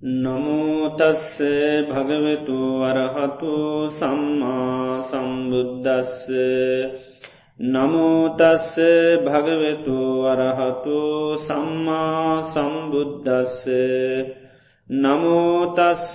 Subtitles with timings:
[0.00, 1.40] නමුතස්ස
[1.88, 6.28] භගවතු වරහතු සම්මා සම්බුද්ධස්ස
[7.60, 8.76] නමුතස්ස
[9.24, 11.00] භගවතු වරහතු
[11.38, 13.64] සම්මා සම්බුද්ධස්ස
[14.90, 16.12] නමුතස්ස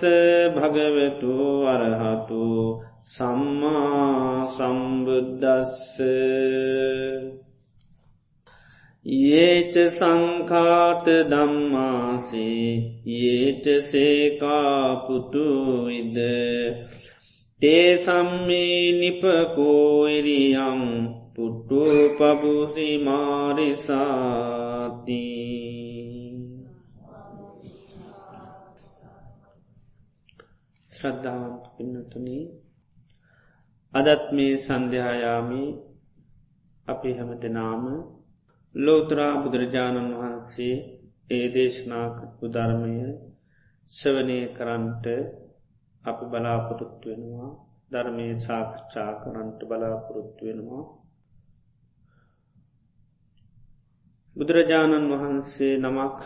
[0.54, 1.34] භගවතු
[1.66, 2.46] වරහතු
[3.04, 5.98] සම්මා සම්බුද්ධස්ස
[9.06, 12.66] ඒච සංකාත දම්මාසේ
[13.20, 15.38] ඒච සේකාපුතුවිද
[17.62, 20.82] තේ සම්මේ නිපකෝයිරියම්
[21.34, 21.82] පුට්ටු
[22.14, 23.66] පබුසි මාරිසාති
[30.92, 32.40] ශ්‍රද්ධාවන්ත පින්නතුනි
[33.94, 35.64] අදත් මේ සන්ධ්‍යායාමි
[36.86, 37.84] අපි හැම දෙනාම
[38.76, 40.76] ලෝතරා බුදුරජාණන් වහන්සේ
[41.30, 42.96] ඒ දේශනාකපු ධර්මය
[43.90, 45.06] ශවනය කරන්ට
[46.04, 47.52] අපි බලාපොරොත්තු වෙනවා.
[47.92, 50.86] ධර්මය සාකච්ඡා කරන්ට බලාපොරොත්තු වෙනවා.
[54.36, 56.20] බුදුරජාණන් වහන්සේ නමක්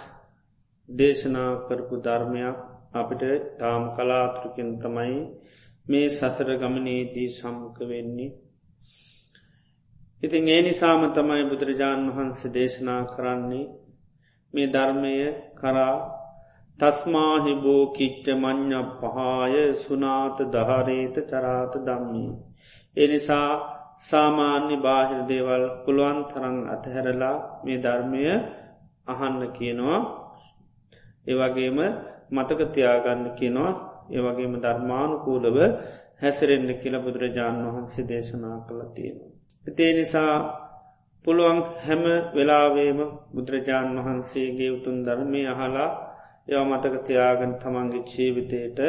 [0.90, 2.58] දේශනා කරපු ධර්මයක්
[2.94, 3.24] අපිට
[3.60, 5.18] තාම් කලාතුරකින් තමයි
[5.86, 8.36] මේ සසර ගමනේදී සම්ක වෙන්නේ.
[10.26, 13.66] ඉතින් ඒ නිසාම තමයි බුදුරජාණන් වහන්සේ දේශනා කරන්නේ
[14.54, 15.16] මේ ධර්මය
[15.56, 15.96] කරා
[16.80, 22.32] තස්මාහිබෝ කිච්ච මං්ඥ පහාය සුනාත දහරේත චරාත දම්මී.
[22.98, 23.50] එනිසා
[24.02, 28.24] සාමාන්‍ය බාහිර දේවල් පුළුවන් තරං අතහැරලා මේ ධර්මය
[29.08, 30.00] අහන්න කියනවා
[31.28, 31.80] ඒවගේම
[32.32, 33.72] මතක තියාගන්න කියනවා
[34.12, 35.58] ඒවගේම ධර්මානුකූලව
[36.22, 39.35] හැසරෙන්න්න කියල බුදුරජාණන් වහන්සේ දේශනා කළ තියෙනවා.
[39.66, 40.34] එතේ නිසා
[41.26, 43.00] පුළුවන් හැම වෙලාවේම
[43.32, 45.92] බුදුරජාණන් වහන්සේගේ උතුන් ධර්මය අහලා
[46.48, 48.80] යව මතක තියාගන තමන්ගේ ජීවිතයට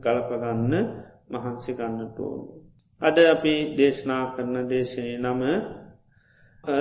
[0.00, 0.74] ගලපගන්න
[1.30, 2.46] මහන්සි ගන්නට ඕනු.
[3.00, 5.42] අද අපි දේශනා කරන දේශනය නම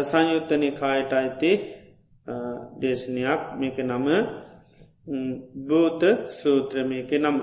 [0.04, 1.52] සංයුත්තනි කායට අයිති
[2.80, 4.08] දේශනයක් මේක නම
[5.64, 6.02] භූත
[6.32, 7.38] සූත්‍රමයක නම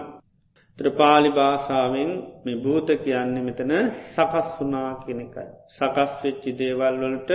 [0.78, 2.10] ත්‍රපාලි භාෂාවෙන්
[2.44, 5.48] මේ භූත කියන්නේ මෙතන සකස් වනා කෙනෙකයි.
[5.68, 7.30] සකස් වෙච්චි දේවල් වලට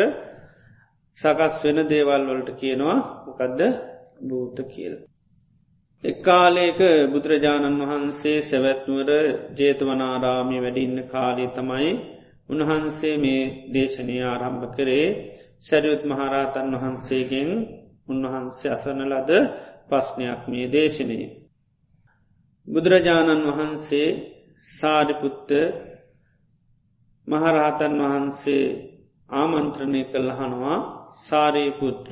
[1.18, 3.62] සකස් වෙන දේවල් වලට කියනවා මොකදද
[4.22, 4.96] භූත කියල.
[6.04, 6.80] එක්කාලේක
[7.12, 9.10] බුදුරජාණන් වහන්සේ සැවැත්නුවර
[9.58, 11.90] ජේතවනාරාමි වැඩින්න කාලය තමයි
[12.50, 13.42] උන්වහන්සේ මේ
[13.74, 15.08] දේශනය ආරම්භ කරේ
[15.66, 17.50] සැරියුත් මහරහතන් වහන්සේගෙන්
[18.08, 19.32] උන්වහන්සේ අසන ලද
[19.90, 21.47] පස්්නයක් මේ දේශනයේ.
[22.68, 24.10] බුදුරජාණන් වහන්සේ
[24.68, 25.50] සාරිපුත්ත
[27.28, 28.66] මහරහතන් වහන්සේ
[29.30, 30.78] ආමන්ත්‍රණය කළහනවා
[31.20, 32.12] සාරීපුත්‍ර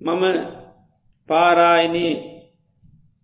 [0.00, 0.24] මම
[1.28, 2.14] පාරායිනී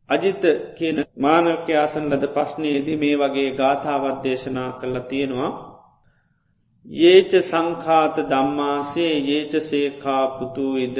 [0.08, 0.42] අජිත
[0.76, 5.50] කියන මානවකයාසන් ලද පස්්නයේදී මේ වගේ ගාථාවත් දේශනා කල්ලා තියෙනවා.
[7.04, 10.98] ඒච සංකාත දම්මාසේ ඒච සේකාපුතුවිද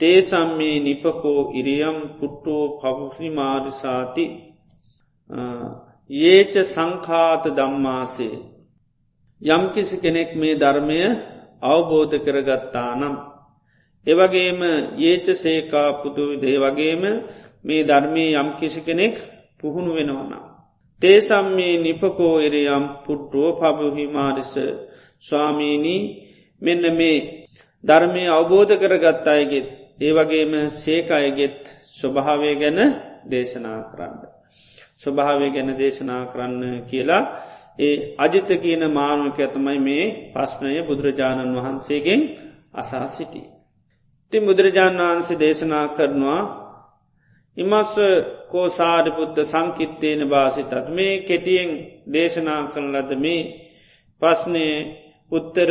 [0.00, 4.24] තේසම්මේ නිපකෝ ඉරියම් පුට්ටෝ පබුසිමාරිසාති
[6.10, 8.36] ඒච සංකාත දම්මාසේ
[9.42, 10.98] යම්කිසි කෙනෙක් මේ ධර්මය
[11.62, 13.16] අවබෝධ කරගත්තා නම්
[14.06, 14.60] එවගේම
[14.98, 17.02] ඒච සේකා පුතුවිදේ වගේම
[17.64, 19.16] මේ ධර්මය යම්කිසි කෙනෙක්
[19.58, 20.32] පුහුණු වෙනවනම්.
[21.02, 24.54] තේසම්මේ නිපකෝ එරයම් පුට්ටුව පබුහිමාරිස
[25.18, 26.02] ස්වාමීණී
[26.62, 27.46] මෙන්න මේ
[27.84, 29.36] ධර්මය අවබෝධ කරගත්තා
[29.98, 32.78] අයගෙත් ඒ වගේම සේකයගෙත් ස්වභාවය ගැන
[33.24, 34.14] දේශනා කරන්න.
[34.96, 37.22] ස්වභාවය ගැන දේශනා කරන්න කියලා
[37.78, 42.20] ඒ අජිත කියන මානුවක ඇතමයි මේ පස්්නය බුදුරජාණන් වහන්සේගෙන්
[42.72, 43.42] අසා සිටි.
[44.32, 46.42] ති බුදුරජාණන් වහන්සේ දේශනා කරනවා
[47.56, 47.92] ඉමස්ස
[48.50, 51.70] කෝ සාරිපුත්ත සංකිත්තේන භාසිතත් මේ කෙටියෙන්
[52.12, 53.42] දේශනා කරන ලද මේ
[54.22, 54.66] පස්්නය
[55.32, 55.70] උත්තර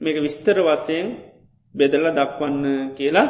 [0.00, 1.31] මේක විස්තර වසයෙන්
[1.74, 3.28] බෙදල දක්වන්න කියලා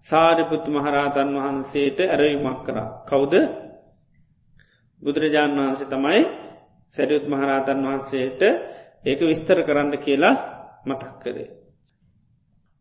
[0.00, 2.88] සාරිපුත්තු මහරහතන් වහන්සේට ඇරයුමක් කරා.
[3.04, 3.34] කවුද
[5.02, 6.22] බුදුරජාණන් වහන්සේ තමයි
[6.94, 8.42] සැරියුත් මහරහතන් වහන්සේට
[9.04, 10.36] ඒක විස්තර කරන්න කියලා
[10.84, 11.48] මතක් කරේ.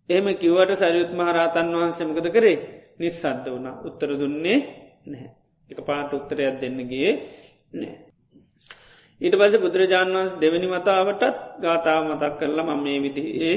[0.10, 2.58] එහෙම කිව්වට සැරියුත් මහරහතන් වහන්සමකද කරේ
[2.98, 4.60] නිස්සද්ධ වුණ උත්තර දුන්නේ
[5.06, 5.30] නැහැ.
[5.70, 7.12] එක පාට උත්තරයක් දෙන්නගේ
[7.74, 7.96] නෑ.
[9.22, 11.24] ඊට පස බුදුරජාණන් වන්ස දෙවැනි මතාවටත්
[11.60, 13.56] ගාථාව මතක් කරලා මම මේ විදිඒ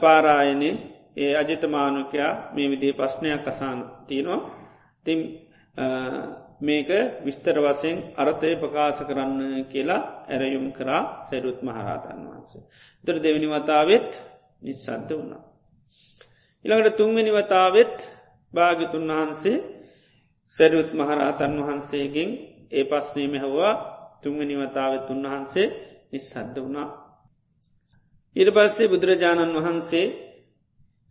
[0.00, 0.74] පාරායනේ
[1.16, 4.40] ඒ අජතමානුකයා මේ විදිේ ප්‍රශ්නයක් අසාන් තියෙනවා
[5.06, 5.20] තිම්
[6.60, 6.88] මේක
[7.22, 12.62] විස්තර වසයෙන් අරතය ප්‍රකාශ කරන්න කියලා ඇරයුම් කරා සැරුත් මහරාතන් වහන්සේ.
[13.04, 14.12] තර දෙවැනි වතාවත්
[14.62, 15.42] නිසන්ත වුණා.
[16.64, 17.96] ඉළඟට තුන්වෙනි වතාවත්
[18.54, 19.58] භාගිතුන් වහන්සේ
[20.58, 22.30] සැරුත් මහරහතන් වහන්සේගෙන්
[22.70, 23.72] ඒ පස්නීම හවා
[24.22, 25.66] තුන්වනිවතාවත් උන්වහන්සේ
[26.12, 26.88] නිස්සද්ද වුණා.
[28.36, 30.06] ඉර පස්සේ බුදුරජාණන් වහන්සේ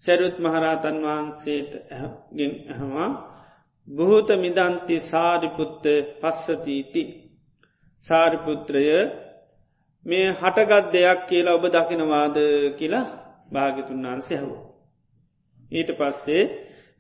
[0.04, 1.72] සැරුත් මහරහතන් වහන්සේට
[2.77, 3.10] හවා
[3.88, 5.86] බොහෝත මිදන්ති සාරිපුත්ත
[6.22, 7.04] පස්සතීති
[8.06, 8.86] සාරිපුත්‍රය
[10.06, 12.38] මේ හටගත් දෙයක් කියලා ඔබ දකිනවාද
[12.77, 13.07] කියලා
[13.51, 14.51] භාගිතුන් වහන්සේ හව.
[15.71, 16.44] ඊට පස්සේ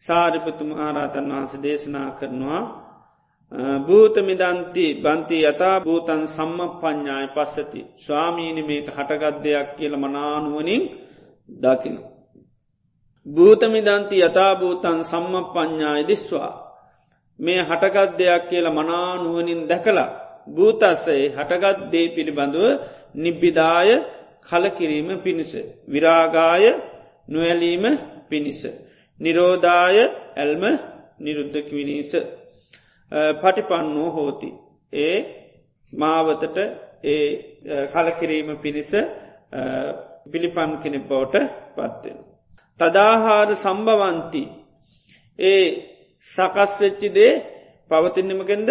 [0.03, 2.61] සාරිපතුම ආරාතන් වහන්ස දේශනා කරනවා
[3.51, 10.83] භූත මිදන්ති බන්ති යතා භූතන් සම්ම ප්ඥාය පස්සති ස්වාමීනි මේක හටගත් දෙයක් කියල මනානුවනින්
[11.49, 11.95] දකින.
[13.25, 16.53] භූතමිදන්ති යථභූතන් සම්ම ප්ඥාය දිස්වා
[17.39, 20.09] මේ හටගත් දෙයක් කියල මනානුවනින් දැකලා
[20.47, 22.79] භූතස්සේ හටගත් දේ පිළිබඳුව
[23.15, 23.89] නිබ්බිදාය
[24.41, 25.51] කලකිරීම පිණිස.
[25.87, 26.63] විරාගාය
[27.29, 27.85] නොවැලීම
[28.29, 28.61] පිණිස.
[29.19, 29.97] නිරෝධාය
[30.35, 30.63] ඇල්ම
[31.19, 32.11] නිරුද්ධකිවිනිස.
[33.11, 34.49] පටිපන්නෝ හෝති.
[34.93, 35.17] ඒ
[35.93, 36.57] මාවතට
[37.03, 37.27] ඒ
[37.87, 38.91] කලකිරීම පිණිස
[40.31, 41.35] පිළිපන් කෙනෙ බවට
[41.75, 42.17] පත්වෙන.
[42.79, 44.43] තදාහාර සම්භවන්ති
[45.39, 45.65] ඒ
[46.25, 47.33] සකස්වෙච්චිදේ
[47.91, 48.69] පවතින්නමගෙන්ද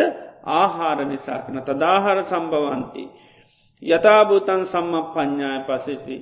[0.54, 3.04] ආහාර නිසා කන තදාහාර සම්භවන්ති.
[3.82, 6.16] යථභූතන් සම්ම ප්ඥාය පසිටි.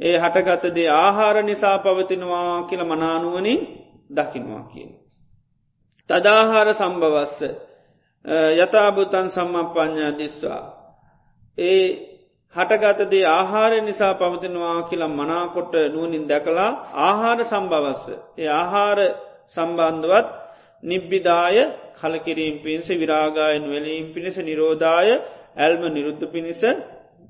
[0.00, 3.60] ඒ හටගතදේ ආහාර නිසා පවතිනවා කියල මනානුවනින්
[4.10, 4.90] දකිනවා කියන.
[6.10, 7.38] තදාහාර සම්භවස්ස
[8.56, 10.62] යථභූතන් සම්ම ප්ඥා දිස්වා.
[11.58, 12.10] ඒ
[12.54, 16.70] හටගතදේ ආහාර නිසා පවතිනවා කියලා මනාකොට නුවනින් දැකලා
[17.00, 18.04] ආහාර සම්භවස්ස.
[18.38, 18.98] ඒ ආහාර
[19.56, 20.28] සම්බන්ධවත්
[20.82, 21.56] නිබ්බිදාය
[21.94, 25.10] කලකිරීම් පිණිස විරාගායන් වෙලීම් පිණිස නිරෝධාය
[25.56, 26.60] ඇල්ම නිරුද්ධ පිණිස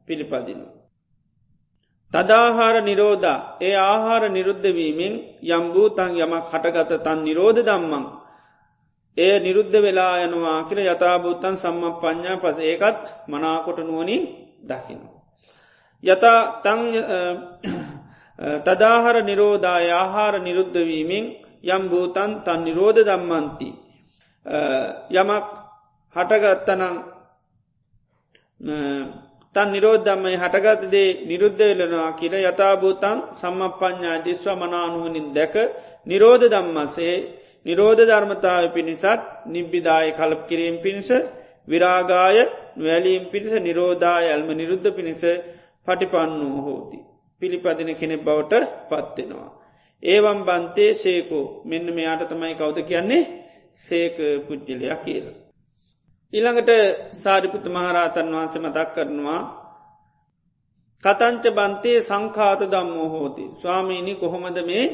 [0.06, 0.66] පිළිපදිනු.
[2.12, 5.14] තදාහාර නිරෝධා ඒ ආහාර නිරුද්ධවීමෙන්
[5.48, 8.04] යම්භූතන් යමක් හටගත තන් නිරෝධ දම්මං.
[9.16, 14.22] ඒ නිරුද්ධ වෙලා යනවා කියල යථභූතන් සම්ම ප්ඥා පස ඒකත් මනාකොට නුවනින්
[14.62, 15.00] දකින.
[16.04, 16.80] යතා තං
[18.60, 21.24] තදාහර නිරෝධාය ආහාර නිරුද්ධවීමෙන්
[21.66, 23.68] යම් භූතන් තන් නිරෝධ දම්මන්ති.
[25.12, 25.48] යමක්
[26.16, 26.96] හටගත්තනං
[29.54, 35.54] තන් නිරෝධම්මයි හටගතදේ නිරුද්ධ වෙලනවා කියල යථභූතන් සම්මපඥා දිස්ව මනානුවනින් දැක
[36.06, 37.16] නිරෝධ දම්මසේ
[37.66, 39.06] නිරෝධ ධර්මතාව පිණිසත්
[39.48, 41.10] නිබ්බිදාය කලප කිරීම පිණිස
[41.68, 42.38] විරාගාය
[42.78, 45.22] වැලීම් පිණිස නිරෝධාය ඇල්ම නිරුද්ධ පිණිස
[45.86, 46.98] පටිපන්නූ හෝති.
[47.42, 49.50] පිළිපදින කෙනෙ බවට පත්වෙනවා.
[50.02, 53.22] ඒවම් බන්තේ සේකෝ මෙන්න මෙයාට තමයි කවුද කියන්නේ
[53.78, 54.16] සේක
[54.46, 55.36] පුද්ජලයක් කියලා.
[56.32, 56.70] ඉළඟට
[57.14, 59.40] සාරිපුත මහරහතන් වහන්සේ මතක් කරනවා
[61.04, 63.44] කතංච බන්තේ සංකාත දම්මෝ හෝති.
[63.56, 64.84] ස්වාමීණි කොහොමද මේ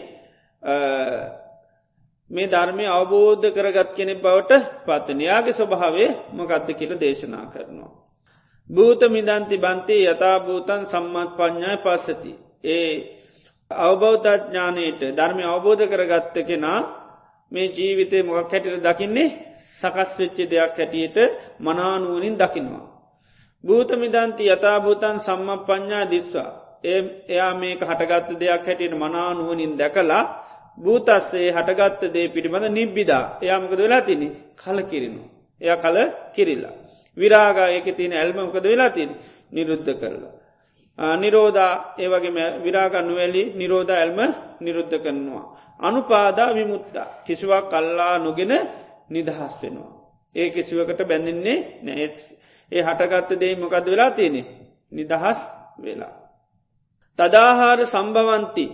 [2.31, 4.53] මේ ධර්මය අවබෝධ කරගත් කෙනෙ බවට
[4.87, 7.93] පත්වනයාගේ ස්වභාවේ මොකක්ද කියල දේශනා කරනවා.
[8.71, 12.33] භූත මිදන්ති බන්තේ යථභූතන් සම්මත් ප්ඥාය පස්සති.
[12.67, 12.91] ඒ
[13.71, 16.81] අවබෞද්ධඥානයට ධර්මය අවබෝධ කරගත්ත කෙනා
[17.53, 19.29] මේ ජීවිතය මොක් හැටිට දකින්නේ
[19.73, 21.17] සකස් වෙච්චි දෙයක් හැටියට
[21.61, 22.87] මනානුවනින් දකිනවා.
[23.65, 26.51] භූතමිදන්ති යථභූතන් සම්ම ප්ඥා දිස්වා.
[26.85, 30.25] ඒ එයා මේක හටගත්ත දෙයක් හැටියට මනානුවනින් දැකලා
[30.79, 35.23] භූතස්සේ හටගත්ත දේ පිළිබඳ නිබ්බිදා එයාමකද වෙලා තිනි කල කිරනු.
[35.61, 35.97] එය කල
[36.35, 36.75] කිරිල්ලා.
[37.17, 39.11] විරාගා එක තියන ඇල්මකද වෙලා තින
[39.53, 40.35] නිරුද්ධ කරලා.
[41.17, 44.19] නිරෝධා ඒවගේ විරාගන්න වැලි නිරෝධ ඇල්ම
[44.61, 45.45] නිරුද්ධ කරනවා.
[45.81, 48.53] අනුපාදා විමුත්තා කිසිවක් කල්ලා නොගෙන
[49.11, 49.93] නිදහස් වෙනවා.
[50.35, 52.07] ඒ කිසිවකට බැඳින්නේ නෑ
[52.73, 54.43] ඒ හටගත්ත දේ මොකද වෙලා තියෙනෙ
[54.93, 55.39] නිදහස්
[55.79, 56.15] වෙලා.
[57.19, 58.65] තදාහාර සම්භවන්ති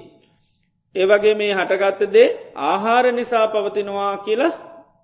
[0.97, 2.29] ඒවගේ මේ හටගත්තදේ
[2.63, 4.59] ආහාර නිසා පවතිනවා කියලා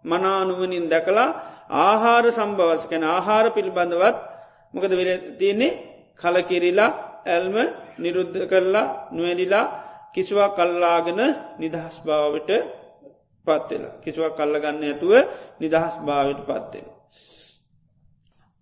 [0.05, 1.29] මනානුවනින් දැකලා
[1.81, 4.17] ආහාර සම්භවස් කැන ආහාර පිළිබඳවත්
[4.75, 5.79] මොකද වෙල තියන්නේ
[6.21, 6.91] කලකිරිලා
[7.27, 7.57] ඇල්ම
[7.99, 9.67] නිරුද්ධ කරලා නොවැඩිලා
[10.15, 11.21] කිසිවා කල්ලාගෙන
[11.59, 12.51] නිදහස් භාවට
[13.47, 15.13] පත්වෙලා කිසිවක් කල්ලගන්න ඇතුව
[15.61, 16.87] නිදහස් භාවට පත්වෙන.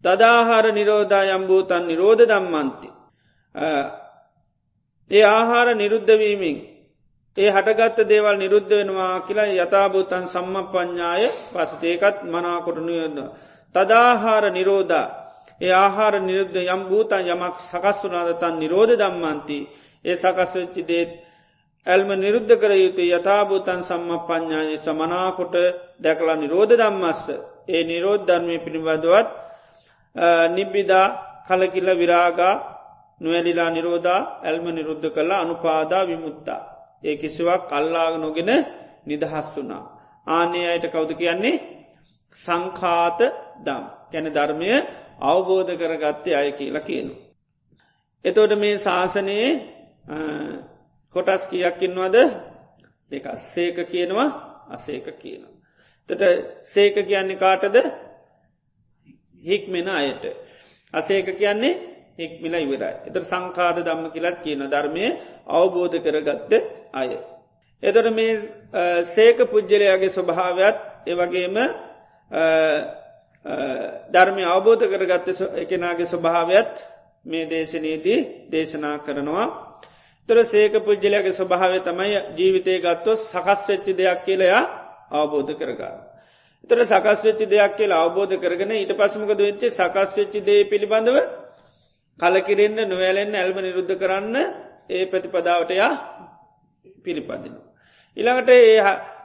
[0.05, 2.89] තදාහාර නිරෝධා යම්භූතන් නිරෝධ දම්මන්ති.
[5.11, 6.57] ඒ ආහාර නිරුද්ධවීමෙන්
[7.37, 13.17] ඒ හටගත්ත දේවල් නිරුද්ධ වෙනවා කියලා යථභූතන් සම්ම ප්ඥාය පසතේකත් මනාකොට නියොද.
[13.75, 15.07] තදාහාර නිරෝධා
[15.61, 19.59] ඒ ආහාර නිරුද්ධ යම් භූතන් යමක් සකස් වනාදතන් නිරෝධ දම්මන්ති
[20.05, 21.11] ඒ සකස්වෙච්චි දේත්
[21.87, 25.55] ඇල්ම නිරුද්ධ කර යුතු යථභූතන් සම්ම ප්ඥාය සමනාකොට
[26.01, 27.23] දැකලා නිරෝධ දම්මස්ස
[27.69, 29.29] ඒ නිරෝධ ධර්මය පිළිබඳවත්
[30.51, 31.07] නිබ්බිදා
[31.49, 32.55] කලකිල්ල විරාගා
[33.21, 36.76] නොවැලිලා නිරෝධා ඇල්ම නිරුද්ධ කරලා අනුපාදා විමුත්තා.
[37.03, 38.51] ඒ කිසිවක් කල්ලාග නොගෙන
[39.07, 39.85] නිදහස් වුනා.
[40.27, 41.57] ආනේ අයට කවුද කියන්නේ
[42.37, 43.21] සංකාත
[43.65, 44.69] දම් කැන ධර්මය
[45.23, 47.15] අවබෝධ කරගත්තේ අය කියලා කියනු.
[48.25, 49.51] එතෝට මේ ශාසනයේ
[51.15, 52.17] කොටස් කියක්කින්වද
[53.11, 54.29] දෙක සේක කියනවා
[54.69, 55.55] අසේක කියනවා.
[56.09, 56.23] තට
[56.65, 57.77] සේක කියන්නේ කාටද
[59.43, 60.25] හික්මෙන අයට.
[60.95, 62.95] අසේක කියන්නේ හික්මිලා ඉවරයි.
[63.07, 65.07] එතර සංකාද දම්ම කියලත් කියන ධර්මය
[65.51, 66.53] අවබෝධ කරගත්ත
[66.95, 67.11] අය.
[67.83, 68.33] එතොට මේ
[69.07, 71.57] සේක පුද්ජලයාගේ ස්වභාවයක් ඒවගේම
[74.11, 76.75] ධර්මය අවබෝධ කරගත්ත එකනාගේ ස්වභාවයත්
[77.27, 78.19] මේ දේශනයේදී
[78.51, 79.47] දේශනා කරනවා.
[80.29, 84.63] තොර සේක පුද්ජලයාගේ ස්වභාවය තමයි ජීවිතය ගත්තො සකස් වෙච්චි දෙයක් කියලයා
[85.13, 85.97] අවබෝධ කරගන්න.
[86.71, 91.17] තොර සකස් වෙච්චි දෙයක් කියලා අවබෝධ කරගෙන ඊට පසමකද වෙච්චේ සකස් වෙච්චි දේ පිළිබඳව
[92.19, 94.37] කලකිරෙන්න්න නොවැලෙන් ඇල්ම නිරුද්ධ කරන්න
[94.89, 95.93] ඒ ප්‍රතිපදාවටයා
[97.05, 97.67] පිළිපදිනවා.
[98.17, 98.81] ඉළඟට ඒ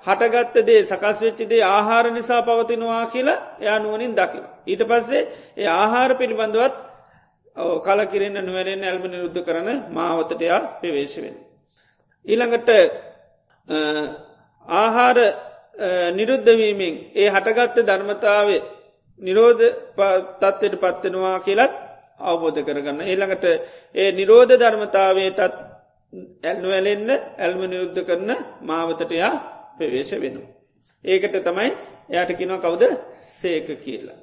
[0.05, 4.41] හටගත්ත දේ සකස් වෙච්චි දේ ආහාර නිසා පවතිනවා කියලා එයා නුවනින් දකි.
[4.67, 5.21] ඊට පස්සේ
[5.57, 6.75] ඒ ආහාර පිළිබඳවත්
[7.85, 11.35] කලකිරෙන්න්න නොවැරෙන් ඇල්ම නිරුද්ධ කරන මාවතටයා ප්‍රවේශවෙන්.
[12.25, 12.69] ඊළඟට
[14.65, 15.17] ආහාර
[16.11, 18.61] නිරුද්ධවීමෙන් ඒ හටගත්ත ධර්මතාවේ
[19.19, 19.63] නිරෝධ
[20.39, 21.73] තත්ත්වයට පත්වෙනවා කියලත්
[22.23, 22.99] අවබෝධ කරගන්න.
[23.03, 23.45] ඒළඟට
[23.95, 25.39] ඒ නිරෝධ ධර්මතාවයටත්
[26.43, 28.29] ඇල්නුවැලෙන්න ඇල්ම නිරුද්ධ කරන
[28.63, 29.31] මාවතටයා
[29.77, 30.35] ප්‍රවේශ වෙන.
[31.05, 31.69] ඒකට තමයි
[32.11, 32.83] එයට කිනව කවුද
[33.31, 34.19] සේක කියලා.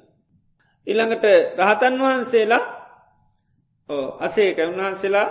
[0.87, 1.25] ඉළඟට
[1.57, 2.63] රහතන් වහන්සේලා
[4.19, 5.27] අසේක උන්වහන්සේලා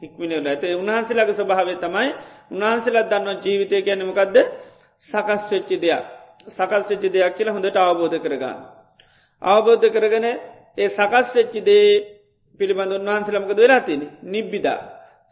[0.00, 2.10] හික්මිනල ඇත උන්හන්සේලාගේ ස්වභාවේ තමයි
[2.52, 4.36] උන්හන්සේලත් දන්න ජීවිතය ගැනමකක්ද
[5.02, 6.04] සකස් වෙච්චි දෙයක්
[6.48, 8.58] සකස් වෙච්චි දෙයක් කියලා හොඳට අවබෝධ කරගන්න.
[9.42, 10.26] අවබෝධ කරගන
[10.78, 11.88] ඒ සකස් වෙච්චි දේ
[12.60, 14.80] පිළිබඳ උන්වහන්සේලමකද වෙලා තින නිබ්බිදා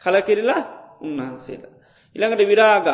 [0.02, 0.62] කලකිරලා
[1.00, 1.72] උන්වහන්සේලා.
[2.16, 2.86] ඉළඟට විරාග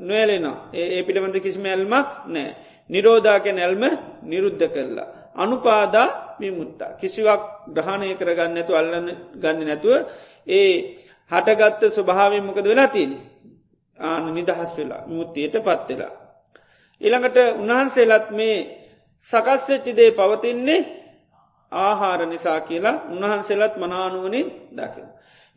[0.00, 2.48] නොවැලෙනවා ඒ පිළිබඳ කිසිම ඇල්මක් නෑ.
[2.90, 3.84] නිරෝධාකැන ඇල්ම
[4.22, 5.08] නිරුද්ධ කරලා.
[5.34, 6.08] අනුපාදා
[6.40, 6.90] විමුත්තා.
[6.94, 9.94] කිසිවක් ග්‍රහණය කරගන්න ඇතු අල්ලන්න ගන්න නැතුව
[10.48, 10.72] ඒ
[11.30, 13.12] හටගත්ත ස්වභාවෙන් මොකද වෙලා තියෙන.
[13.98, 16.12] ආන නිදහස් වෙලා මුත්තියට පත්වෙලා.
[17.00, 18.56] ඉළඟට උන්වහන්සේලත් මේ
[19.26, 20.80] සකස් වෙච්චිදේ පවතින්නේ
[21.72, 25.06] ආහාර නිසා කියලා උන්වහන්සේලත් මනානුවනින් දකින.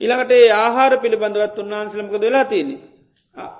[0.01, 2.69] ඉළඟට ඒ ආහාර පිළිබඳවත් උන්වහන්සලමකද වෙලා තියෙන.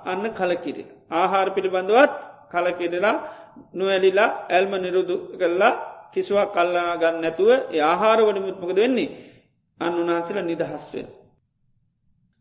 [0.04, 0.84] අන්න කලකිරි.
[1.12, 2.12] ආහාර පිළිබඳවත්
[2.50, 3.16] කලකිරලා
[3.74, 5.74] නොවැලිලා ඇල්ම නිරුදු කරලා
[6.12, 7.50] කිසිවක් කල්ලනා ගන්න නැතුව
[7.82, 9.10] ආහාර වනිමුත්මකද වෙන්නේ
[9.80, 11.08] අන්න උන්හන්සල නිදහස්වෙන්.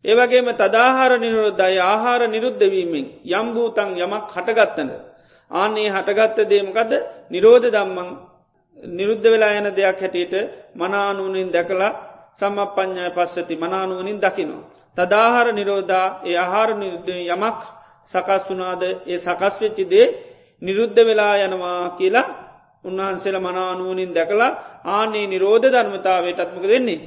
[0.06, 4.90] ඒවගේම තදාහාර නිරුද්ධයි ආහාර නිරුද්ධවීමෙන් යම්භූතන් යමක් හටගත්තන.
[5.52, 6.92] ආනේ හටගත්ත දේමකද
[7.32, 8.10] නිරෝධ දම්මං
[8.78, 10.34] නිරුද්ධ වෙලා යන දෙයක් හැටියට
[10.76, 11.92] මනානුවනින් දැකලා
[12.40, 14.68] සම්මපඥ්ඥය පස්සති මනානුවනින් දකිනවා.
[14.98, 17.60] තදාහාර නිරෝධා ඒ ආහාර නිරුද්ධ යමක්
[18.12, 20.08] සකස් වනාද ඒ සකස් වෙච්චිදේ
[20.62, 22.28] නිරුද්ධ වෙලා යනවා කියලා
[22.86, 24.52] උන්වහන්සේල මනානුවනින් දැකලා
[24.88, 27.00] ආනේ නිරෝධ ධර්මතාවයටත්මක දෙන්නේ.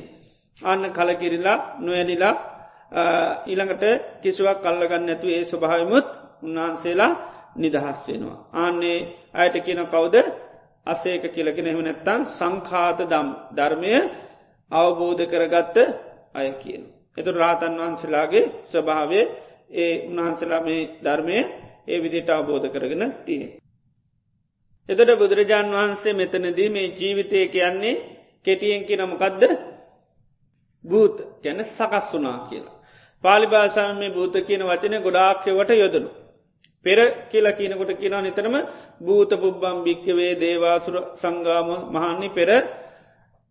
[0.60, 2.34] අන්න කලකිරිලා නොවැනිලා
[3.44, 3.84] ඊළඟට
[4.22, 6.06] කිසිවක් කල්ලගන්න ඇතු ඒ ස්වභාවමුත්
[6.42, 7.12] උන්වහන්සේලා
[7.56, 8.38] නිදහස් වෙනවා.
[8.54, 8.98] ආන්නේ
[9.32, 10.14] අයට කියන කවුද
[10.86, 13.94] අසේක කියලගෙන එම නැත්තන් සංඛාත දම් ධර්මය
[14.70, 15.76] අවබෝධ කරගත්ත
[16.34, 16.82] අය කියන.
[17.18, 19.20] එතු රාතන් වහන්සලාගේ ස්වභාවය
[19.74, 21.38] ඒ උන්වහන්සලා මේ ධර්මය
[21.84, 23.44] ඒ විදිට අවබෝධ කරගෙන තිය.
[24.88, 28.02] එතට බුදුරජාණන් වහන්සේ මෙතනදී මේ ජීවිතය කියන්නේ
[28.44, 29.42] කෙටියෙන් නමකදද
[30.84, 32.76] භූත ගැන සකස් වනා කියලා.
[33.24, 36.10] පාලි භාෂාව මේ භූත කියන වචනය ගොඩාක්්‍යවට යොදනු.
[36.84, 38.54] පෙර කියල කියනකොට කියනවා නිතරම
[39.00, 42.50] භූත පුබ්බම් භික්්‍යවේ දේවාසුර සංගාම මහන්නේ පෙර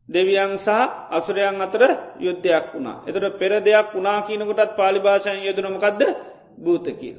[0.09, 0.69] දෙවියන් සහ
[1.09, 1.81] අසුරයන් අතර
[2.17, 3.03] යුද්ධයක් වුණා.
[3.03, 6.01] එතට පෙර දෙයක් වුණා කියනකොටත් පාලි භාෂාය යදනමකක්ද
[6.57, 7.17] භූත කියල.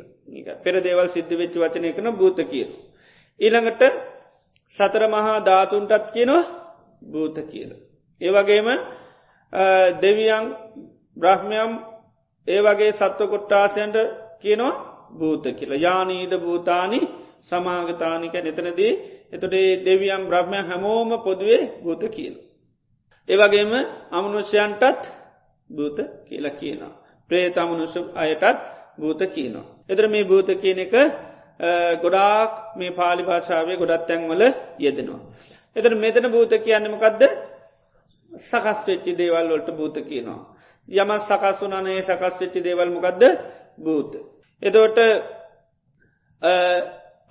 [0.56, 2.70] පෙර දේවල් සිද්ධ වෙච්ච වචනය කන භූත කියල.
[3.40, 3.82] ඊළඟට
[4.74, 6.44] සතර මහා ධාතුන්ටත් කියනවා
[7.04, 7.70] භූත කියල.
[8.20, 8.68] ඒවගේම
[9.96, 10.44] දෙවියන්
[11.16, 11.72] බ්‍රහ්මයම්
[12.48, 13.96] ඒ වගේ සත්ව කොට්ටාසයන්ට
[14.40, 17.00] කියනවා භූත කියලා යානීද භූතානි
[17.42, 18.92] සමාගතානික එතනදී
[19.32, 22.34] එතොට දෙවියම් බ්‍රහ්මය හැමෝම පොදුවේ භූත කියල.
[23.28, 23.72] ඒවගේම
[24.10, 25.02] අමනුෂ්‍යයන්ටත්
[25.70, 26.92] භූත කියලා කියනවා.
[27.30, 28.58] ප්‍රේත අමනුෂ අයටත්
[28.98, 29.66] භූත කියනවා.
[29.88, 30.94] එතර මේ භූත කියන එක
[32.02, 34.42] ගොඩාක් මේ පාලි භාෂාවේ ගොඩත් තැන්වල
[34.78, 35.22] යෙදෙනවා.
[35.76, 37.22] එතර මෙතන භූත කියන්නමකක්ද
[38.32, 40.42] සකස් වෙච්චි දේවල් වලට භූත කියනවා.
[40.88, 43.22] යම සකස් වනනේ සකස් වෙච්චි දේවල්මකක්ද
[43.78, 44.12] භූත.
[44.64, 44.98] එදෝට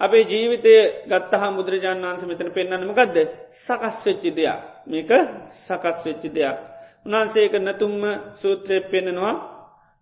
[0.01, 0.75] අපේ ජීවිතය
[1.05, 3.17] ගත්තහ බුදුරජාන් වන්ස මෙතන පෙන්න්නමකක්ද
[3.57, 5.11] සකස් වෙච්චි දෙයක් මේක
[5.59, 6.59] සකස් වෙච්චි දෙයක්.
[7.05, 9.35] උන්හන්සේක නැතුම්ම සූත්‍රය පෙන්නෙනවා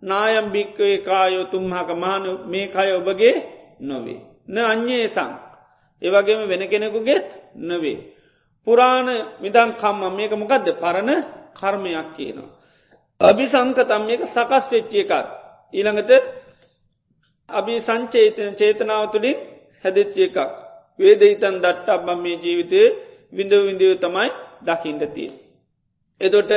[0.04, 3.36] නායම් භික්කවේ කායෝ තුම්හක මානු මේ කය ඔබගේ
[3.82, 4.20] නොවේ.
[4.48, 5.32] න අඥ්ඥේ සං
[6.02, 7.28] ඒවගේම වෙන කෙනෙකුගෙත්
[7.62, 8.00] නවේ.
[8.68, 9.10] පුරාණ
[9.40, 11.10] විදං කම්ම මේක මොකක්ද පරණ
[11.54, 12.50] කර්මයක් කියනවා.
[13.22, 15.14] අභි සංකතම් මේක සකස් වෙච්චිය එකක්.
[15.74, 16.41] ඊළඟට
[17.52, 19.38] අභි සංචේතන චේතනාව තුළින්
[19.86, 20.38] හැදිච්චිය එකක්.
[21.00, 22.82] වේද හිතන් දට්ට අබම් මේ ජීවිතය
[23.34, 24.30] විඳ විඳව තමයි
[24.62, 25.30] දකිින්ටතිය.
[26.22, 26.52] එදොට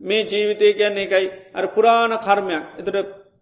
[0.00, 2.96] මේ ජීවිතය ගැන්න එකයි අර පුරාණ කර්මයක් එතට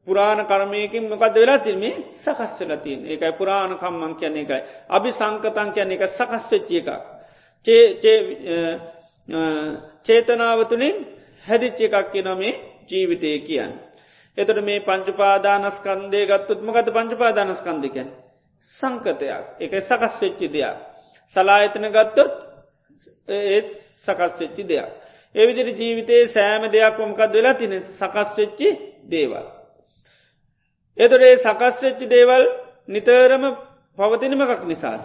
[0.06, 4.60] පුරාණ කර්මයකින් මොකද වෙලා තින්නේ සකස් වෙලා තින් එකයි පුරාණ කම්මං කියන එකයි.
[4.88, 6.90] අභි සංකතන් කියන එක සකස් වෙච්චිය එකක්.
[10.04, 10.96] චේතනාව තුළින්
[11.46, 12.54] හැදිච්ච එකක් කියන මේ
[12.88, 13.72] ජීවිතය කියන්න.
[14.38, 18.08] එතට මේ පංචපාදානස්කන්දය ගත්තුත් මොකද පංචපාදානස්කන්දිකැන්.
[18.64, 19.22] සංකතයක්
[19.58, 20.76] එක සකස් වෙච්චි දෙයක්.
[21.36, 22.34] සලායතන ගත්තොත්
[23.28, 23.68] ඒත්
[24.00, 24.88] සකස් වෙච්චි දෙයක්.
[25.34, 28.68] එවිදිරි ජීවිතයේ සෑම දෙයක් මොකක්ද වෙලා තින සකස් වෙච්චි
[29.04, 29.46] දේවල්.
[30.98, 32.42] එතොරේ සකස් වෙච්චි දේවල්
[32.88, 33.44] නිතරම
[33.98, 35.02] පවතිනමකක් නිසාද.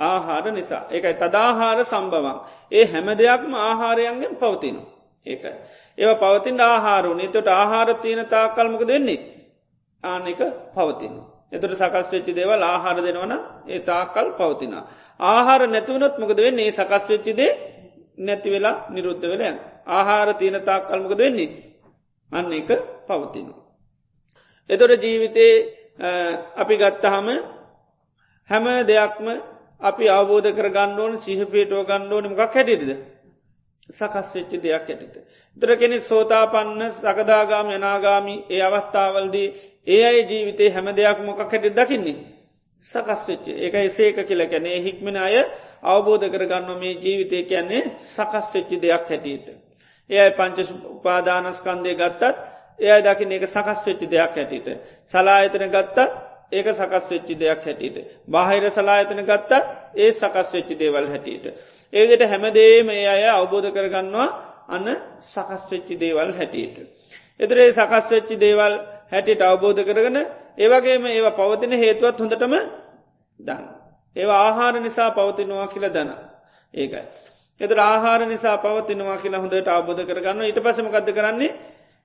[0.00, 2.38] ආහාර නිසා ඒකයි තදාහාර සම්බවන්
[2.72, 4.76] ඒ හැම දෙයක්ම ආහාරයන්ගෙන් පවතින
[5.26, 5.52] ඒකයි
[5.98, 9.20] ඒව පවතින් ආහාරුණ තොට ආහාර තියෙන තාකල්මක දෙන්නේ
[10.04, 10.40] ආන එක
[10.72, 11.14] පවතින
[11.52, 13.32] එතුට සකස් වෙච්චි දේවල් ආහාර දෙනවන
[13.66, 14.72] ඒ තාකල් පවතින
[15.20, 16.72] ආහාර නැතිවනොත් මොකද වෙන්නේ?
[16.72, 17.52] සකස් වෙච්චිදේ
[18.18, 19.56] නැති වෙලා නිරුද්ධ වෙලයන්
[19.88, 21.50] ආහාර තියෙන තාකල්මකද වෙන්නේ?
[22.32, 22.70] අන්න එක
[23.06, 23.62] පවතිනවා.
[24.70, 25.54] එතොට ජීවිතේ
[26.54, 27.28] අපි ගත්තහම
[28.50, 29.26] හැම දෙයක්ම
[29.80, 32.90] අපි අවබෝධ කර ගන්නඩෝන සිහපේටෝ ගණ්ඩෝන මක් හැටිද
[33.88, 35.16] සකස් වෙච්චි දෙයක් ඇටිට.
[35.56, 39.48] දර කෙනෙ සෝතා පන්න සකදාගාම යනාගාමි ඒ අවස්ථාවල්දී
[39.86, 42.18] ඒ අයි ජීවිතේ හැම දෙයක් මොකක් හැටි දකින්නේ.
[42.84, 45.36] සකස් වෙච්ච ඒක එසේක කියල කැනේ හික්මෙන අය
[45.84, 49.46] අවබෝධ කරගන්න මේ ජීවිතය කියන්නේ සකස් වෙච්චි දෙයක් හැටියට.
[50.10, 50.58] එයයි පංච
[50.90, 52.22] උපාදානස්කන්දය ගත්තත්
[52.78, 54.68] එය දකින එක සකස් වෙච්චි දෙයක් හැටියට.
[55.10, 55.98] සලාහිතන ගත්තත්
[56.52, 57.96] ඒක සකස් වෙච්චි දෙයක් හැටියට.
[58.26, 59.62] බාහිර සලායතන ගත්තා
[59.94, 61.46] ඒ සකස් වෙච්චි දේවල් හැටියට.
[61.92, 64.28] ඒදට හැමදේම ඒ අය අවබෝධ කරගන්නවා
[64.68, 64.88] අන්න
[65.24, 66.76] සකස් වෙච්චි දේවල් හැටියට.
[67.40, 68.74] එතරේ සකස් වෙච්චි දේවල්
[69.10, 70.18] හැටියට අවබෝධ කරගන
[70.58, 72.54] ඒවගේම ඒවා පවතින හේතුවත් හොඳටම
[73.40, 73.64] දන්න.
[74.16, 76.10] ඒවා ආහාර නිසා පවතිනවා කියල දන.
[76.74, 77.04] ඒකයි.
[77.60, 81.52] එතර ආහාර නිසා පවතිනවා කියලා හොඳට අවබෝධ කරගන්න ඊට පසමකක්ද කරන්නේ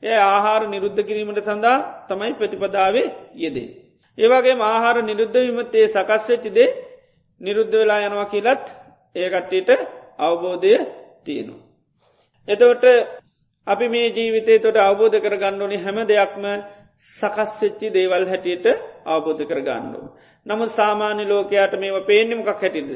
[0.03, 3.88] ඒ ආහාර නිරුද්ධ කිරීමට සඳහා තමයි ප්‍රතිපදාවේ යෙදේ.
[4.17, 6.69] ඒවගේ ආහාර නිරුද්ධවීමතේ සකස් වෙච්චිදේ
[7.41, 8.65] නිරුද්ධ වෙලා යනවා කියලත්
[9.15, 9.69] ඒකට්ටට
[10.19, 10.75] අවබෝධය
[11.25, 11.65] තියෙනවා.
[12.47, 12.85] එතවට
[13.67, 16.45] අපි මේ ජීවිතේ තොට අවබෝධ කර ගණ්ඩෝනි හැම දෙයක්ම
[17.09, 18.65] සකස් වෙච්චි දේවල් හැටියට
[19.05, 20.05] අවබෝධ කර ගණ්ඩුව.
[20.45, 22.89] නමුත් සාමාන්‍ය ලෝකයාට මේව පේනෙමකක් හැටිද.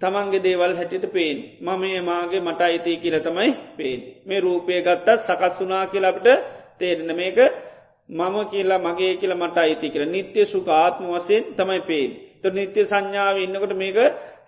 [0.00, 5.54] තමන්ගේ දේවල් හැටිට පේෙන් මම මාගේ මට අයිතිය කියල තමයි පේෙන් මේ රූපය ගත්තත් සකස්
[5.60, 6.26] වනා කියලට
[6.78, 7.38] තේරෙන මේක
[8.08, 12.80] මම කියලා මගේ කියලා මට අයිති කියල නිත්‍ය සුක ආත්ම වසයෙන් තමයි පේෙන් ත නිත්‍ය
[12.82, 13.98] සංඥාව ඉන්නකොට මේක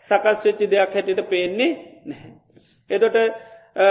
[0.01, 1.71] සකස් වෙච්චි දෙයක් හැටිට පේන්නේ
[2.05, 2.31] නැහැ.
[2.91, 3.17] එතොට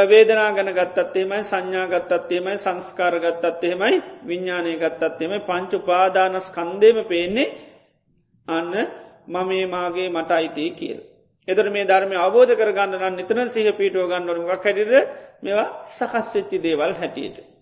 [0.06, 7.48] වේදනා ගන ගත්තත්තේමයි සංඥා ගත්තත්තේමයි සංස්කාර ගත්තත්තේමයි විඤ්ඥානය ගත්තත්තේමයි පංචු පාදානස් කන්දේම පේන්නේ
[8.48, 8.72] අන්න
[9.28, 11.00] මමේ මාගේ මට අයිතිය කියල.
[11.48, 14.94] එතර මේ ධර්මය අවබෝධ කරගන්නන්න නිතන සිහ පිටුව ගන්නනුවක් හැටිද
[15.44, 17.53] මෙවා සකස් වෙච්චි දේවල් හැටියට.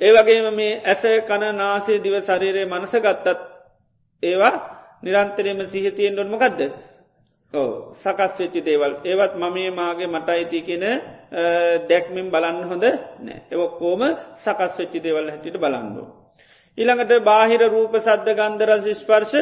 [0.00, 3.38] ඒවගේම මේ ඇස කණ නාසේ දිව ශරීරයේ මනස ගත්තත්
[4.22, 4.54] ඒවා
[5.02, 6.60] නිරන්තරයම සිහතියෙන් ොන්මකක්ද
[7.54, 10.84] ඕ සකස් වෙච්චි දේවල් ඒවත් මමේ මාගේ මට අයිති කියෙන
[11.88, 12.84] දැක්මින් බලන්න හොඳ
[13.20, 14.02] නෑ එවක්කෝම
[14.36, 16.08] සකස් වෙච්චි දේවල් හැටිට බලන්නවා.
[16.78, 19.36] ඉළඟට බාහිර රූප සද්ධ ගන්ධරස ස්පර්ශ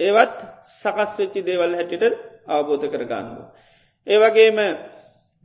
[0.00, 0.38] ඒවත්
[0.74, 2.04] සකස් වෙච්චි දේවල් හැටිට
[2.48, 3.46] අවබෝධ කරගන්නවා.
[4.06, 4.58] ඒවගේම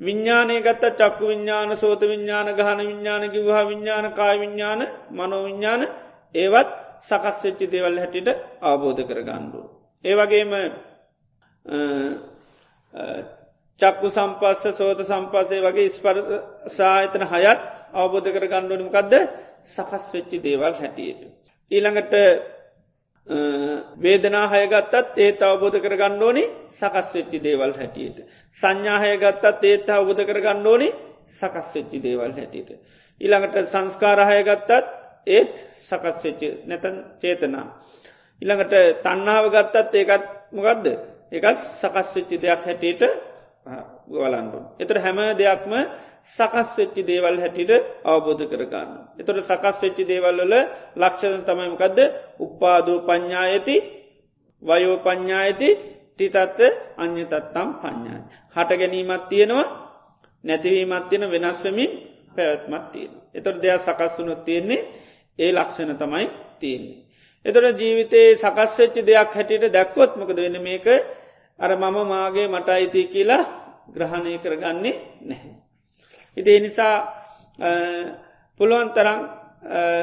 [0.02, 5.82] විඤ්ඥානය ගත්ත චක්කු විඤ්ඥාන සෝත විඤ්ඥාන ගහන විඤ්ඥාන කිවහ විඤ්ඥාන කාය විඤ්ඥාන මනෝවිඤ්ඥාන
[6.36, 8.30] ඒවත් සකස් වෙච්චි දේවල් හැටිට
[8.62, 9.66] අවබෝධ කරගණ්ඩුව.
[10.04, 10.52] ඒවගේම
[13.80, 16.18] චක්කු සම්පස්ස සෝත සම්පසේ වගේ ස්පර
[16.70, 17.62] සාහිතන හයත්
[17.94, 19.14] අවබෝධ කර ගණ්ඩුවනමකක්ද
[19.66, 21.22] සකස් වෙච්චි දේවල් හැටියට.
[21.72, 22.14] ඊළඟට
[23.98, 28.18] වේදනා හයගත්තත් ඒත් අවබෝධ කරගන්න ඕනි සකස් වෙච්චි දේවල් හැටියට.
[28.58, 30.90] සංඥාහය ගත්තත් ඒත් අවබෝධ කරගන්න ඕනි
[31.30, 32.72] සකස් වෙච්චි දේවල් හැටියට.
[33.22, 34.72] ඉළඟට සංස්කාරහය ගත්තත්
[35.28, 37.66] ඒත් සකස් වෙච්චි නැතන් චේතනා.
[38.42, 40.86] ඉළඟට තන්නාව ගත්තත් ඒකත් මොකක්ද
[41.32, 43.04] එකත් සකස් වෙච්චි දෙයක් හැටියට
[43.66, 44.64] ගලන්ඩුන්.
[44.78, 45.74] එතර හැම දෙයක්ම
[46.28, 47.72] සකස් වෙච්චි දේවල් හැටිට
[48.04, 48.90] අවබෝධ කරගන්න.
[49.18, 50.54] එතොට සකස් වෙච්චි දේවල්වල
[50.96, 52.00] ලක්ෂණ තමයිමකක්ද
[52.40, 53.76] උපාදූ ප්ඥායති
[54.64, 55.70] වයෝ ප්ඥායති
[56.12, 56.60] ටිතත්ත
[56.98, 58.22] අන්‍යතත්තම් ප්ඥාය.
[58.56, 59.68] හට ගැනීමත් තියෙනවා
[60.44, 61.92] නැතිවීමත් තියෙන වෙනස්වමින්
[62.32, 63.14] පැවැත්මත් තියෙන.
[63.32, 64.82] එතොට දෙයක් සකස් වුනොත් තියෙන්නේ
[65.40, 66.28] ඒ ලක්ෂණ තමයි
[66.60, 66.98] තියන්නේ.
[67.46, 70.88] එතොට ජීවිතයේ සකස් වෙච්චි දෙයක් හැටියට දැක්කොත්මකද වෙන මේක
[71.62, 73.44] අර මම මාගේ මට අයිති කියලා
[73.88, 75.54] ග්‍රහණය කරගන්නේ නැහැ.
[76.38, 76.96] ඉතිේ නිසා
[78.60, 79.22] පුළුවන් තරම්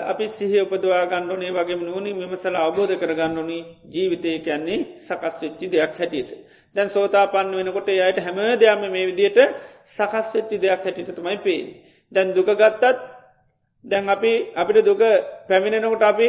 [0.05, 6.31] අපි සිහ උපදවා ගන්නඩුනේ වගේ නුවනි මෙමසල අවබෝධ කරගන්නනි ජීවිතය කියන්නේ සකස් වෙච්චි දෙයක් හැටියට.
[6.77, 9.39] දැන් සෝතා පන්න වෙනකොට යට හැම දෙයක්ම මේ විදියට
[9.87, 11.63] සකස් වෙච්චි දෙයක් හැටිට තමයි පේ.
[12.13, 12.85] දැන් දුක ගත්තත්
[13.85, 15.03] දැන් අපි අපිට දුක
[15.49, 16.29] පැමිණෙනකොට අපි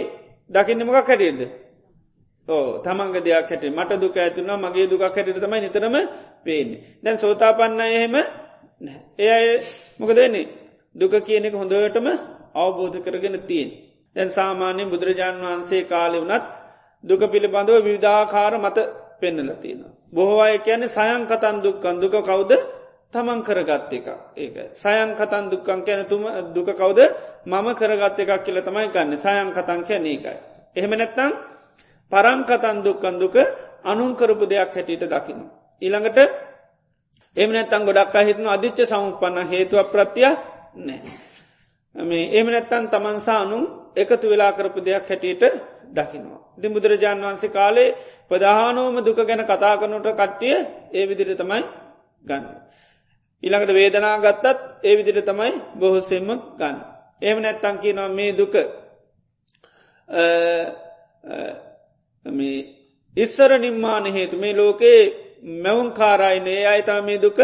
[0.50, 1.69] දකින්නමක් හැටියද.
[2.50, 5.96] ඕ තමන්ග දෙයක් හැට මට දුක ඇතුනා මගේ දුකක් හැටිට තමයි නිතරම
[6.44, 6.80] පේන්නේ.
[7.04, 8.16] දැන් සෝතා පන්න එහෙම
[9.20, 9.62] ඒ
[10.00, 10.48] මොකද වෙන්නේ
[10.96, 12.08] දුක කියන එක හොඳටම
[12.56, 13.70] අවබෝධ කරගෙන තියෙන්.
[14.16, 16.44] දැන් සාමාන්‍ය බුදුරජාණන් වහන්සේ කාලෙ වනත්
[17.04, 18.78] දුක පිළිබඳව විවිධාකාර මත
[19.20, 19.82] පෙන්නල තියෙන.
[20.10, 22.52] බොහෝ අය කියන්නේ සයන් කතන් දුක්කන් දුක කවුද
[23.10, 24.56] තමන් කරගත්ත එක ඒක.
[24.76, 27.00] සයන් කතන් දුක්කන් කියන තුම දුක කවුද
[27.46, 30.38] මම කරගත්ත එකක් කියල තමයි ගන්න සයන් කතන් කියන ඒකයි.
[30.76, 31.32] එහෙම නැත්තං
[32.12, 33.36] පරංකතන් දුක්කන් දුක
[33.84, 35.42] අනුන්කරපු දෙයක් හැටියට දකින්න.
[35.82, 36.20] ඊළඟට
[37.38, 40.30] එම නැත්තන් ගොඩක් අහිතන අධිච්ච සමුපන්න හේතුව ප්‍රත්තිය
[40.78, 41.00] නෑ.
[41.96, 43.64] මේ එම නැත්තන් තමන්සානුම්
[43.96, 45.44] එකතු වෙලා කරපු දෙයක් හැටියට
[45.90, 46.40] දකිනවා.
[46.58, 47.96] ඉති බුදුරජාණන් වහන්සේ කාලේ
[48.28, 50.56] ප්‍රධානෝම දුක ගැන කතා කරනට කට්ටිය
[50.92, 51.62] ඒ විදිර තමයි
[52.24, 52.46] ගන්න.
[53.44, 56.78] ඊළඟට වේදනා ගත්තත් ඒ විදිර තමයි බොහොසෙම්ම ගන්න.
[57.22, 58.54] එම නැත්තං කියනවා මේ දුක
[63.18, 65.02] ඉස්සර නිම්මාන හේතු මේ ලෝකයේ
[65.58, 67.40] මැවුන් කාරයිනේ අයිතා මේ දුක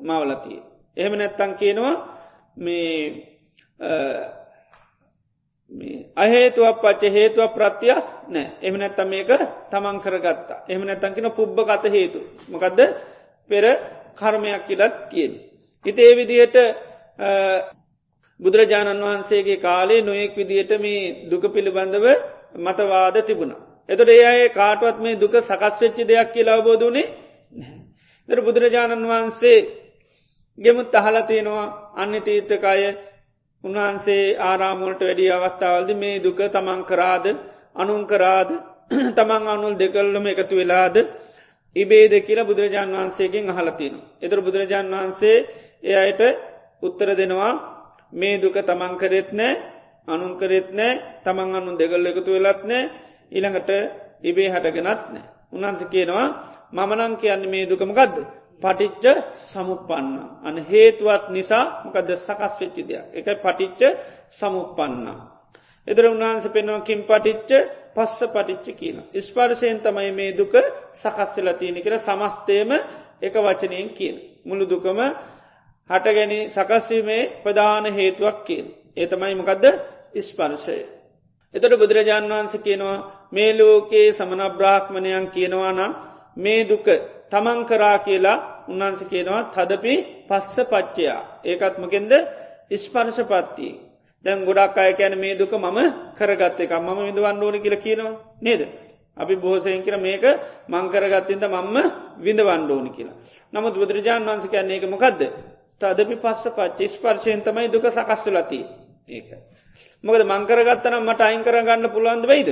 [0.00, 0.60] මවලතිය.
[0.96, 1.94] එහෙම නැත්තං කියනවා
[2.56, 2.96] මේ
[6.16, 9.30] අහේතුවක් පච්ච හේතුව ප්‍රත්තියක් නෑ එම නැත්තම් මේක
[9.70, 12.80] තමන් කරගත්තා එම නැත්තංකින පුබ්බ කත හේතු මොකදද
[13.50, 13.64] පෙර
[14.16, 15.32] කර්මයක් කියලත් කියෙන්.
[15.84, 16.56] හිත ඒ විදියට
[18.40, 22.06] බුදුරජාණන් වහන්සේගේ කාලේ නොයෙක් විදියට මේ දුක පිළිබඳව
[22.56, 23.65] මතවාද තිබුණ.
[23.88, 27.06] එතට ඒ අය කාටුවත් මේ දුක සකස් වෙච්චි දෙයක් කියලා අවබෝධනේ
[28.28, 29.58] දර බුදුරජාණන් වහන්සේ
[30.58, 32.82] ගෙමුත් අහලතියෙනවා අන්‍ය තීර්ථකාය
[33.64, 37.26] උන්වහන්සේ ආරාමුලට වැඩිය අවස්ථාවල්ද මේ දුක තමන් කරාද
[37.76, 38.50] අනුන් කරාද
[39.16, 40.96] තමන් අනුල් දෙකල්ලම එකතු වෙලාද
[41.76, 43.94] ඉබේද කියලා බුදුරජාන් වහන්සේගෙන් අහලතින.
[44.18, 45.38] එතර බුදුරජාන් වහන්සේ
[45.94, 46.20] එයට
[46.82, 47.52] උත්තර දෙනවා
[48.12, 49.54] මේ දුක තමන් කරෙත් නෑ
[50.08, 50.92] අනුන් කරෙත් නෑ
[51.24, 52.84] තමන් අනුන් දෙගල්ල එකතු වෙලත් නෑ
[53.32, 53.70] ඉළඟට
[54.22, 55.24] ඉබේ හටගෙනත් නෑ.
[55.52, 56.26] උන්හන්ස කියනවා
[56.72, 58.16] මමනං කියන්නේ මේ දුකමගදද.
[58.62, 59.04] පටිච්ච
[59.42, 60.08] සමුපන්න.
[60.42, 63.04] අන හේතුවත් නිසා මොකද සකස් වෙච්චි දෙයක්.
[63.14, 63.82] එක පටිච්ච
[64.32, 65.06] සමුපන්න.
[65.88, 67.50] එදර උන්වහන්ස පෙන්වකින් පටිච්ච
[67.94, 68.96] පස්ස පටිච්ච කියන.
[69.18, 70.54] ස්පර්ශයෙන් තමයි මේ දුක
[70.94, 72.70] සකස්වෙල තියෙන කර සමස්තයම
[73.20, 74.16] එක වචනයෙන් කියන.
[74.44, 74.98] මුළු දුකම
[75.90, 78.66] හටගැන සකස්වීමේ ප්‍රධාන හේතුවක් කියෙන්.
[78.96, 79.64] ඒ තමයි මොකදද
[80.18, 80.78] ස්පර්ශය.
[81.54, 82.98] එතොට බුදුරජාණන් වහන්ස කියනවා
[83.32, 85.92] මේ ලෝකයේ සමන බ්‍රාහ්මණයන් කියනවා නම්
[86.36, 86.86] මේ දුක
[87.30, 89.94] තමන් කරා කියලා උන්වන්ස කියනවා තදපි
[90.28, 92.12] පස්ස පච්චයා ඒකත්මකෙන්ද
[92.70, 93.74] ඉස්පර්ශ පත්තිී.
[94.24, 95.78] දැන් ගොඩක් අය කියන මේ දුක මම
[96.14, 98.62] කරගත්ත එක මම විඳවන්න ඕනි කියල කියනවා නේද.
[99.16, 100.24] අපි බෝසයෙන් කියර මේක
[100.68, 101.76] මංකරගත්තින්ද මම්ම
[102.18, 103.16] විඳවන්න ඕනි කියලා.
[103.52, 105.20] නමුත් බුදුරජාණන් වන්ස කියන්නේ ඒක මොකක්ද.
[105.80, 108.60] තදපි පස්ස පච්ච ස්පර්ශයෙන් තමයි දුක සකස්තුලති
[109.08, 109.28] ඒක.
[110.04, 112.50] මොකද මංකරගත්තනම් මට අයින් කරගන්න පුළුවන්ද වෙයිද.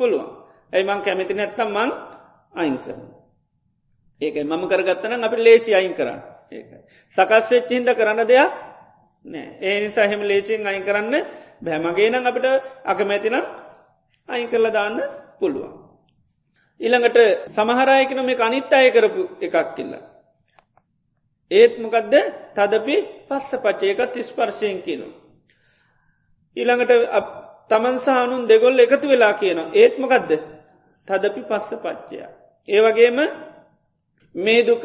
[0.00, 0.28] පුළුවන්.
[0.72, 1.90] ඇයි මං කැමති නැත්තම් මං
[2.54, 3.00] අයින් කරන.
[4.20, 6.78] ඒකයි මම කරගත්තන අපි ලේසි අයින් කරන්න ඒකයි.
[7.16, 8.54] සකස් වෙච්චිහින්ද කරන්න දෙයක්
[9.24, 11.14] නෑ ඒ නිසා එහෙම ලේසියෙන් අයින් කරන්න
[11.62, 12.46] බැමගේ නම් අපිට
[12.84, 13.46] අකමැතිනම්
[14.28, 14.96] අයින් කරල දාන්න
[15.38, 15.72] පුළුවන්.
[16.80, 19.92] ඉළඟට සමහරයකන මේ අනිත් අය කරපු එකක් කිල්ල.
[21.50, 22.14] ඒත් මොකදද
[22.56, 22.96] තදපි
[23.28, 25.18] පස්ස පචයකත් ස්පර්ශයෙන් කියනවා.
[26.56, 26.92] ඊළඟට
[27.70, 30.30] තමන් සානුන් දෙගොල් එකතු වෙලා කියනවා ඒත් මොකදද
[31.08, 32.30] තදපි පස්ස පච්චයා.
[32.68, 33.18] ඒ වගේම
[34.34, 34.84] මේ දුක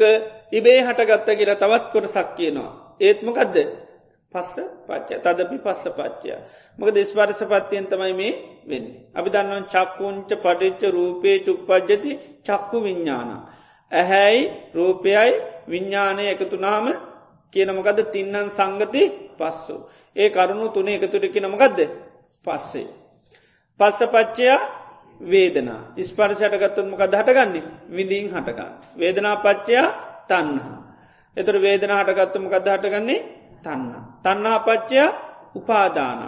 [0.52, 2.70] ඉබේ හටගත්ත කියලා තවත් කොට සක් කියනවා.
[3.00, 3.56] ඒත්මකදද
[4.34, 4.54] පස්ස
[4.86, 6.30] පච්ච තදපි පස්ස පච්චය.
[6.78, 8.34] මොක දෙස්වර්ස පත්තියෙන් තමයි මේ
[8.66, 8.86] වෙන්න.
[9.14, 13.30] අපි දන්නවන් චක්කුංච පටිච්ච රූපය චුප්පජ්ජති චක්කු විඤ්ඥාන.
[13.92, 14.40] ඇහැයි
[14.74, 15.32] රූපයයි
[15.68, 16.86] විඤ්ඥානය එකතුනාම
[17.52, 19.02] කියනමකද තින්නන් සංගති
[19.38, 19.76] පස්සු.
[20.16, 21.80] ඒ කරුණු තුනේ එකතුරකි නමකදද
[22.46, 22.88] පස්සේ.
[23.80, 24.60] පස්ස පච්චයා
[25.22, 28.72] වේදනා ස්පර්ශයට ගත්තුන්මක හටගන්නේ විඳීන් හටගන්න.
[28.96, 29.88] වේදනා පච්චයා
[30.26, 30.78] තන්හා.
[31.36, 33.20] එතුර වේදන හටගත්තුමකද හටගන්නේ
[33.62, 33.92] තන්න.
[34.22, 35.10] තන්නා පච්චයා
[35.54, 36.20] උපාදාන.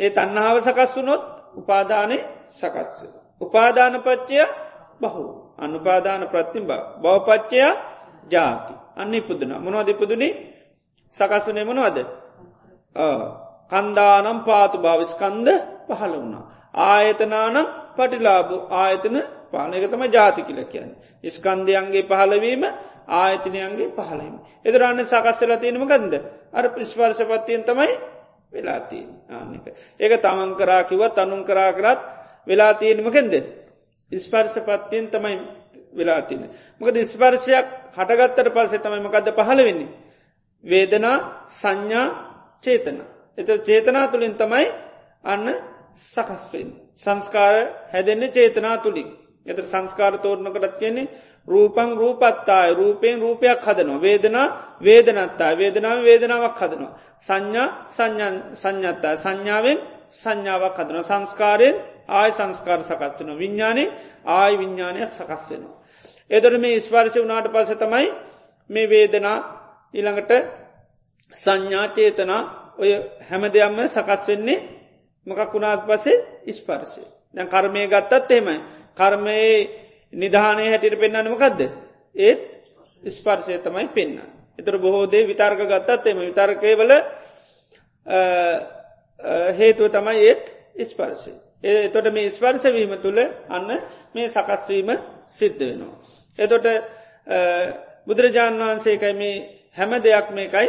[0.00, 1.22] ඒ තන්නාව සකස් වුනොත්
[1.54, 2.18] උපාදානය
[2.52, 3.20] සකස්ස.
[3.40, 4.38] උපාදාන පච්චය
[5.00, 5.24] බහු
[5.58, 7.72] අනුපාදාන ප්‍රත්තිම්බ බවපච්චයා
[8.28, 10.28] ජාති අන්න ඉපුදුන මොනවද ඉපදුනි
[11.16, 11.98] සකස්වනේ මොනවද
[13.70, 15.48] කන්දානම් පාතු භාවිස්කන්ද
[15.88, 16.44] පහළ වුණා.
[16.86, 19.16] ආයතනානම් පටිලාබු ආයතන
[19.48, 20.90] පාලනක තම ජාති කියල කියන්න.
[21.26, 22.62] ස්කන්දයන්ගේ පහළවීම
[23.14, 24.34] ආයතනයන්ගේ පහලීම.
[24.64, 26.14] එදරන්න සකස්සල තියෙනම ගන්ද.
[26.50, 27.92] අර පිස්වර්ශපත්තියෙන් තමයි
[28.52, 29.66] වෙලාතිී ආනික.
[30.00, 32.00] ඒක තමන් කරා කිවත් අනුන් කරා කරත්
[32.46, 33.34] වෙලා තියෙනමකෙන්ද.
[34.12, 35.38] ස්පර්ශපත්තියෙන් තමයි
[35.92, 36.42] වෙලා තින.
[36.80, 39.90] මොකද ස්පර්ශයක් හටගත්තර පස්සේ තමයි මකද පහළ වෙන්නේ.
[40.64, 41.16] වේදනා
[41.52, 42.06] සංඥා
[42.62, 42.98] චේතන.
[43.40, 44.66] එත චේතනා තුළින් තමයි
[45.24, 45.46] අන්න
[46.06, 46.68] සකස්වෙන්.
[46.98, 47.54] සංස්කාර
[47.92, 49.08] හැදෙන්නේ චේතනා තුළින්.
[49.46, 51.10] එත සංස්කාර තෝරණකටත් කියන්නේ
[51.48, 54.00] රූපං රූපත්තාය රූපයෙන් රූපයක් හදනවා.
[54.00, 54.46] වේදනා
[54.80, 56.92] වේදනත්තා වේදනාව වේදනාවක් හදනවා.
[57.20, 57.68] සංඥා
[58.54, 59.78] සංඥත්තා සංඥාවෙන්
[60.12, 61.76] සංඥාවක් හදන සංස්කාරයෙන්
[62.10, 63.84] ආය සංස්කාර සකස් වෙන විඤ්ඥානය
[64.26, 65.76] ආය විඤ්ඥානයක් සකස් වෙනවා.
[66.30, 68.06] එදර මේ ස්පර්ශ වනාට පස තමයි
[68.70, 69.38] මේ වේදනා
[69.94, 70.32] ඉළඟට
[71.36, 72.42] සංඥාචේතනා
[72.80, 72.90] ඔය
[73.22, 74.58] හැම දෙයක්ම සකස් වෙන්නේ
[75.26, 77.02] මකක් වුණාත් පසේ ඉස්පර්ශය.
[77.34, 78.56] දැන් කර්මය ගත්තත් එහෙමයි.
[78.96, 79.54] කර්මයේ
[80.12, 81.60] නිධානය හැටියට පෙන්න්නනමකක්ද.
[82.16, 82.40] ඒත්
[83.04, 84.20] ස්පර්ශය තමයි පෙන්න්න.
[84.58, 86.92] එතර බොහෝදේ විතර්ක ගත්තත් එම විතර්කය වල
[89.52, 90.44] හේතුව තමයි ඒත්
[90.84, 91.32] ස්පර්ශය.
[91.62, 93.68] ඒ තොට මේ ස්පර්ශවීම තුළ අන්න
[94.14, 94.90] මේ සකස්වීම
[95.30, 95.96] සිද්ධ වෙනවා.
[96.38, 96.66] එතොට
[98.06, 99.36] බුදුරජාණන් වහන්සේකයි මේ
[99.76, 100.68] හැම දෙයක් මේකයි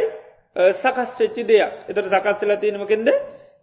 [0.56, 3.08] සකස් වෙච්චි දෙයක් එතට සකස්වෙලා තියෙනමකින්ද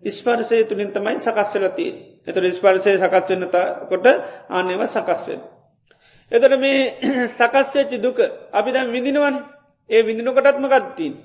[0.04, 1.91] ස්පර්සය තුළින් තමයි සකස්වෙලතිී
[2.28, 3.45] එතට ස්පර්සය සකස් වෙන්න
[3.86, 4.08] කොට
[4.49, 5.41] ආනයව සකස්වෙන්.
[6.32, 6.80] එතට මේ
[7.30, 8.17] සකස්වෙච්චි දුක
[8.52, 9.38] අපි දැම් විඳිනවන
[9.89, 11.15] ඒ විඳිනකොටත්ම ගත්තිීන්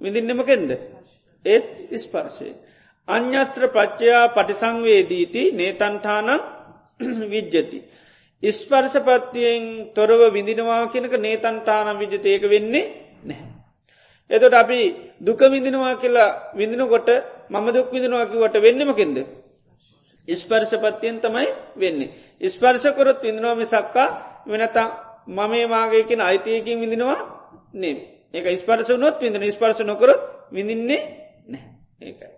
[0.00, 0.70] විඳින්නමකෙන්ද
[1.44, 2.54] ඒත් ස්පර්ශය.
[3.08, 6.30] අන්‍යස්ත්‍ර ප්‍රච්චයා පටිසංවේදීති නේතන්ටානන්
[7.32, 7.78] විජ්ජති.
[8.42, 12.86] ඉස්පර්ශපත්තියෙන් තොරව විඳිනවා කියනක නේතන්ටානම් විජතයක වෙන්නේ
[13.24, 13.57] නැහැ.
[14.30, 14.80] එතොට අපි
[15.20, 17.08] දුක විඳිනවා කියලා විඳිනකොට
[17.50, 19.18] මම දුක් විඳිනවාකිවට වෙන්නමකින්ද.
[20.28, 22.12] ඉස්පර්ශපත්තියෙන් තමයි වෙන්නේ.
[22.40, 24.08] ඉස්පර්ශකොරොත් විඳනවා මිසක්කා
[24.46, 24.88] වෙනතා
[25.28, 27.20] මමේ මාගේකින් අයිතියකින් විඳිනවා
[27.74, 27.94] නේ
[28.30, 30.20] ඒක ස්පර්ශ නොත් විඳන ස්පර්ශ නොකරොත්
[30.52, 31.00] විඳින්නේ
[31.46, 32.28] නැහැ ඒකයි.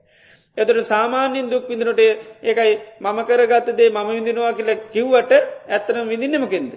[0.56, 2.00] එතුට සාමාන්‍යින් දුක් විඳනට
[2.42, 5.32] ඒකයි මම කරගත්ත දේ මම විඳිනවා කියල කිව්වට
[5.68, 6.72] ඇත්තනම් විඳින්නමකෙන්ද.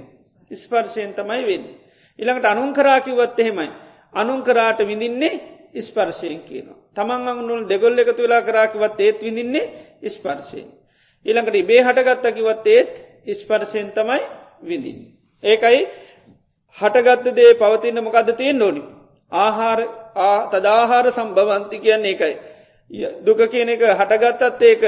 [0.51, 1.65] ස්පර්ශයෙන් තමයි වෙන්න.
[2.19, 3.69] ඉළඟට අනුන් කරාකිවත් එහෙමයි.
[4.13, 5.33] අනුන් කරාට විඳින්නේ
[5.77, 6.79] ස්පර්ශයෙන් කියනවා.
[6.91, 9.65] තමන් අනුල් දෙගොල්ල එකතු වෙලා කරාකිවත් ඒත් විඳින්නේ
[10.07, 10.67] ස්පර්ශයෙන්.
[11.25, 12.93] ඊළඟට ඉබේ හටගත්තකිවත් ඒත්
[13.35, 14.21] ස්පර්ශයෙන් තමයි
[14.61, 14.97] විඳින්.
[15.43, 15.81] ඒකයි
[16.77, 18.83] හටගත්ත දේ පවතින්න මොකද තියෙන් ඕනි.
[19.31, 19.79] ආහාර
[20.51, 22.33] තදාහාර සම්භවන්ති කියන්න ඒකයි.
[23.21, 24.83] දුක කියන එක හටගත්තත් ඒක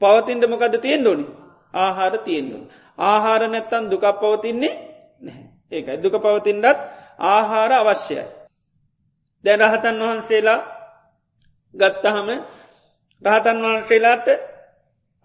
[0.00, 1.26] පවතින්ට මොකද තියෙන් ඕනි
[1.74, 2.58] ආහාර තියෙන්න්නු.
[2.98, 4.74] ආහාර නැත්තන් දුකක් පවතින්නේ
[5.72, 6.78] ඒකයි දුක පවතින්ඩත්
[7.18, 8.24] ආහාර අවශ්‍යයි.
[9.44, 10.60] දැන් රහතන් වහන්සේලා
[11.74, 12.28] ගත්තහම
[13.22, 14.28] රහතන් වහන්සේලාට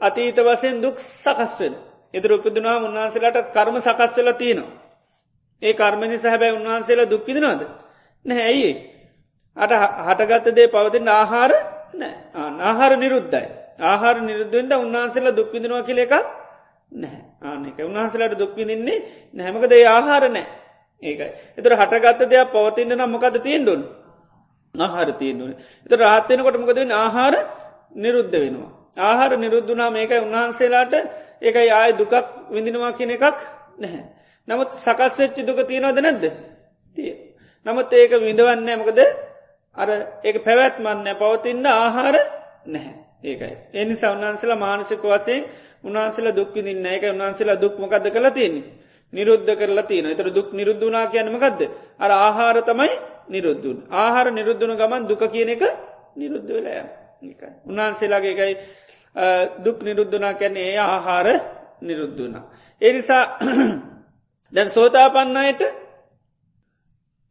[0.02, 1.76] අතීත වසයෙන් දුක් සකස්වෙන්
[2.14, 4.74] එතර උපදනා උන්වහන්සේලාට කර්ම සකස්වෙල තියෙනවා.
[5.62, 7.62] ඒ කර්මණි සැහැබැයි උන්වහන්සේලා දුක්කිදිනවාද
[8.26, 8.72] නැහැ ඇයි
[9.58, 9.72] අට
[10.08, 11.52] හටගත්ත දේ පවතින්න ආහාර
[12.62, 13.48] ආහාර නිරුද්ධයි.
[13.82, 16.16] ආහාර නිරුද්ධෙන්ද උන්වහන්සේලා දුක්විදිනවා කියල එකක්
[16.94, 17.24] නැහැ.
[17.44, 19.00] ආනක උන්වහන්සේලාට දුක්විදින්නේ
[19.34, 20.48] නැමකද ඒ ආහාර නෑ
[21.04, 21.32] ඒකයි.
[21.58, 23.82] එතර හටගත්ත දෙයක් පවතින්න නම් මොකද තියෙන්ඩුන්
[24.78, 25.54] ආහාර තියෙන්දුවන.
[25.86, 27.34] එත රාත්වයනකොට මොකදෙන් ආහාර
[27.96, 28.72] නිරුද්ධ වෙනවා.
[29.00, 30.94] ආහාර නිරුද්ධනා මේකයි උන්වහන්සේලාට
[31.42, 32.14] ඒකයි ආය දුකක්
[32.50, 33.38] විඳිනවා කියන එකක්
[33.78, 34.04] නැහැ.
[34.48, 36.24] නමුත් සකස් වෙච්චි දුක තියෙනවද නැද්ද
[36.98, 37.12] තිය.
[37.66, 39.00] නමුත් ඒක විඳවන්නේ මොකද
[39.78, 39.90] අර
[40.24, 42.16] ඒක පැවැත්මන්න පවතින්න ආහාර
[42.68, 42.96] නැහැ.
[43.24, 43.56] ඒකයි.
[43.74, 45.44] එනි සවන්හන්සලා මානසික වසයෙන්
[45.84, 48.66] උන්හන්සලා දුක් විදින්න එක උන්හන්සලා දුක් මොකද කළ තියන්නේ.
[49.14, 51.62] නිරුද්ධ කරලා තියෙන එතර දුක් නිරුද්ධනා කියනමකක්ද.
[52.00, 52.92] අර ආහාර තමයි
[53.28, 53.78] නිරුද්ධුන්.
[53.92, 55.64] ආහාර නිරුද්ධන ගමන් දුක කියන එක
[56.16, 56.74] නිරුද්ධ වෙලය.
[57.66, 58.54] උන්හන්සේලාගේ එකයි
[59.60, 61.28] දුක් නිරුද්ධනා කැන්නේ ඒ ආහාර
[61.82, 62.44] නිරුද්ධනා.
[62.82, 63.24] එනිසා
[64.54, 65.62] දැන් සෝතාපන්නයට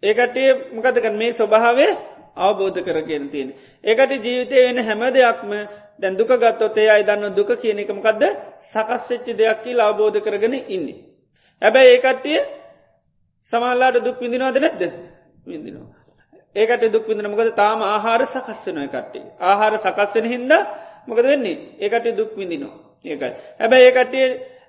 [0.02, 1.92] ඒකටේ මකදක මේ ස්වභාවේ
[2.36, 3.54] අවබෝධ කරගෙන තියෙන.
[3.84, 5.50] ඒකට ජීවිතය වෙන හැම දෙයක්ම
[5.98, 8.22] දැන් දුක ගත්තොතේ අයි දන්න දුක කියන එකමකක්ද
[8.62, 10.98] සකස් වෙච්චි දෙයක් කියල අවබෝධ කරගෙන ඉන්නේ.
[11.62, 12.40] හැබැයි ඒකට්ටිය
[13.52, 14.82] සමල්ලාට දුක් විඳිනවාද නැද්ද
[15.46, 15.83] විඳිනවා.
[16.56, 19.20] ඒකට දුක් විඳන මොකද තාම ආහාර සකස් වෙන කට්ටි.
[19.40, 20.52] ආහාර සකස් වෙන හින්ද
[21.06, 22.74] මොකද වෙන්නේ ඒකට දුක් විඳිනවා.
[23.04, 23.32] ඒකයි.
[23.60, 24.26] හැබැයි ඒකට්ටිය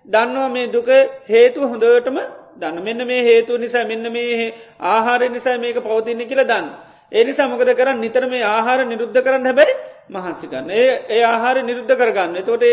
[0.08, 0.90] දන්නවා මේ දුක
[1.26, 2.18] හේතු හොඳටම
[2.56, 6.66] දන්න මෙන්න මේ හේතු නිසා මෙන්න මේ ආහාරය නිසා මේක පවතින්න කියල දන්න.
[7.12, 9.74] ඒනිසා මොකද කරන්න නිතර මේ ආහාර නිරුද්ධ කරන්න හැබැයි
[10.10, 12.64] මහන්සිකන්න ඒ ඒ ආහාර නිරුද්ධ කරගන්න තොට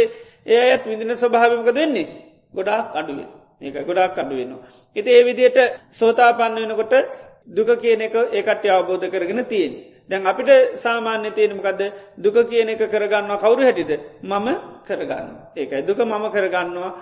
[0.46, 2.08] ඒ අයත් විදින ස්වභාවමක දෙන්නේ
[2.52, 3.28] ගොඩාක් අඩුවෙන්
[3.60, 4.62] ඒක ගොඩාක් අඩුවෙනවා.
[4.96, 5.58] ඉති ඒ විදියට
[5.92, 6.94] සෝතාපන්න වෙනකොට
[7.46, 9.72] දුක කියන එක ඒකට අවබෝධ කරගෙන තියෙන්.
[10.08, 11.80] දැන් අපිට සාමාන්‍ය තියෙනමකක්ද
[12.16, 13.90] දුක කියන එක කරගන්නවා කවුරු හැටිද?
[14.22, 14.48] මම
[14.86, 15.82] කරගන්න ඒකයි.
[15.82, 16.92] දුක මම කරගන්නවා.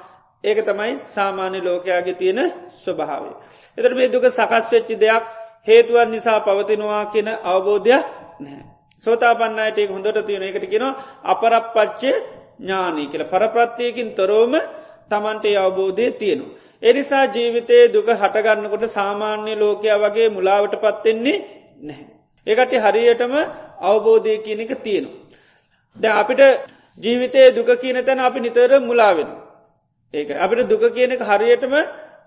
[0.44, 2.40] ඒක තමයි සාමාන්‍ය ලෝකයාගේ තියෙන
[2.76, 3.36] ස්වභාවේ.
[3.78, 5.24] එතර මේ දුක සකස් වෙච්චි දෙයක්
[5.66, 8.04] හේතුවන් නිසා පවතිනවා කියන අවබෝධයක්
[8.40, 8.64] නැහැ.
[9.04, 12.16] සෝතාපන්නයට හොඳට තියෙන එකට කියෙනවා අපරප්පච්චේ
[12.58, 13.24] ඥානී කියල.
[13.24, 14.54] පරප්‍රත්තියකින් තොරෝම
[15.10, 16.56] තමන්ට අවබෝධය තියෙනවා.
[16.82, 21.38] එනිසා ජීවිතයේ දුක හටගන්නකොට සාමාන්‍ය ලෝකයා වගේ මුලාවට පත්වෙන්නේ
[21.82, 22.06] නැහැ.
[22.46, 23.34] ඒකට හරියටම
[23.82, 25.18] අවබෝධය කියන එක තියෙනවා.
[25.96, 26.42] ද අපිට
[27.00, 29.30] ජීවිතයේ දුක කියන තැන අපි නිතර මුලාවෙන.
[30.14, 31.74] ඒක අපිට දුක කියන එක හරියටම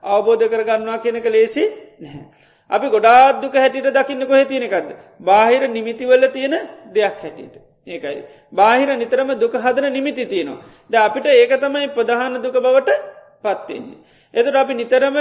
[0.06, 1.64] අවබෝධ කරගන්නවා කියනක ලේසි
[2.00, 2.24] නැහැ.
[2.70, 4.90] අපි ගොඩාත් දුක හැටියට දකින්න කොහ තියෙනකක්ද.
[5.22, 6.56] බාහිර නිමිතිවල්ල තියෙන
[6.92, 7.56] දෙයක් හැටියට.
[7.88, 8.24] ඒකයි.
[8.52, 10.64] බාහිර නිතරම දුක හදන නිමිති තියෙනවා.
[10.90, 12.90] ද අපිට ඒක තමයි ප්‍රධාන දුක බවට
[13.44, 13.98] පත්වෙන්නේ.
[14.34, 15.18] එතුට අපි නිතරම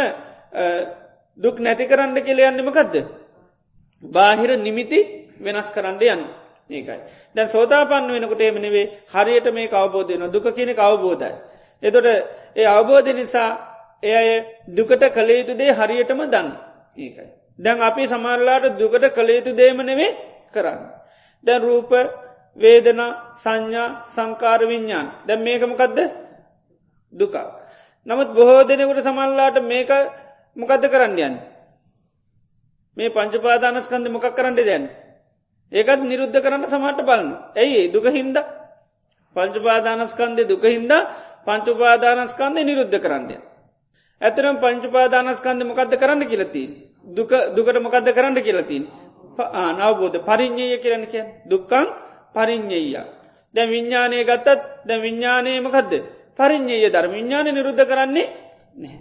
[1.39, 2.95] දුක් නැති කරන්න කෙලයන්නමකක්ද.
[4.03, 5.01] බාහිර නිමිති
[5.39, 6.23] වෙනස් කරන්න යන්න
[6.71, 7.01] ඒකයි.
[7.35, 11.35] දැන් සෝතාපන්න වෙනකොට එමනෙවේ හරියට මේ අවබෝධයන දුක කියන අවබෝධයි.
[11.83, 12.07] එතොට
[12.57, 13.51] ඒ අවබෝධ නිසා
[14.03, 14.29] එය
[14.69, 16.49] දුකට කළේයුතු දේ හරියටම දන්න
[16.99, 17.29] ඒකයි.
[17.59, 20.11] දැන් අපි සමරලාට දුකට කළේයුතු දේම නෙවේ
[20.51, 20.81] කරන්න.
[21.45, 21.93] දැන් රූප
[22.57, 23.01] වේදන
[23.35, 25.99] සංඥා සංකාර විඤ්ඥාන් දැ මේකමකදද
[27.13, 27.49] දුකා.
[28.07, 29.91] නමුත් බොහෝ දෙනෙකුට සමල්ලාට මේක
[30.57, 31.37] මොකද කරන්න යන්න.
[32.97, 34.85] මේ පංචපාදානස්කන්ද මොකක් කරන්න දැන්.
[35.73, 37.29] ඒකත් නිරුද්ධ කරන්න සමට බලන්න.
[37.55, 38.37] ඇයි දුක හින්ද
[39.37, 40.93] පංචපාදානස්කන්දය දුක හින්ද
[41.45, 43.37] පංචුපාදානස්කන්දය නිරුද්ධ කරන්නය.
[44.21, 46.65] ඇතරම් පංචුපාදානස්කන්ද මොකක්ද කරන්න කියලති.
[47.57, 48.85] දුකට මොකක්ද කරන්න කියලතින්.
[49.73, 51.87] නවබෝධ පරිින්්ඥය කියරන කිය දුක්කං
[52.35, 52.97] පරිින්්ඥය.
[53.55, 55.93] දැ විඤ්ඥානය ගත්තත් දැ විඤ්ඥානයමකක්ද
[56.39, 58.29] පරිින්්ඥය ධර් විඤ්ඥාන නිරුද්ධ කරන්නේ
[58.77, 58.99] නෑ.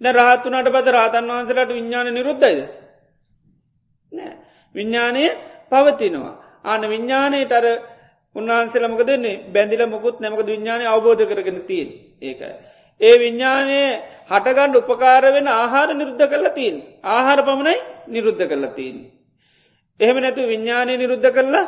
[0.00, 2.60] ද රහත්තුනට බද රාතන් වහන්සලට විඤ්ඥාන නිරුද්ධයිද.
[4.12, 4.34] නෑ.
[4.74, 5.24] විඤ්ඥානය
[5.68, 6.34] පවතිනවා.
[6.64, 7.66] ආන විඤ්ඥානයට අර
[8.36, 11.88] උන්වහන්සේලමක දෙන්නේ බැඳිල මුකුත් නැමක විඤ්ඥානය අවබෝධ කරගෙන තිීන්
[12.22, 12.54] ඒකයි.
[13.00, 13.78] ඒ විඤ්ඥානය
[14.28, 17.76] හටගණ්ඩ උපකාර වෙන ආහාර නිරුද්ධ කරලා තිීන් ආහාර පමණයි
[18.08, 18.96] නිරුද්ධ කරලා තිීන්.
[20.00, 21.66] එහෙම නැතු විඤ්ඥානය නිරුද්ධ කරලා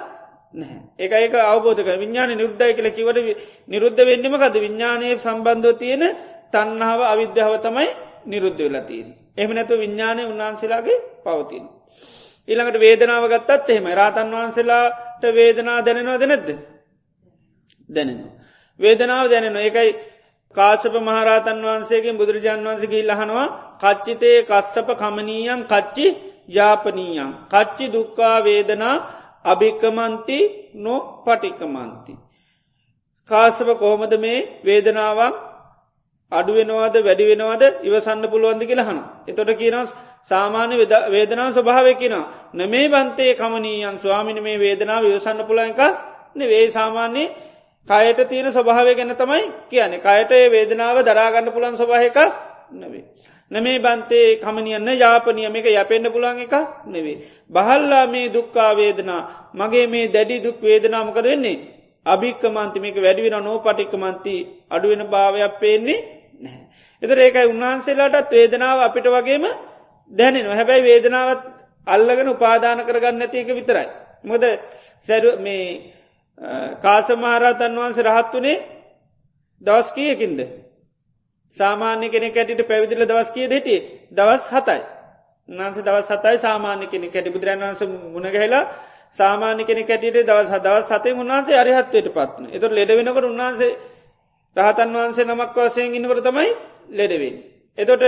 [0.55, 0.81] නැහැ.
[0.99, 3.19] එක ඒක අවබෝධක විඤ්ඥාන නිරුද්ධය කළ කිවට
[3.69, 6.03] නිරුද්ධ වෙන්නම කද විඤ්ඥානය සම්බන්ධව තියෙන
[6.51, 7.89] තන්නාව අවිද්‍යාව තමයි
[8.27, 9.09] නිරුද්ධ වෙලා තිීන්.
[9.35, 11.65] එහම නැතු විඤ්ඥානය උන්වහන්සේලාගේ පවතින.
[12.49, 16.49] ඊළඟට වේදනාව ගත්තත් එහෙම රාතන් වහන්සේලාට වේදනා දැනෙනවා දැනැද්ද
[17.91, 18.33] දැනෙනවා.
[18.81, 19.63] වේදනාව දැනෙනවා.
[19.63, 19.91] ඒකයි
[20.55, 23.47] කාශප මහරතන් වහන්සේගේ බුදුරජාන් වන්සගේ ලහනවා
[23.79, 26.07] කච්චිතේ කස්සප කමනීයන් කච්චි
[26.49, 28.97] ජාපනීයන් කච්චි දුක්කා වේදනා
[29.45, 30.39] අභික්කමන්ති
[30.77, 32.13] නො පටික්කමන්ති.
[33.31, 35.35] කාසප කොහොමද මේ වේදනාවක්
[36.33, 38.99] අඩුවෙනවාද වැඩි වෙනවාද ඉවසන්න පුළුවන්දි කියලහන.
[39.27, 39.91] එතොට කියනස්
[40.23, 40.75] සාමාන්‍ය
[41.11, 42.17] වේදනාව ස්වභාව කියෙන
[42.55, 45.81] නමේ බන්තේ කමනීයන් ස්වාමිනි මේ වේදනාව විවසන්න පුලන්ක
[46.43, 47.35] වේ සාමාන්‍යයේ
[47.89, 52.19] කයට තියෙන ස්වභාවය ගැන තමයි කියන කයට වේදනාව දරාගන්න පුළන් ස්වභායක
[52.73, 53.05] නවේ.
[53.53, 56.55] නමේ බන්තේ කමනියන්න යාපනියම එක යපෙන්න්න පුළන් එක
[56.87, 57.19] නෙවේ.
[57.51, 59.23] බහල්ලා මේ දුක්කා වේදනා
[59.55, 61.59] මගේ මේ දැඩි දුක් වේදනාමකද වෙන්නේ.
[62.07, 64.37] අභික්කමන්තිමක වැඩිවෙන නෝ පටික්කමන්ති
[64.69, 66.01] අඩුවෙන භාවයක් පේන්නේ
[66.41, 66.63] නැහැ.
[67.03, 69.45] එතර ඒකයි උන්වහන්සේලාටත් වේදනාව අපිට වගේම
[70.13, 71.43] දැනෙන හැබැයි වේදනාවත්
[71.87, 73.89] අල්ලගෙන උපාදාන කරගන්න ඇතික විතරයි.
[74.25, 74.43] මොද
[75.09, 75.65] සැර මේ
[76.81, 78.59] කාසමහරතන් වහන්සේ රහත් වනේ
[79.63, 80.41] දවස් කියකින්ද.
[81.57, 83.81] සාමාන්‍ය කෙනෙ කැටිට පැවිදිල දවස් කිය දෙටිය
[84.13, 84.81] දවස් හතයි.
[85.49, 87.83] උන්හන්ස දවස් සතයි සාමාන්‍ය කෙනෙ කැටි බුදුරන් වන්ස
[88.15, 88.63] මුණගහලා
[89.19, 93.73] සාමාන්‍ය කෙනෙ කැටියට දවස් හදවස් සතේ උන්හන්සේ අරිහත්වයට පත්න එතුර ලෙඩ වෙනකට උන්හන්සේ
[94.57, 96.51] රහතන් වහන්සේ නමක් වසයෙන් ඉන්නකට තමයි
[96.91, 97.37] ලෙඩවෙන්.
[97.79, 98.03] එතොට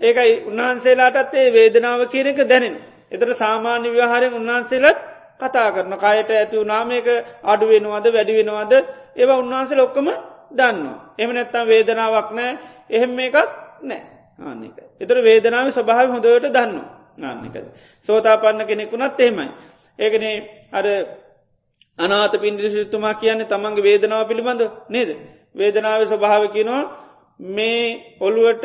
[0.00, 2.74] ඒකයි උන්වහන්සේලාටත් ඒ වේදනාව කියනක දැනෙන.
[3.12, 4.98] එතට සාමාන්‍ය ව්‍යහාරෙන් උන්වහන්සේලත්
[5.40, 7.08] කතා කරන කයට ඇති වනාමයක
[7.44, 8.72] අඩු වෙනවාද වැඩි වෙනවාද
[9.16, 10.08] ඒවා උන්වහන්සේ ලොක්කම
[10.50, 10.78] දන්න.
[11.18, 12.52] එම නැත්තම් වේදනාවක් නෑ
[12.90, 13.36] එහෙම එකක්
[13.82, 14.02] නෑ
[14.38, 14.78] ආන්නක.
[15.00, 16.74] එතර වේදනාව ස්වභාව හොඳට දන්න
[17.22, 17.66] ආන්නකද.
[18.08, 19.46] සෝතාපන්න කෙනෙකුනත් එහෙමයි.
[19.98, 20.36] ඒකනේ
[20.72, 20.86] අර
[21.98, 25.10] අනාත පින්දිසිතුමා කියන්නේ තමන්ගේ වේදනාව පිළිබඳ නේද.
[25.54, 26.82] වේදනාව ස්වභාව කියනවා
[27.40, 27.84] මේ
[28.20, 28.64] ඔළුවට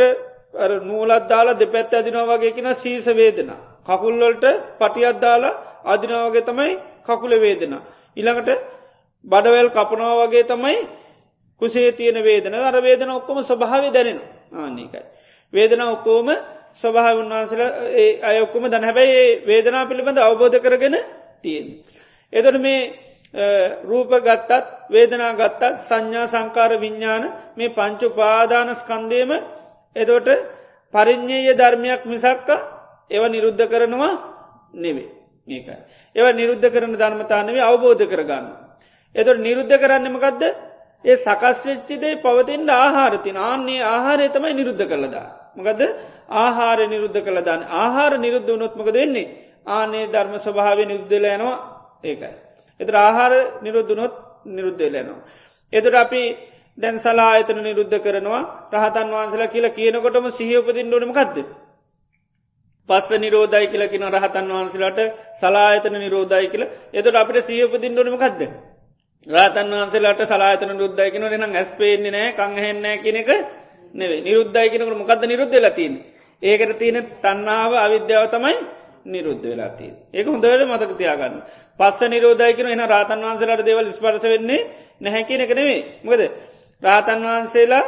[0.82, 3.60] නූලත් දාලා දෙපැත්ත ඇදිනවා වගේ කියෙන සීස වේදනා.
[3.84, 4.46] කකුල්ලොල්ට
[4.80, 5.54] පටියත් දාලා
[5.86, 6.74] අදිනාවගේ තමයි
[7.04, 7.82] කකුල වේදනා.
[8.18, 8.50] ඉළඟට
[9.26, 10.78] බඩවැල් කපනවා වගේ තමයි
[11.62, 14.20] කුසේ තියෙන වේදන අර වේදන ඔක්කොම ස්වභාව දැනෙන
[14.54, 15.02] ආනකයි.
[15.54, 16.28] වේදන ඔක්කෝම
[16.76, 17.62] ස්වභාව උන්වහන්සල
[18.24, 20.96] අයොක්කොම දැන හැබැයි වේදනා පිළිබඳ අවබෝධ කරගෙන
[21.42, 21.66] තියෙන්.
[22.34, 22.80] එදර මේ
[23.84, 24.52] රූප ගත්තත්
[24.90, 29.32] වේදනා ගත්තත් සංඥා සංකාර විඤ්ඥාන මේ පංචු පාදානස්කන්දේම
[29.96, 30.28] එදොට
[30.94, 32.50] පරිින්්ඥය ධර්මයක් මිසක්ක
[33.10, 34.14] ඒව නිරුද්ධ කරනවා
[34.76, 35.10] නෙවේ.
[35.48, 35.78] ඒකයි.
[36.16, 38.46] ඒව නිරුද්ධ කරන ධර්මතානවේ අවබෝධ කරගන්න.
[39.16, 40.44] එතොට නිරුද්ධ කරන්නමකක්ද
[41.06, 45.28] ඒ සකස් වෙච්චිදේ පවතින්ට ආහාරතින ආන්නේ ආහාරය තමයි නිරුද්ධ කළදා.
[45.56, 45.82] මකද
[46.38, 49.32] ආහාර නිරුද්ධ කළදාන්න ආහාර නිරුද්ධ වනොත්මක දෙන්නේ
[49.68, 51.56] ආනේ ධර්ම ස්වභාව නිරුද්ධල යනවා
[52.04, 52.34] ඒකයි.
[52.80, 54.14] එතර ආහාර නිරුද්ධනොත්
[54.48, 55.20] නිරුද්ධලයනවා.
[55.74, 56.24] එතට අපි
[56.78, 58.42] දැන් සලා අතන නිරුද්ධ කරනවා
[58.74, 61.38] රහතන් වහන්සලා කියලා කියනකොටම සිහියපතින් ඩොනම කක්ද.
[62.90, 65.00] පස්ස නිරෝධයි කියලා කින රහතන් වහන්සලාට
[65.36, 68.42] සලායතන නිරෝධයි කියලා එතට අපිට සිහියපතින් ඩොනම කක්ද.
[69.28, 73.30] රාතන් වහන්සේලාට සලාතන රුද්ධයි කෙන එනම් ඇස් පේන්නේ නෑ කංහෙන්නෑ කෙනෙක
[73.94, 75.94] නෙවේ නිරුද්ධයි කෙනකට මොකද නිරුද්ධ ලතින්
[76.44, 78.58] ඒකට තියෙන තන්නාව අවිද්‍යාව තමයි
[79.06, 81.36] නිරුද්ධ වෙලාතිී ඒක හොඳට මතක තියාගන්න.
[81.80, 84.68] පස්ස නිරෝධය කෙන එන රාතන් වහන්සේලාට දෙවල් ස්පර්ස වෙන්නේ
[85.02, 86.22] නැහැකින එක නෙවේ මොකද
[86.84, 87.86] රාතන් වහන්සේලා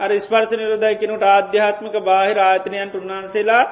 [0.00, 3.64] අර ස්පර්ස නිරෝධයි කෙනුට ආධ්‍යාත්මික බාහිර ආතනයන්ට උන්වහන්සේලා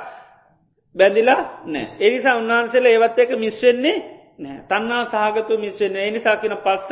[0.95, 3.97] බැඳිලා නෑ එනිසා උන්වහන්සේලා ඒවත් එක මිස්වෙන්නේ
[4.43, 6.91] නෑ තන්නා සහගතු මිස්වෙන්න එනිසාකින පස්ස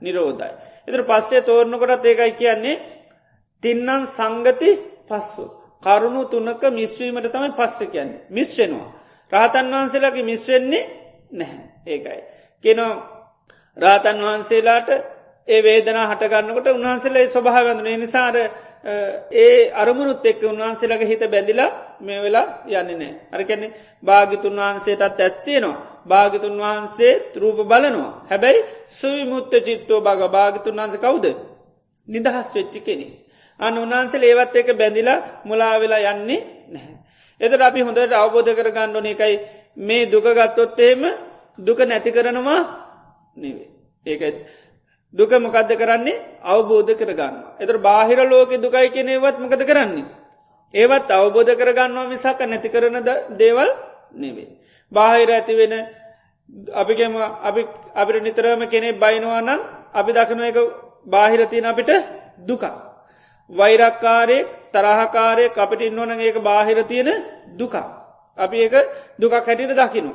[0.00, 0.52] නිරෝධයි.
[0.88, 2.76] එතර පස්සේ තෝරණකොටත් ඒකයි කියන්නේ
[3.62, 4.70] තින්නන් සංගති
[5.08, 5.44] පස්සු.
[5.82, 8.90] කරුණු තුන්නක මිස්වීමට තමයි පස්ස කියන්නේ මිස්වෙනවා.
[9.32, 10.84] රාතන් වහන්සේලාගේ මිස්වෙන්නේ
[11.32, 12.20] නැහැ ඒකයි.
[12.64, 12.92] කෙනෝ
[13.76, 14.90] රාතන් වහන්සේලාට
[15.48, 18.36] ඒ වේදනා හටගන්නකොට උන්හන්සේලා ස්වභාවඳන නිසාර
[19.34, 21.70] ඒ අරමුණුත් එක්ක උන්වහන්සේලගේ හිත බැඳිලා
[22.00, 23.14] මේ වෙලා යන්නේ නෑ.
[23.32, 25.76] අරකැන්නේ භාගිතුන් වහන්සේටත් ඇත්තියනවා.
[26.06, 28.12] භාගිතුන් වහන්සේ රූප බලනවා.
[28.28, 31.26] හැබැයි සුවිමුත්ත චිත්තෝ භග භාගිතුන් වහන්ස කවුද.
[32.08, 33.06] නිදහස් වෙච්චි කෙනෙ.
[33.60, 36.96] අන්න උන්හන්සේ ඒවත් එක බැඳිලා මුලා වෙලා යන්නේ නැහැ.
[37.40, 39.34] එතර අපි හොඳට අවබෝධ කරගන්නඩන එකයි
[39.78, 41.02] මේ දුක ගත්තොත් එහෙම
[41.58, 42.60] දුක නැති කරනවා
[43.36, 43.68] නෙවේ.
[44.06, 44.32] ඒකයි
[45.14, 47.34] දුක මොකක්ද කරන්නේ අවබෝධ කරගන්න.
[47.58, 50.06] එතර බාහිර ලෝක දුකයි කෙනෙවත් මකද කරන්නේ.
[50.74, 52.96] ඒවත් අවබෝධ කරගන්නවා මිසාක නැති කරන
[53.34, 53.70] දේවල්
[54.14, 54.58] නෙවේ.
[54.92, 55.74] බාහිර ඇති වෙන
[56.72, 57.62] අපිගේම අපි
[57.94, 59.60] අපිට නිතරම කෙනෙ බයිනවා නම්
[59.94, 60.58] අපි දකින එක
[61.06, 61.90] බාහිරතියන අපිට
[62.38, 62.62] දුක.
[63.50, 64.38] වෛරක්කාරය
[64.72, 67.08] තරහකාරය අපිට ඉන්නවන ඒක බාහිර තියෙන
[67.56, 67.74] දුක.
[68.38, 68.74] අපි ඒක
[69.18, 70.12] දුකක් හැටිට දකිනු.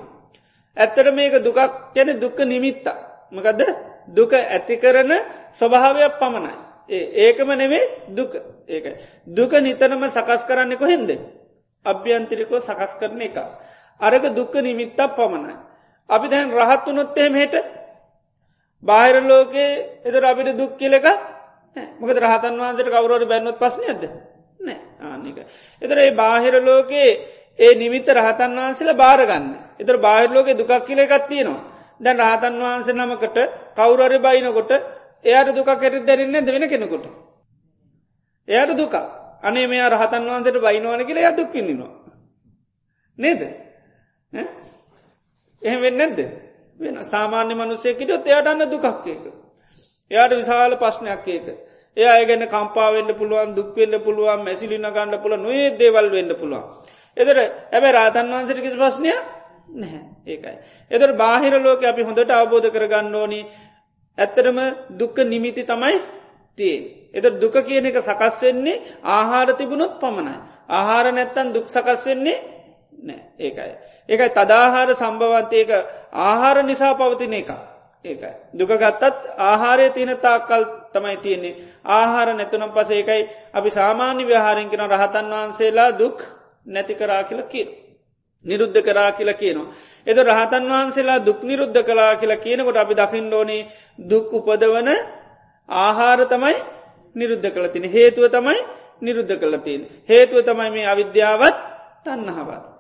[0.78, 1.60] ඇත්තට මේක දුකක්
[1.96, 2.88] කැන දුක්ක නිමිත්ත.
[3.32, 3.62] මකදද
[4.08, 5.12] දුක ඇති කරන
[5.54, 6.54] ස්වභාවයක් පමණයි.
[6.90, 8.32] ඒකම නෙවේ දුක
[8.68, 8.86] ඒක.
[9.28, 11.10] දුක නිතනම සකස් කරන්නේ කොහෙන්ද.
[11.86, 13.38] අභ්‍යන්තිරිකෝ සකස් කරන එක.
[14.00, 15.56] අරක දුක්ක නිමිත්තක් පමණයි.
[16.10, 17.56] අපි දැන් රහත් වනොත්තේ මෙට
[18.84, 21.06] බාහිර ලෝකයේ එතර අපිට දුක් කියලක
[21.96, 24.04] මොකද රහතන් වහන්සට කවුරට බැන්නොත් පස්න ඇද
[24.60, 25.38] නෑ ආනික.
[25.82, 27.12] එතර ඒ බාහිර ලෝකයේ
[27.60, 29.48] ඒ නිමිත්ත රහතන් වහන්සේලා බාරගන්න.
[29.80, 31.64] එතර බාහිර ලෝකෙ දුකක් කියලෙකත් තියෙනවා.
[32.02, 33.38] දැන් රහතන් වහන්ස නමකට
[33.74, 34.72] කවුරරි බයිනකොට
[35.26, 37.06] එයට දුක කෙට දැරන්න දෙවෙන කෙනෙකුට.
[38.48, 38.96] එයට දුක
[39.42, 41.94] අනේ මේ රහතන් වහන්සට බයිනවාන කියල ය දුක් පිඳිනවා.
[43.20, 43.42] නේද
[45.62, 46.20] එහෙම වෙන්න නැද්ද
[46.80, 49.24] වෙන සාමාන්‍ය මනුසයකිටොත් එයට අන්න දුකක් ඒක.
[50.12, 51.48] එයාට විශාල ප්‍රශ්නයක් ඒක.
[51.98, 56.66] එයා ගැන කම්පාවෙන්න පුළුවන් දුක්වෙන්න පුළුවන් මැසිලින ගණඩ පුල නොේ දේවල් වෙන්න පුළුවන්.
[57.18, 57.38] එදර
[57.72, 59.14] ඇබැ රාතන් වහන්සට කිසි ප්‍රශ්නය
[59.74, 60.58] නැහැ ඒකයි.
[60.92, 63.42] එතර බාහිර ලෝක අපි හොඳට අවබෝධ කරගන්න ඕනි
[64.18, 64.60] ඇත්තරම
[64.92, 65.98] දුක්ක නිමිති තමයි
[66.58, 66.84] තියෙන්.
[67.14, 70.36] එත දුක කියන එක සකස් වෙන්නේ ආහාර තිබුණොත් පමණයි.
[70.70, 72.55] ආහාර නැත්තන් දුක් සකස් වෙන්නේ
[73.06, 73.74] නෑ ඒකයි.
[74.10, 75.72] ඒකයි තදාහාර සම්භවන්තයක
[76.22, 77.50] ආහාර නිසා පවතින එක.
[78.06, 78.34] ඒකයි.
[78.54, 81.56] දුක ගත්තත් ආහාරය තියෙන තාක්කල් තමයි තියෙන්නේ.
[81.88, 83.22] ආහාර නැතුනම් පස ඒකයි
[83.54, 86.18] අපි සාමාන්‍ය ව්‍යහාරෙන් කෙන රහතන් වහන්සේලා දුක්
[86.66, 87.70] නැති කරා කියල කියන.
[88.46, 89.74] නිරුද්ධ කරා කියලා කියනවා.
[90.08, 93.62] එද රහතන් වහන්සේලා දුක් නිරුද්ධ කලා කියලා කියනකොට අපි දකිින් ඕනේ
[94.00, 94.90] දුක් උපදවන
[95.70, 96.56] ආහාර තමයි
[97.16, 97.86] නිරුද්ධ කළතින.
[97.88, 98.60] හේතුව තමයි
[99.02, 99.82] නිරුද්ධ කළතින්.
[100.04, 101.58] හේතුව තමයි මේ අවිද්‍යාවත්
[102.04, 102.75] තන්නහවත්.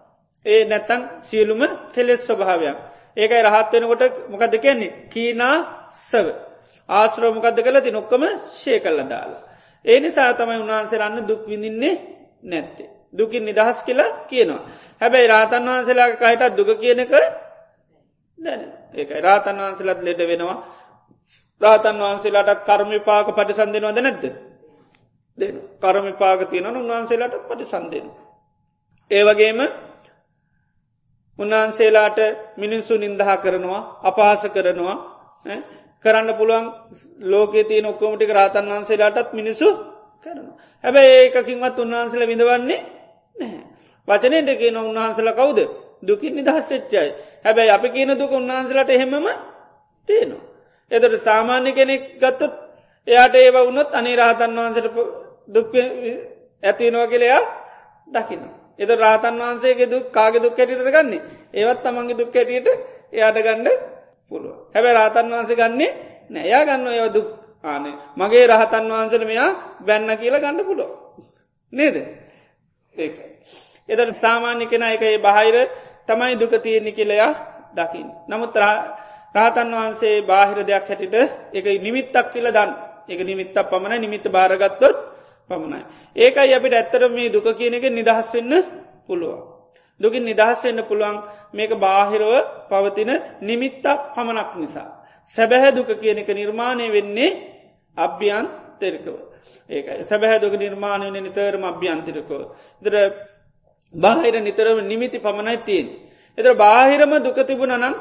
[0.45, 2.77] ඒ නැත්තං සියලුම කෙලෙස් ස්වභාවයක්.
[3.17, 5.57] ඒකයි රහත් වෙනකොට මොකද කියන්නේ කීනා
[6.01, 6.27] සව.
[6.89, 9.43] ආශ්‍රෝමකද කලති නොක්කම ශය කල්ල දාලා.
[9.85, 11.95] ඒ නිසා තමයි උන්වහන්සේ අන්න දුක් විඳින්නේ
[12.43, 12.89] නැත්තේ.
[13.13, 14.61] දුකින් නිදහස් කියලා කියනවා.
[15.01, 17.13] හැබැයි රාතන් වහන්සේලා කහිටත් දුක කියනක
[18.39, 18.61] දැන
[18.93, 20.57] ඒක රාතන් වහන්සලත් ලෙඩ වෙනවා
[21.61, 24.23] රාතන් වහන්සේලාටත් කර්මිපාක පටිසන්දෙනවද නැද්ද
[25.37, 25.47] දෙ
[25.81, 28.07] කරමිපාක තියෙන උන්වහන්සේලාට පටිසන්දෙන.
[29.11, 29.59] ඒවගේම
[31.39, 32.19] උන්වහන්සේලාට
[32.57, 34.97] මිනිස්සු නින්දහ කරනවා අපහස කරනවා
[36.05, 36.65] කරන්න පුළුවන්
[37.23, 39.67] ලෝකේ තියන ඔක්කොමටික රාතන් වහන්සේලාටත් මිනිසු
[40.25, 40.47] කරන.
[40.83, 42.81] හැබැයි ඒකින්වත් උන්වහන්සල විඳවන්නේ
[43.35, 43.63] නැහැ.
[44.07, 45.59] වචනයට කියන උන්වහන්සල කවුද
[46.03, 47.09] දුකින් නිදහස් වෙච්චයි.
[47.45, 49.25] හැබැයි අපි කියන දුක උන්වහන්සලට එහෙමම
[50.09, 50.43] තියෙනවා.
[50.91, 52.53] එතට සාමාන්‍ය කෙනෙක් ගත්තත්
[53.07, 54.87] එයාට ඒව වුණොත් අනි රහතන් වහන්සට
[55.47, 55.69] දුක්
[56.63, 57.41] ඇතිනවා කියලයා
[58.07, 58.54] දකිනවා.
[58.79, 61.21] එද රාතන් වහන්සේගේ දුක් කාගෙ දුක් ඇටිට ගන්නේ?
[61.53, 62.67] ඒවත් තමන්ගේ දුක් ඇටියට
[63.13, 63.79] එයාට ගණ්ඩ
[64.31, 65.91] පුළුව හැබැ රාතන් වහන්සේ ගන්නේ
[66.29, 67.29] නෑයා ගන්න ඒව දුක්.
[67.63, 69.49] ආනේ මගේ රහතන් වහන්සට මෙයා
[69.81, 70.85] බැන්න කියලා ගණඩ පුලො
[71.73, 71.95] නේද?
[72.95, 73.09] ඒ
[73.89, 75.55] එදට සාමාන්‍ය කෙන එක ඒ බාහිර
[76.05, 77.31] තමයි දුක තියෙන්නේ කියලයා
[77.73, 78.55] දකිින් නමුත්
[79.35, 81.15] රාතන් වහන්සේ බාහිර දෙයක් හැටිට
[81.53, 82.71] එක නිමිත්තක් කියල දන්න
[83.07, 84.97] එක නිමිත්තක් පමණ නිමිත්ත භාරගත්තොත්
[85.49, 85.81] පමණයි.
[86.15, 88.53] ඒකයි අපිට ඇත්තර මේ දුක කියන එක නිදහස් වෙන්න
[89.07, 89.41] පුළුවන්.
[90.01, 91.17] දුකින් නිදහස් වෙන්න පුළුවන්
[91.53, 92.31] මේක බාහිරව
[92.69, 93.85] පවතින නිමිත්තක්
[94.15, 94.89] පමණක් නිසා.
[95.31, 97.37] සැබැහැ දුක කියන එක නිර්මාණය වෙන්නේ
[97.97, 98.45] අභ්‍යයන්
[98.79, 99.07] තෙරකව.
[99.69, 102.31] ඒකයි සැබැහැ දුක නිර්මාණය වන නිතරම අභ්‍යන්තිරකව.
[102.81, 102.95] දර
[103.93, 105.87] බාහිර නිතරම නිමිති පමණයි තියෙන්.
[106.37, 107.95] එතර බාහිරම දුක තිබුණ නම්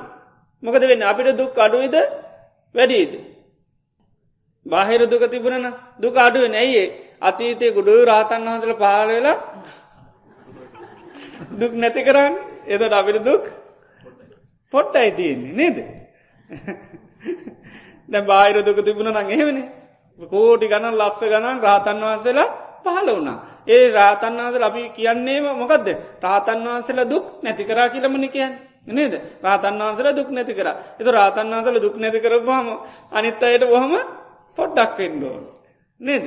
[0.62, 1.96] මොකද වෙන්න අපිට දුක් අඩුයිද
[2.74, 3.33] වැඩීද.
[4.66, 6.86] බාහිර දුක තිබුණන දුක අඩුවෙන ඇයිඒ
[7.20, 9.36] අතීතය ගුඩු රාතන් වහසල පාලවෙලා
[11.52, 12.34] දුක් නැති කරන්න.
[12.66, 13.44] එතට අපිට දුක්
[14.72, 15.76] පොට්ට අයිතියන්නේ නේද?
[18.08, 19.58] දැ බාහිර දුක තිබුණ නං එහෙමන.
[20.18, 22.48] කෝටි ගණන් ලස්ස ගණන් රාතන් වහන්සේලා
[22.82, 23.38] පහල වුණා.
[23.66, 25.86] ඒ රාතන් වහන්සල අපි කියන්නේම මොකක්ද
[26.20, 28.54] රාතන් වහන්සේලා දුක් නැති කරා කියලමනි කියන්න.
[28.88, 29.14] නේද?
[29.40, 30.68] රාතන් වහන්සල දුක් නැති කර.
[30.94, 32.66] එතු රාතන් වහන්සල දුක් නැති කරපුහම
[33.10, 33.92] අනිත් අයට බොහම
[34.58, 35.42] පොඩ්ඩක් වෙන්ඩෝන්
[36.00, 36.24] නේද?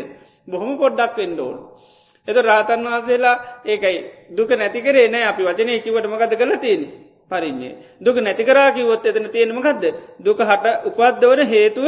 [0.47, 1.57] බොහොම පොඩ්ඩක් වෙන්ඩෝන්
[2.28, 3.97] එත රාතන් වහන්සේලා ඒකයි
[4.30, 6.84] දුක නැති කරේ නෑ අපි වචනය කිවට මකද කළ තියෙන
[7.32, 9.84] පරින්නේ දුක නැති කරා කිවොත් එතන තියෙනමකක්ද
[10.19, 11.88] දුක හට උපද්දවන හේතුව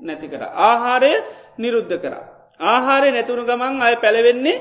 [0.00, 0.42] නැති කර.
[0.60, 1.12] ආහාරය
[1.56, 2.24] නිරුද්ධ කරා.
[2.62, 4.56] ආහාරය නැතුුණු ගමන් අය පැළවෙන්නේ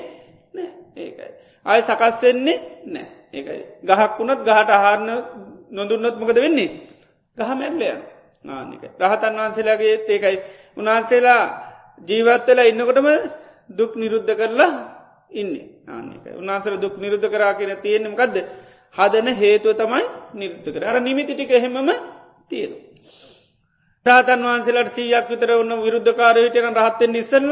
[0.53, 0.69] නෑ.
[0.95, 1.29] ඒකයි.
[1.65, 3.07] අය සකස් වෙන්නේ නෑ.
[3.33, 3.61] ඒකයි.
[3.83, 5.09] ගහක් වුණත් ගහට ආහාරණ
[5.69, 6.69] නොදුන්නොත් මොකද වෙන්නේ?
[7.37, 8.01] ගහ මැල්ලයන්
[8.49, 10.37] ආනික රහතන් වහන්සේලාගේ ඒකයි
[10.77, 11.43] උන්වහන්සේලා
[12.01, 13.07] ජීවත්වෙලා ඉන්නකොටම
[13.69, 14.73] දුක් නිරුද්ධ කරලා
[15.31, 15.51] ඉන්න
[15.87, 18.37] ආනික උන්වහන්සර දුක් නිරුද්ධ කරා කියෙන තියෙනෙම ගදද
[18.95, 21.89] හදන හේතුව තමයි නිරුද්ධ කර අර නිමිති ටික එහෙමම
[22.47, 22.73] තියෙන.
[24.05, 27.51] රාතන් වහන්සේලට සීයක් විතර ඔන්න විරුද්ධකාර හිටයන රහත්තෙන් ඉස්සල්ල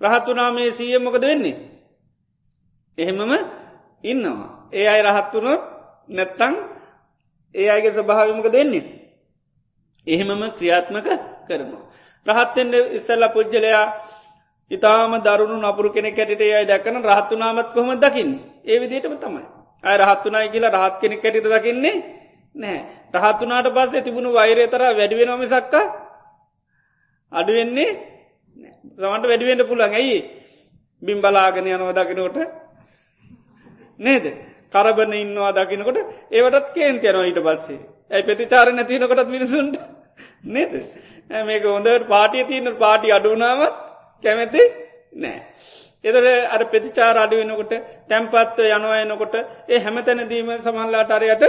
[0.00, 1.56] රහත්තුනාමේ සීය මොකද වෙන්නේ.
[2.98, 3.32] එහෙමම
[4.04, 4.50] ඉන්නවා.
[4.72, 5.62] ඒ අයි රහත්තුනොත්
[6.08, 6.54] නැත්තං
[7.54, 8.84] ඒ අයගේ ස්වභාවිමක දෙන්නේ.
[10.06, 11.08] එහෙමම ක්‍රියාත්මක
[11.46, 11.84] කරනවා.
[12.26, 13.84] රහත්තෙන්ට ඉස්සල්ල පුද්ජලයා
[14.70, 18.32] ඉතාම දරුණු නපුරු කෙනෙ කැටට යයි දැකන රහත්තුනාමත් කොහොම දකින්න?
[18.64, 19.44] ඒ විදිටම තමයි.
[19.84, 21.96] අය රහත්තුනායි කියලා රහත් කෙනෙ කැටිට දකින්නේ
[22.54, 22.78] නෑ
[23.14, 25.74] රහත්තුනාට පස්සේ තිබුණු වෛරය තර වැඩිවෙනොම සක්ක
[27.32, 27.90] අඩුවෙන්නේ
[28.98, 30.18] සමට වැඩිවෙන්ට පුළන් ඇයි?
[31.02, 32.36] බිම් බලාගෙන යනව දකිනකොට
[34.00, 34.24] නේද?
[34.72, 35.98] කරබන ඉන්නවා දකිනකොට
[36.30, 39.76] ඒවටත් කේන්ති යනවා ඊට පස්සේ ඇයි ප්‍රතිචාර නැතිනකොටත් මිනිසුන්ට
[40.46, 40.72] නේද
[41.42, 43.76] මේක හොඳට පාටිය තියන පාටි අඩුනාවත්
[44.24, 44.62] කැමැති
[45.14, 45.38] නෑ.
[46.04, 47.72] එදර අර ප්‍රතිචාර අඩුවෙනකොට
[48.08, 49.34] තැම්පත්ව යනවා එනකොට
[49.68, 51.44] ඒ හැමතැනදීම සමල්ලාට අරයට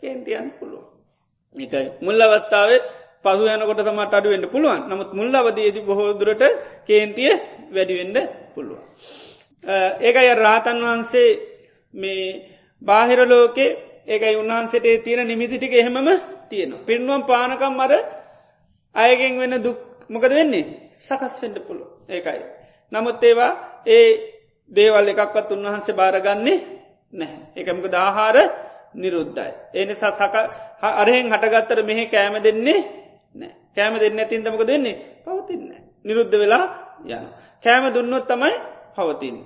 [0.00, 0.84] කේන්තියන් පුළුව.
[1.56, 2.80] එකයි මුල්ලවත්තාවේ
[3.24, 6.42] පහු යනකොට තමට අඩුවෙන්ට පුළුවන් නමුත් මුල් අවදයේද බොහෝදුරට
[6.84, 7.32] කේන්තිය
[7.70, 8.18] වැඩිවෙන්ඩ
[8.54, 8.82] පුළුවන්.
[10.00, 11.30] ඒකයි රාතන් වහන්සේ
[11.94, 12.24] මේ
[12.82, 13.70] බාහිරලෝකේ
[14.06, 16.08] ඒකයි උන්හන්සට තියෙන නිමිතිටික එහෙමම
[16.48, 16.72] තියෙන.
[16.80, 17.92] පින්ුවම් පානකම් මර
[18.94, 19.78] අයගෙන් වෙන දුක්
[20.08, 22.42] මොකද වෙන්නේ සකස්වෙන්ට පුළුව ඒකයි.
[22.92, 23.52] නමුත් ඒවා
[23.86, 24.08] ඒ
[24.70, 26.58] දේවල් එකක්වත් උන්වහන්සේ බාරගන්නේ
[27.12, 27.42] නැහැ.
[27.56, 28.36] එකමක දාහාර
[28.94, 29.52] නිරුද්ධයි.
[29.72, 30.34] ඒනිසා සක
[30.92, 32.80] අරහෙන් හටගත්තර මෙහි කෑම දෙන්නේ
[33.34, 35.70] නෑ කෑම දෙන්න ඇතින් තමක දෙන්නේ පවතින්න.
[36.04, 36.64] නිරුද්ධ වෙලා
[37.06, 37.24] යන.
[37.64, 38.54] කෑම දුන්නොත් තමයි
[38.94, 39.38] පවතින්න.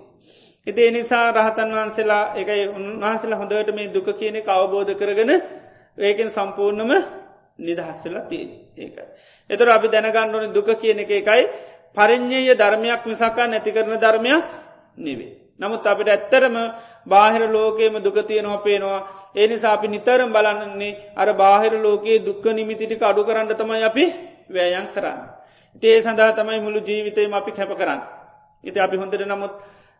[0.67, 5.33] ඉති නිසා රහතන් වහන්සේලා එකයි උන්වහන්සේලා හොඳට මේ දුක කියන අවබෝධ කරගෙන
[5.99, 6.93] ඒකෙන් සම්පූර්ණම
[7.59, 8.45] නිදහස්සලා තිය
[8.77, 9.07] ඒකයි.
[9.51, 11.43] එතුර අපි දැනගණ්ඩුවන දුක කියන එක එකයි
[11.97, 14.47] පරිින්්ඥය ධර්මයක් මිසකා නැති කරන ධර්මයක්
[14.99, 15.33] නෙවේ.
[15.59, 16.57] නමුත් අපිට ඇත්තරම
[17.07, 19.01] බාහිර ලෝකේම දුකතියනවා පේනවා
[19.35, 24.05] ඒ නිසා අපි නිතරම් බලන්නේ අර බාහිර ලෝකයේ දුක්ක නිමිතිටික අඩු කරන්න තමයි අපි
[24.49, 25.21] වෑයන් කරන්න.
[25.83, 28.01] තේ සඳහා තමයි මුළු ජීවිතයම අපි කැප කරන්න.
[28.65, 29.55] ඉති අපි හොඳට නමුත්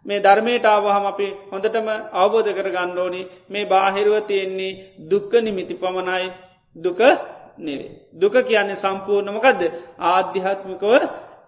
[0.07, 6.29] මේ ධර්මයට ආවහම අපි හොඳටම අවබෝධ කර ගණ්ඩෝනි මේ බාහිරුව තියෙන්නේ දුක්ක නිමිති පමණයි.
[6.77, 7.01] දුක
[7.59, 7.91] නෙවේ.
[8.15, 9.63] දුක කියන්නේ සම්පූර්ණමකදද
[10.07, 10.85] ආධ්‍යාත්මිකව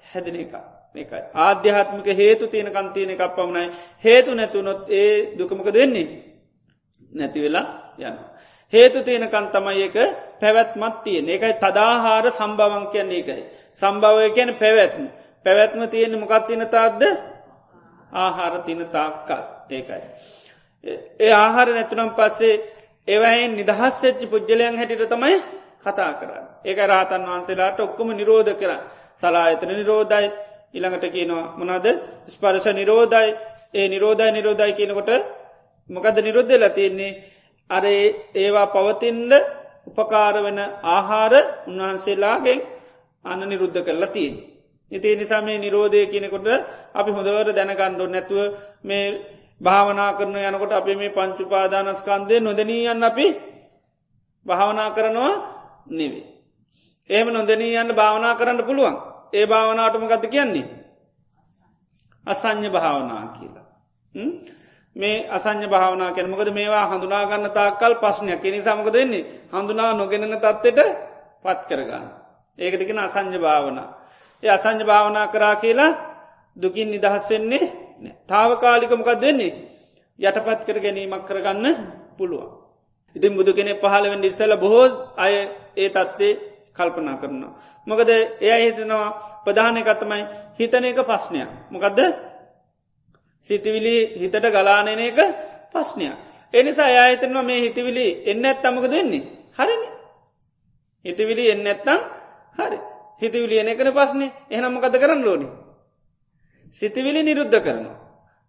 [0.05, 0.55] හැදන එක.
[0.95, 1.23] එකයි.
[1.37, 3.71] ආධ්‍යාත්මික හේතු තියෙන කන්තියන එකක් පමණයි.
[4.05, 6.09] හේතු නැතුනොත් ඒ දුකමක දෙන්නේ
[7.13, 7.67] නැති වෙලා
[7.99, 8.17] යන.
[8.73, 9.97] හේතු තියෙන කන්තමයි එක
[10.41, 13.45] පැවැත්මත් තියෙන එකයි තදාහාර සම්භවන් කියන්නේ එකයි.
[13.81, 15.05] සම්භවය කියන පැවැත්ම.
[15.47, 17.03] පැවැත්ම තියෙන මොකත් තින තාත්ද
[18.15, 19.31] ආහාර තින තාක්කත්
[19.71, 20.03] ඒකයි.
[21.21, 22.55] ඒ ආහාර නැතුනම් පස්සේ
[23.09, 25.37] ඒවයින් නිදහස් වෙච්චි පුද්ගලයන් හැටිට තමයි
[25.81, 26.47] කතා කරන්න.
[26.65, 28.83] ඒක රාතන් වහන්සේලාට ඔක්කොම නිරෝධ කරන්න.
[29.17, 30.27] සලායතන නිරෝධයි
[30.75, 31.87] ඉළඟට කියනවා මොනද
[32.29, 33.31] ස්පර්ශ නිරෝධයි
[33.75, 35.11] ඒ නිරෝධයි නිරෝධයි කියනකොට
[35.91, 37.13] මොකද නිරුද්ධ ලතියෙන්නේ
[37.71, 37.85] අර
[38.35, 39.33] ඒවා පවතින්ඩ
[39.91, 41.35] උපකාර වෙන ආහාර
[41.67, 42.61] උන්වහන්සේලාගෙන්
[43.25, 44.35] අන්න නිරුද්ධ කරලා තියෙන්.
[44.93, 46.49] ඉති නිසා මේ නිරෝධය කියනකොට
[46.95, 48.41] අපි හොඳවට දැනගණ්ඩු නැතුව
[48.85, 49.05] මේ
[49.61, 53.27] භාවනා කරන යනකොට අපේ මේ පංචුපාදානස්කන්දය නොදනීයන්න අපි
[54.47, 55.33] භාවනා කරනවා
[55.89, 56.27] නෙවේ.
[57.11, 58.97] ඒම නොදනී යන්න භාවනා කරන්න පුළුවන්
[59.33, 60.67] ඒ භාවනාටම ගත කියන්නේ.
[62.27, 63.67] අසං්ඥ භාවනා කියලා.
[64.97, 69.23] මේ අසං්‍ය භාවනා කැනමකද මේවා හඳුනාගන්න තාකල් පශ්නයක් කෙනෙ සමක දෙන්නේ
[69.53, 70.81] හඳුනා නොගෙනන තත්වට
[71.43, 72.07] පත් කරගන්න.
[72.59, 73.89] ඒකටිකෙන අසං්‍ය භාවනා.
[74.43, 75.93] ඒ අසං්‍ය භාවනා කරා කියලා
[76.57, 77.65] දුකින් නිදහස් වෙන්නේ
[78.27, 79.53] තාවකාලිකමකක් දෙන්නේ
[80.19, 81.67] යටපත් කර ගැනීමක් කරගන්න
[82.17, 82.51] පුළුවන්.
[83.17, 84.87] ඉතින් බුදු කෙනෙ පහලවෙන් ඉස්සල බොහෝ
[85.17, 85.35] අය
[85.77, 86.35] ඒ තත්වේ
[86.77, 87.53] කල්පනා කරනවා.
[87.87, 88.09] මොකද
[88.43, 89.07] එය හිතනවා
[89.45, 90.25] ප්‍රධානකත්තමයි
[90.59, 91.49] හිතන එක පස්්නයක්.
[91.71, 91.99] මොකදද
[93.47, 95.19] සිතිවිලි හිතට ගලානන එක
[95.73, 96.15] පස්්නයක්.
[96.55, 99.25] එනිසා යාහිතනවා මේ හිතවිලි එන්න ඇත් අමක දෙන්නේ
[99.55, 99.89] හරිනි.
[101.05, 102.01] හිතවිලි එන්න ඇත්තම්
[102.59, 102.79] හරි
[103.23, 105.49] හිතවිලි එන එකන පස්නේ එහනම්මකද කරන්න ලෝනි.
[106.73, 107.97] සිතිවිලි නිරුද්ධ කරනවා.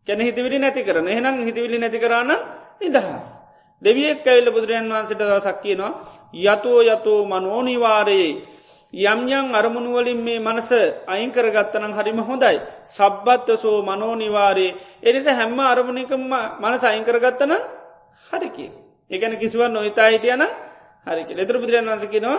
[0.08, 2.32] කැන හිතවිලි නැති කරන එහෙනම් හිතවිලි නැති කරන්න
[2.80, 3.26] නිදහස්.
[3.82, 5.92] දෙවියෙක් ඇවිල්ල බුදුරජන් වන්සට දවසක් කියනවා
[6.36, 8.32] යතුෝ යතුෝ මනෝනිවාරයේ
[8.94, 10.70] යම්යං අරමුණුවලින් මේ මනස
[11.08, 12.58] අයිංකරගත්තනම් හරිම හොඳයි.
[12.88, 16.22] සබ්බත්වසෝ මනෝනිවාරයේ එනිස හැම්ම අරමුණිකම
[16.60, 17.54] මනස අයිංකරගත්තන
[18.32, 18.68] හරිකි.
[19.12, 20.44] එකන කිසිවන් නොහිතා හිටියන
[21.08, 22.38] හරිකි ලෙතර බුදුරන් වන්සකිනවා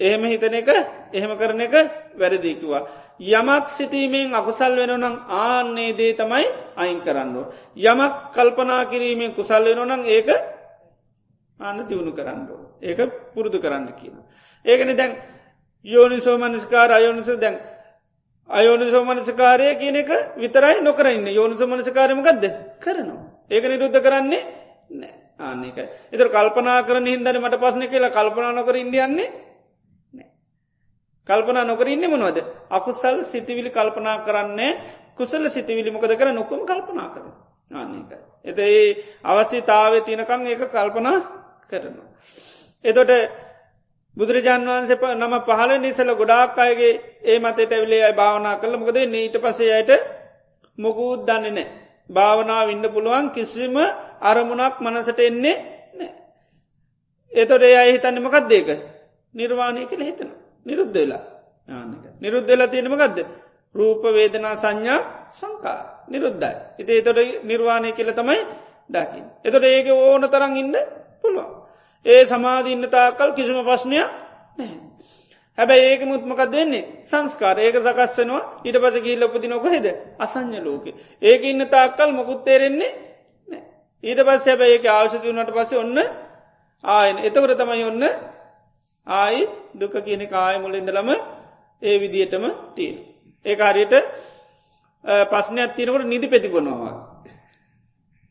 [0.00, 0.68] එහෙම හිතන එක
[1.12, 1.74] එහෙම කරන එක
[2.14, 2.86] වැරදිකිවා.
[3.18, 7.34] යමක් සිතීමෙන් අකුසල් වෙනනම් ආන්නේ දේ තමයි අයින් කරන්න.
[7.74, 10.28] යමක් කල්පනා කිරීමෙන් කුසල් වෙනනම් ඒක
[11.60, 12.48] ආන්න දියුණු කරන්න.
[12.80, 12.98] ඒක
[13.32, 14.16] පුරුදු කරන්න කියන.
[14.64, 15.16] ඒකන දැන්
[15.84, 17.56] යෝනිසෝ මනස්කාර අයෝනිස දැන්
[18.50, 22.44] අයෝනිසෝ මනසකාරය කියන එක විතරයි නොකරන්න යෝනිස මනසකාරමකක්ද
[22.78, 23.24] කරනවා.
[23.48, 24.42] ඒක නිරුද්ධ කරන්නේ
[24.92, 25.78] නෑ ආන්නක.
[26.12, 29.45] එතර කල්පනා කරන හින්දන මට පස්සන කියලා කල්පනා නොකර ඉන්දියන්නේ
[31.26, 32.38] කල්පනා නොකර ඉන්න මොනවද
[32.70, 34.70] අකුසල් සිතිවිලි කල්පනා කරන්නේ
[35.14, 37.24] කුසල සිතිවිලි මොකද කර නොකම කල්පනා කර
[37.70, 38.18] ආන්නේකයි.
[38.44, 38.86] එත ඒ
[39.24, 41.18] අවස්්‍යතාවය තියනකං ඒක කල්පනා
[41.64, 42.08] කරනවා.
[42.84, 43.10] එතොට
[44.16, 49.36] බුදුරජාන් වන්සේ නම පහල නිසල ගොඩාක් අයගේ ඒ මතට ඇවිලේ අයි භාවනා කළ මොකද නීට
[49.38, 49.90] පසේයට
[50.78, 51.68] මොකුත් දන්නේ නෑ.
[52.10, 53.76] භාවනාව ඉන්න පුළුවන් කිසිම
[54.22, 55.56] අරමුණක් මනසට එන්නේ
[55.94, 56.12] නෑ.
[57.32, 58.68] එතොට ඒ අහිතන්න මකත් දේක
[59.34, 60.30] නිර්වාණය කළ හිතන
[60.66, 61.24] නිරුද්ධ වෙලා.
[62.20, 63.18] නිරුද්ධ වෙලා තියෙනමකක්ද
[63.74, 65.00] රූප වේදනා සංඥා
[65.32, 66.54] සංකා නිරුද්ධයි.
[66.78, 68.40] ඉති තොට නිර්වාණය කියල තමයි
[68.90, 69.24] දකිින්.
[69.44, 70.74] එතොට ඒක ඕන තරන් ඉන්න
[71.22, 71.50] පුළුවන්.
[72.06, 74.10] ඒ සමාධීන්න තාකල් කිසිම ප්‍රශ්නයක්
[74.58, 74.78] නැහැ.
[75.58, 77.56] හැබැයි ඒක මුත්මකක් දෙන්නේ සංස්කාර.
[77.58, 78.42] ඒක සකස් වෙනවා.
[78.64, 79.86] ඊට පස ගී ලොපති නොකහෙද
[80.18, 80.86] අසං්‍ය ලෝක.
[81.22, 82.92] ඒක ඉන්න තාක්කල් මොකුත්තේරෙන්නේ
[84.04, 85.98] ඊට පස් හැබැයි ඒක අවශ්‍යති වනට පස ඔන්න
[86.84, 87.16] ආයන.
[87.18, 88.04] එතකට තමයි ඔන්න
[89.06, 89.42] ආයි
[89.74, 91.08] දුක කියන කාය මුලින්දලම
[91.82, 92.44] ඒ විදිහටම
[92.74, 92.96] තියෙන.
[93.44, 93.94] ඒ කාරයට
[95.24, 96.94] පස්නයක් තියනකට නිදි පැතිබොනවා.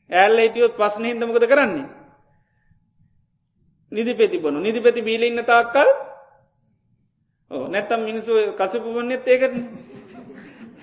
[0.09, 1.85] ඇල්ල හිටියොත් පස්න හිදමකද කරන්නේ.
[3.91, 5.89] නිදි පැතිබොනු නිදි පැති බීල ඉන්න තාක්කල්
[7.51, 9.61] නැත්තම් මිනිසු කසපු වන්නෙත් ඒකරන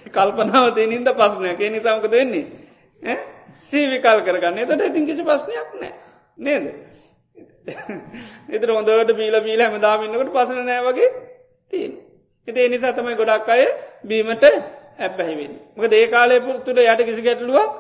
[0.09, 3.17] කල්පනාව තිනින්ද පස්නයක් ඒ නිසාමක දෙන්නේ
[3.63, 4.59] සීවිකල් කරගන්න.
[4.59, 5.93] එතට ඉතින් කිසි පස්්නයක් නෑ
[6.39, 6.65] නේද?
[8.51, 11.11] එතර හොඳට බීල බීල හැමදාමින්නකට පසන නෑ වගේ
[11.73, 11.93] තිීන්
[12.49, 13.63] එති එනිසා තමයි ගොඩක් අය
[14.05, 14.45] බීමට
[14.99, 17.73] ඇබැහිවෙන් මක ඒ කාලය පුරතුට යට කිසි ගැටලුවක්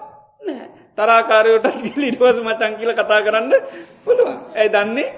[0.42, 3.52] නෑ තරාකාරයෝට ලිටවස මචන් කියල කතා කරන්න
[4.04, 4.36] පුළුවන්.
[4.54, 5.08] ඇයි දන්නේ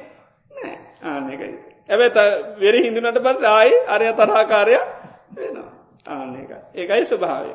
[0.51, 1.55] නෑ ආනකයි
[1.89, 2.27] ඇබැ
[2.59, 4.77] වෙර හිදුනට පස් ආයි අරය තරාකාරය
[5.33, 5.71] වෙනවා.
[6.07, 7.53] ආනක ඒකයි ස්වභාවය.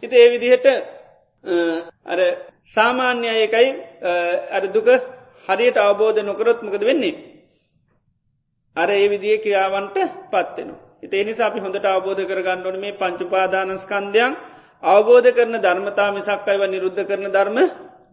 [0.00, 0.66] හිත ඒ විදිහට
[2.06, 2.20] අර
[2.68, 3.68] සාමාන්‍ය ඒකයි
[4.50, 4.88] අර දුක
[5.44, 7.14] හරියට අවබෝධ නොකරොත් මකද වෙන්නේ
[8.76, 14.32] අර ඒ විදිිය ක්‍රියාවන්ට පත්වෙනවා ඒ නිසා අපි හොඳට අවබෝධ කරගන්නඩන මේ පංචුපාදානස්කන්දයන්
[14.82, 17.58] අවබෝධ කරන ධර්මතා මිසක් අයිව නිරුද්ධ කරන ධර්ම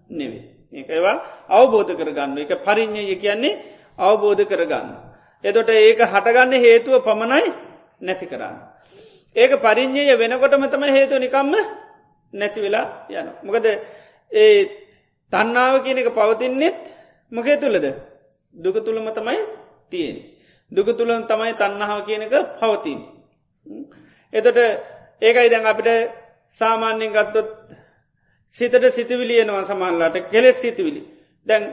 [0.09, 0.43] නෙවේ.
[0.73, 1.15] ඒකවා
[1.49, 3.59] අවබෝධ කරගන්න එක පරිින්්ඥය කියන්නේ
[3.99, 4.87] අවබෝධ කරගන්න.
[5.43, 7.51] එතොට ඒක හටගන්න හේතුව පමණයි
[8.01, 8.55] නැති කරන්න.
[9.35, 11.55] ඒක පරිින්්ඥය වෙනකොටම තම හේතු නිකම්ම
[12.33, 13.27] නැති වෙලා යන.
[13.41, 13.65] මොකද
[14.31, 14.59] ඒ
[15.33, 16.81] තන්නාව කියන එක පවතින්නෙත්
[17.33, 17.85] මොකේ තුළද
[18.55, 19.39] දුක තුළම තමයි
[19.91, 20.17] තියෙන්.
[20.71, 22.99] දුක තුළන් තමයි තන්නහාව කියන එක පවතින්.
[24.33, 24.57] එතොට
[25.21, 25.89] ඒකයි දැන් අපිට
[26.59, 27.49] සාමාන්‍යෙන් ගත්තොත්
[28.55, 31.01] සිතට සිතිවිලියනවා සමහල්ලාට කෙලෙස් සිතිවිලි.
[31.47, 31.63] දැන්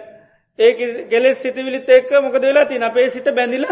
[0.59, 0.73] ඒ
[1.05, 3.67] ගෙලෙස් සිතිවිලිත් එක්ක මොකද වෙලා තින අපේ සිත බැඳිල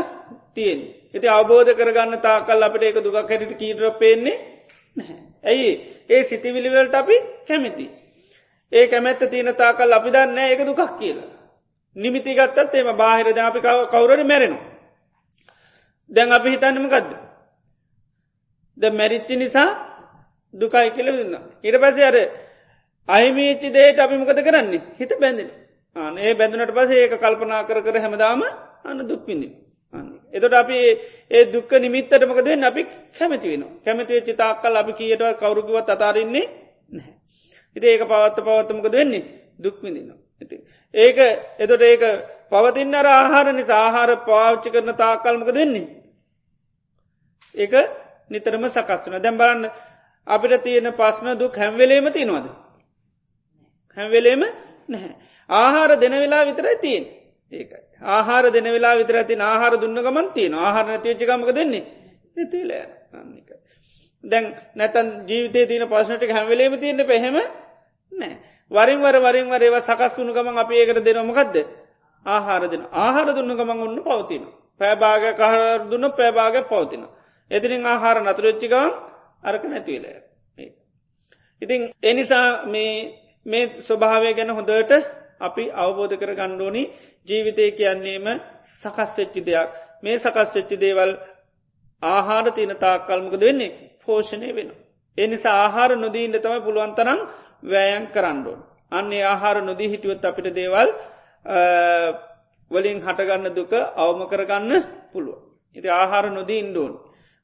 [0.55, 0.81] තියෙන්.
[1.09, 4.37] ඇති අවබෝධ කරගන්න තාකල් අපට ඒක දුකක් හැට කීටර පේන්නේ
[5.45, 5.73] ඇයි
[6.11, 7.17] ඒ සිතිවිලිවලට අපි
[7.47, 7.87] කැමිති.
[8.73, 11.38] ඒ කැමැත්ත තියෙන තාකල් අපි දන්න ඒක දුකක් කියලා.
[11.99, 14.65] නිමිති ගත්තත් එම බාහිර දාපි කවුරට මැරෙනවා.
[16.11, 17.13] දැන් අපි හිතන්නම ගදද.
[18.77, 19.69] ද මැරිච්චි නිසා
[20.55, 21.35] දුකයි කියල දන්න.
[21.63, 22.17] ඉට පස අර
[23.09, 25.51] අයිමීච්චි දේට අපි මොකද කරන්නේ හිත බැඳෙන.
[26.19, 28.43] ඒ බැඳනට පස ඒක කල්පනා කර කර හැමදාම
[28.85, 29.49] අන්න දුක්පිඳි.
[30.33, 30.79] එතොට අපි
[31.31, 32.83] ඒ දුක්ක නිමිත්තට මකද අපි
[33.19, 36.47] කැමති වෙන කැමති වෙච්චි තාක්කල් අපි කියටව කවරුකිවත් අතාරන්නේ
[36.93, 37.15] නැහැ.
[37.77, 39.25] ඉති ඒක පවත්ත පවත්තමකද වෙන්නේ
[39.59, 40.18] දුක්මිදිනවා.
[40.95, 41.19] ඒක
[41.59, 42.03] එතොට ඒක
[42.51, 45.87] පවතින්න අර ආහාර නිසා ආහාර පාච්චි කරන තාකල්මක දෙන්නේ.
[47.55, 47.75] ඒක
[48.31, 49.71] නිතරම සකස්වන දැම් බලන්න
[50.27, 52.47] අපිට තියෙන පස්න දුක් හැම්වෙලේම තියෙනවාද.
[53.97, 54.43] හැම්වෙලේම
[54.89, 55.15] නැහැ.
[55.51, 57.05] ආහාර දෙන වෙලා විතරයි තියෙන්
[57.53, 57.83] ඒකයි.
[58.01, 61.85] ආහාර දෙන වෙලා විතර ඇතින් ආහාර දුන්න ගමන් තියෙන ආහාර නැතිවච්චකමක දෙන්නේ
[62.37, 62.71] ඇතිල
[63.13, 63.51] අන්නක.
[64.25, 67.37] දැන් නැතන් ජීවිතය තියන පස්සනට හැමවෙලේම තියෙන පැහෙම
[68.13, 68.37] නෑ.
[68.71, 71.57] වරින් වර වරින් වර ඒව සකස් වුණු ගමන් අප ඒකට දෙනොමකක්ද
[72.27, 74.43] ආහාර දෙන ආහාර දුන්න ගමන් ඔන්න පවතින.
[74.81, 77.03] පෑභාග කහර දුන්න පෑභාග පවතින.
[77.51, 78.91] එතිරින් ආහාර නතුරච්චිකවන්
[79.43, 80.05] අරක නැතිවල.
[81.63, 82.93] ඉතින් එනිසා මේ
[83.47, 84.93] මේ ස්වභාවය ගැන හොඳට
[85.41, 86.83] අපි අවබෝධ කර ගණ්ඩෝනි
[87.29, 88.27] ජීවිතය කියන්නේම
[88.75, 91.11] සකස් වෙච්චි දෙයක් මේ සකස් වෙච්චි දේවල්
[92.03, 94.71] ආහාර තියන තාක්කල්මක දෙන්නේ පෝෂණය වෙන.
[95.19, 97.21] එනිසා ආහාර නොදීන්ට තමයි පුළුවන්තරම්
[97.63, 98.61] වෑයන් කරන්නඩුවන්.
[98.91, 100.89] අන්නේ ආහාර නොදී හිටියොත් අපිට දේවල්
[102.71, 104.73] වලින් හටගන්න දුක අවම කරගන්න
[105.13, 105.39] පුළුව.
[105.77, 106.95] ඉති ආහාර නොදී ඉන්ඩුවන්.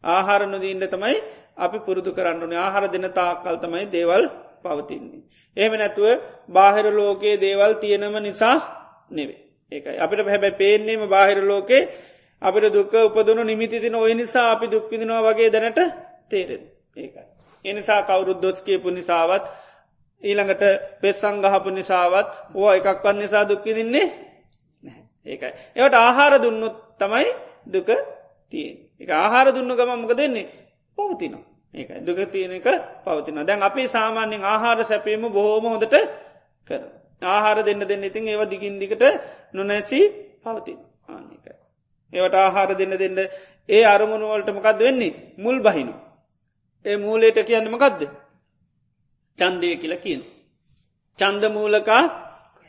[0.05, 1.17] ආහාර නොදීන්ට තමයි
[1.57, 4.25] අපි පුරුදු කරන්නන ආහාර දෙන තාක්කල් තමයි දේවල්
[4.63, 5.23] පවතින්නේ.
[5.57, 6.07] එහෙම නැතුව
[6.49, 8.57] බාහිර ලෝකයේ දේවල් තියෙනම නිසා
[9.11, 9.41] නෙවේ.
[9.73, 11.83] ඒකයි අපිට හැබැ පේන්නේම බාහිර ලෝකේ
[12.43, 15.81] අපිට දුක උපදනු නිමිතිතින ඔය නිසා අපි දුක්විදිනවා වගේ දැනට
[16.29, 16.63] තේරෙන
[16.97, 17.25] ඒකයි.
[17.65, 19.45] එනිසා කවුරුත් දොස් කියපු නිසාවත්
[20.25, 20.65] ඊළඟට
[21.01, 24.07] පෙස් සංගහපු නිසාවත් ඕ එකක්වත් නිසා දුක්කිදින්නේ
[25.27, 25.53] ඒකයි.
[25.75, 27.27] ඒවට ආහාර දුන්නුත් තමයි
[27.67, 27.89] දුක
[28.53, 30.47] තියෙන් එක ආහාර දුන්න ගම මොක දෙන්නේ
[30.99, 31.45] පවතිනවා.
[31.75, 32.69] ඒක දුක තියෙන එක
[33.01, 35.97] පවතින දැන් අපි සාමාන්‍යෙන් ආහාර සැපීම බොහෝම හොඳට
[36.69, 36.83] කර.
[37.23, 39.05] ආහාර දෙන්න දෙන්න ඉතින් ඒව දිගින් දිකට
[39.53, 40.01] නොනැසි
[40.43, 41.47] පවතින ආනික.
[42.13, 43.19] ඒවට ආහාර දෙන්න දෙන්න
[43.69, 45.95] ඒ අරමුණුවලට මකක්ද වෙන්නේ මුල් බහිනු.
[46.85, 48.01] ඒ මූලේට කියන්න මකක්ද
[49.39, 50.21] චන්දය කියල කියන.
[51.19, 52.03] චන්ද මූලකා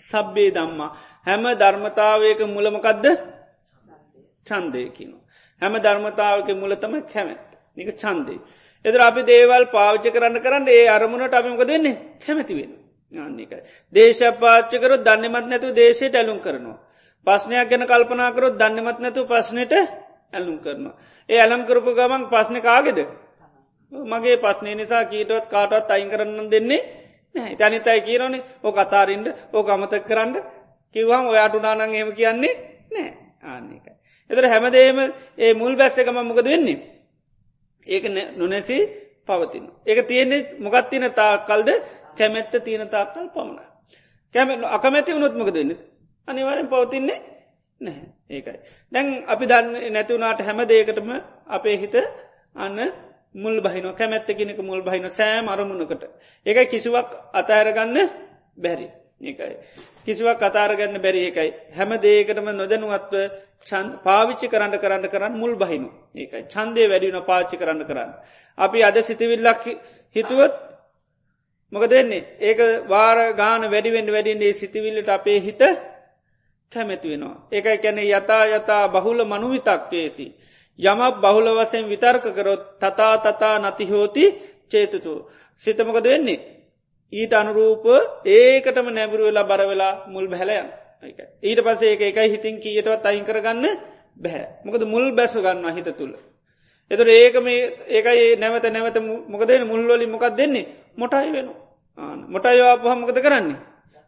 [0.04, 0.92] සබ්බේ දම්මා
[1.26, 3.06] හැම ධර්මතාවයක මුලමකක්ද
[4.46, 5.18] චන්දය කියනු.
[5.62, 7.46] හැම ධර්මතාවක මුලතම කැමැත්
[7.76, 8.40] නික චන්දේ.
[8.86, 12.72] එදර අපි දේවල් පාවිච්ච කරන්න කරන්න ඒ අරමුණට අපිමක දෙන්නේ කැමැතිවෙන.
[13.14, 13.62] යන්නේකයි.
[13.94, 16.78] දේශපාච්චකරොත් දන්නමත් නැතු දේශයට ඇලුම් කරනවා.
[17.28, 19.74] පස්්නයක් ගැන කල්පනාකරොත් දන්නමත් නැතු ප්‍රශ්නයට
[20.34, 20.96] ඇල්ලුම් කරනවා.
[21.30, 23.00] ඒ ඇලම් කරපු ගමන් පස්්න කාගෙද.
[24.06, 26.82] මගේ පස්්නය නිසා කීටවත් කාටවත් අයින් කරන්න දෙන්නේ
[27.36, 30.34] නෑ ජනිතයි කියරනේ ඕ කතාරින්ට ඕ අමතක් කරන්න
[30.96, 32.54] කිව්හම් ඔයාට උනානං ඒම කියන්නේ
[32.92, 33.10] නෑ
[33.44, 33.94] ආන්නේකයි.
[34.30, 35.00] එතර හැමදේම
[35.38, 36.80] ඒ මුල් බැස්ස එකම මොකද වෙන්නේ.
[37.88, 38.78] ඒක නොනැසි
[39.28, 39.66] පවතින.
[39.84, 41.70] ඒක තියෙන්නේ මොකත්තින තාකල්ද
[42.18, 43.60] කැමැත්ත තියෙන තාක්කල් පමණ.
[44.36, 45.72] කැම අකමැති වුණොත්මක දෙන්න
[46.28, 47.20] අනිවාරෙන් පවතින්නේ
[47.82, 48.60] නැහැ ඒකයි.
[48.92, 51.10] දැන් අපි දන්න නැතිවුණට හැම දේකටම
[51.48, 51.96] අපේ හිත
[52.56, 52.80] අන්න
[53.36, 56.04] මුල් බහින කැමැත්ත කෙනෙක මුල් බහින සෑම අරමුණකට.
[56.46, 57.98] ඒක කිසිවක් අතෑරගන්න
[58.58, 58.88] බැරි.
[59.22, 59.56] ඒකයි.
[60.06, 61.50] කිසිවක් කතාරගන්න බැරි එකයි.
[61.72, 63.14] හැම දේකටම නොදැනුවත්ව
[64.04, 65.90] පාවිච්චි කරන්න කරන්න කරන්න මුල් බහිනු.
[66.16, 68.12] ඒකයි චන්දය වැඩියන පාච්චි කරන්න කරන්න.
[68.58, 69.64] අපි අද සිතිවිල්ලක්
[70.16, 70.54] හිතුවත්
[71.74, 75.62] මොකද වෙන්නේ ඒක වාර ගාන වැඩිවෙන්ඩ වැඩින්දේ සිතිවිල්ලට අපේ හිත
[76.72, 77.36] කැමැති වෙනවා.
[77.52, 80.28] ඒකයි කැනෙ යතා යතා බහුල මනුවිතක්කේසි.
[80.80, 84.24] යමක් බහුල වසෙන් විතර්ක කරොත් තතා තතා නතිහෝති
[84.66, 85.14] චේතුතු.
[85.64, 86.40] සිතමකද වෙන්නේ.
[87.14, 87.86] ඊට අනුරූප
[88.28, 90.68] ඒකටම නැබුරු වෙලා බරවෙලා මුල් බැලයන්.
[91.42, 93.66] ඊට පසේ එක එකයි හිතින් කියටවත් අයින් කරගන්න
[94.18, 96.14] බැහැ මොකද මුල් බැස ගන්න හිත තුළ.
[96.92, 98.98] එතුර ඒක මේ ඒකයි නැවත නැවත
[99.28, 101.48] මොකදන මුල්වලි මොකක් දෙන්නේ මොටයි වෙන
[102.28, 103.60] මොටයවාපහමකද කරන්නේ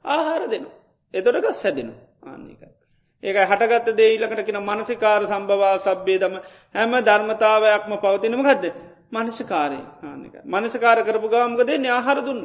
[0.06, 0.70] ආහාර දෙනු
[1.14, 1.94] එතොට ගස් හැදෙනු
[2.24, 2.77] ආන්නේකයි.
[3.24, 6.36] ඒක හටගත්ත දේීලකට කියෙන මනසිකාර සම්බවා සබ්බේ දම
[6.76, 8.66] හැම ධර්මතාවයක්ම පවතිනම ගදද
[9.12, 12.44] මනසිකාරය ආනක මනසිකාර කරපු ගාමක දෙන්නේ ආහාර දුන්න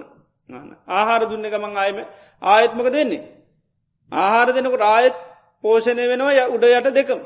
[0.90, 1.98] ආහාර දුන්න ගමන් ආයම
[2.42, 3.22] ආයත්මක දෙන්නේ
[4.12, 5.16] ආහාර දෙනකොට ආයත්
[5.64, 7.20] පෝෂණය වෙනවා ය උඩ යට දෙකම.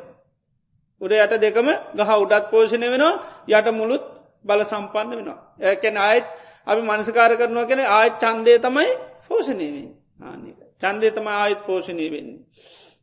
[1.00, 3.14] උඩ යට දෙකම ගහ උඩත් පෝෂණය වෙනවා
[3.50, 4.04] යට මුළුත්
[4.44, 5.38] බල සම්පන්න වෙනවා.
[5.60, 6.26] ඒකැන ආයත්
[6.66, 8.90] අපි මනසකාර කරනවා කෙන ආයත් චන්දය තමයි
[9.26, 9.88] පෝෂණයවේ
[10.22, 10.58] ආනික.
[10.80, 12.40] චන්දය තම ආයත් පෝෂණය වෙන්නේ.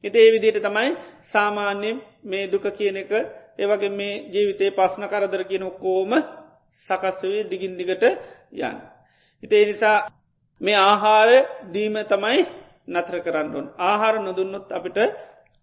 [0.04, 0.90] හිත ඒ විදියට තමයි
[1.24, 3.12] සාමාන්‍යයෙන් මේ දුක කියන එක
[3.56, 6.12] ඒවගේ මේ ජීවිතේ පස්්න කරදර කියන කෝම
[6.86, 8.78] සකස්වේ දිගින් දිගට යන්න.
[9.44, 9.98] හිතේ නිසා
[10.62, 11.30] මේ ආහාර
[11.70, 12.42] දීම තමයි
[12.88, 14.98] නත්‍ර කරන්න ඕන් ආහාර නොදුන්නොත් අපිට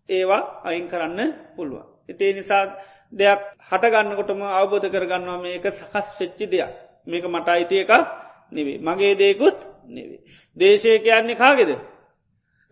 [0.08, 1.20] ඒවා අයින් කරන්න
[1.56, 1.86] පුළුවන්.
[2.08, 2.64] ඉතිේ නිසා
[3.12, 6.70] දෙයක් හටගන්නකොටම අවබෝධ කරගන්නවා මේක සකස් වෙච්චි දෙයක්
[7.06, 7.92] මේක මට අයිති එක
[8.52, 10.20] නෙවේ මගේ දේකුත් නෙවේ.
[10.56, 11.70] දේශය කියන්නේ කාගෙද.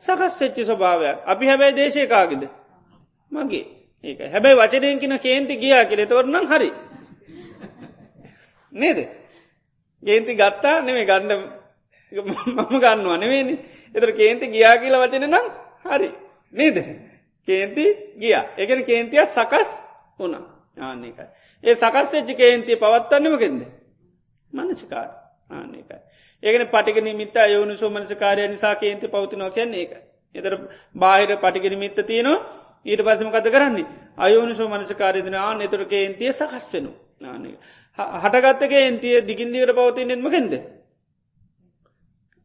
[0.03, 1.17] සකස් වෙච්චි ස්වභාවයක්.
[1.27, 2.43] අපි හැබැයි දේශයකාගෙද
[3.33, 3.67] මගේ.
[4.05, 4.21] ඒක.
[4.27, 6.03] හැබැයි වචනයෙන් කියෙන කේන්ති ගියා කියල.
[6.07, 6.71] තොරනම් හරි.
[8.73, 8.99] නේද?
[10.03, 11.33] ගේන්ති ගත්තා නෙමේ ගන්න.
[12.13, 13.55] මම ගන්නවා නෙවෙනි
[13.95, 15.47] එතර කේන්ති ගියා කියලා වචන නම්
[15.85, 16.11] හරි.
[16.55, 16.77] නේද?
[17.49, 17.85] කේන්ති
[18.19, 18.37] ගිය.
[18.57, 19.71] එකන කේන්තිය සකස්
[20.19, 20.59] වුණා.
[20.81, 21.27] ආන්නේකයි
[21.65, 23.63] ඒ සකස් වෙච්චි කේන්තිය පවත්තන්නමකෙන්ද
[24.53, 25.09] මනසිකාර
[25.51, 25.99] ආන්නේකයි
[26.43, 29.93] ඒකන පටික නිමිත්ත යවුණු සෝමනසකාරය නිසා කේන්ති පවතිනවා කියන්නේ ඒක.
[30.35, 30.55] එතර
[30.95, 32.39] බාහිර පටික නිමිත්ත තියනවා.
[32.87, 33.87] ඊට පසම කත කරන්නේ?
[34.17, 36.93] අයෝනිසෝ මනසකාරයදන ආන එතුර කේන්තිය සකස් වෙනු
[37.99, 40.55] හටගත්තක එන්තිය දිගින්දිවට පවතින් නෙත්මකෙන්ද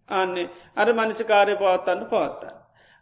[0.09, 2.53] අන්නේ අර මනසිකාරය පවත්තන්න පවත්තා.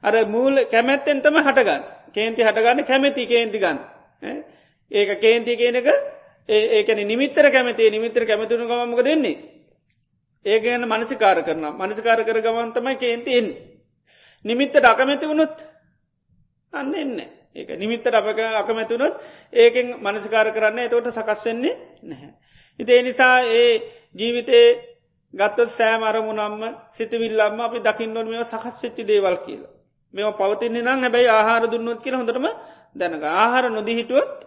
[0.04, 1.84] අර මූල කැමැත්තෙන්ටම හටගන්න.
[2.12, 3.80] කේන්ති හටගන්න කැමැති කේන්තිගන්න
[4.92, 5.88] ඒක කේන්ති කියනක
[6.50, 7.90] ඒකන නිමිතර කැමති.
[7.90, 9.51] නිමිතර කැමතිුණු ගමක දෙන්නේ
[10.46, 13.50] ඒගන්න මනසිකාර කරන මනසිකාර කර ගමන්තමයි කේන්ති එන්න
[14.46, 15.58] නිමිත්තට අකමැති වුණොත්
[16.74, 17.20] අන්න එන්න
[17.56, 19.16] ඒක නිමිත්තට අපක අකමැතුනොත්
[19.54, 22.32] ඒකෙන් මනසිකාර කරන්න එතවට සකස් වෙන්නේ නැහැ.
[22.80, 23.72] ඉති නිසා ඒ
[24.16, 24.68] ජීවිතේ
[25.34, 29.74] ගත්තත් සෑම අරමුණම්ම සිතවිල්ලම්ම අපි දකින්නොත් මෙ සකස් වෙච්චි දේවල් කියලා.
[30.14, 32.48] මෙම පවතින්නේ නම් හැබැයි ආහාර දුන්නොත් කියල හොඳටම
[32.96, 34.40] දැනක ආහාර නොදිහිටුවත්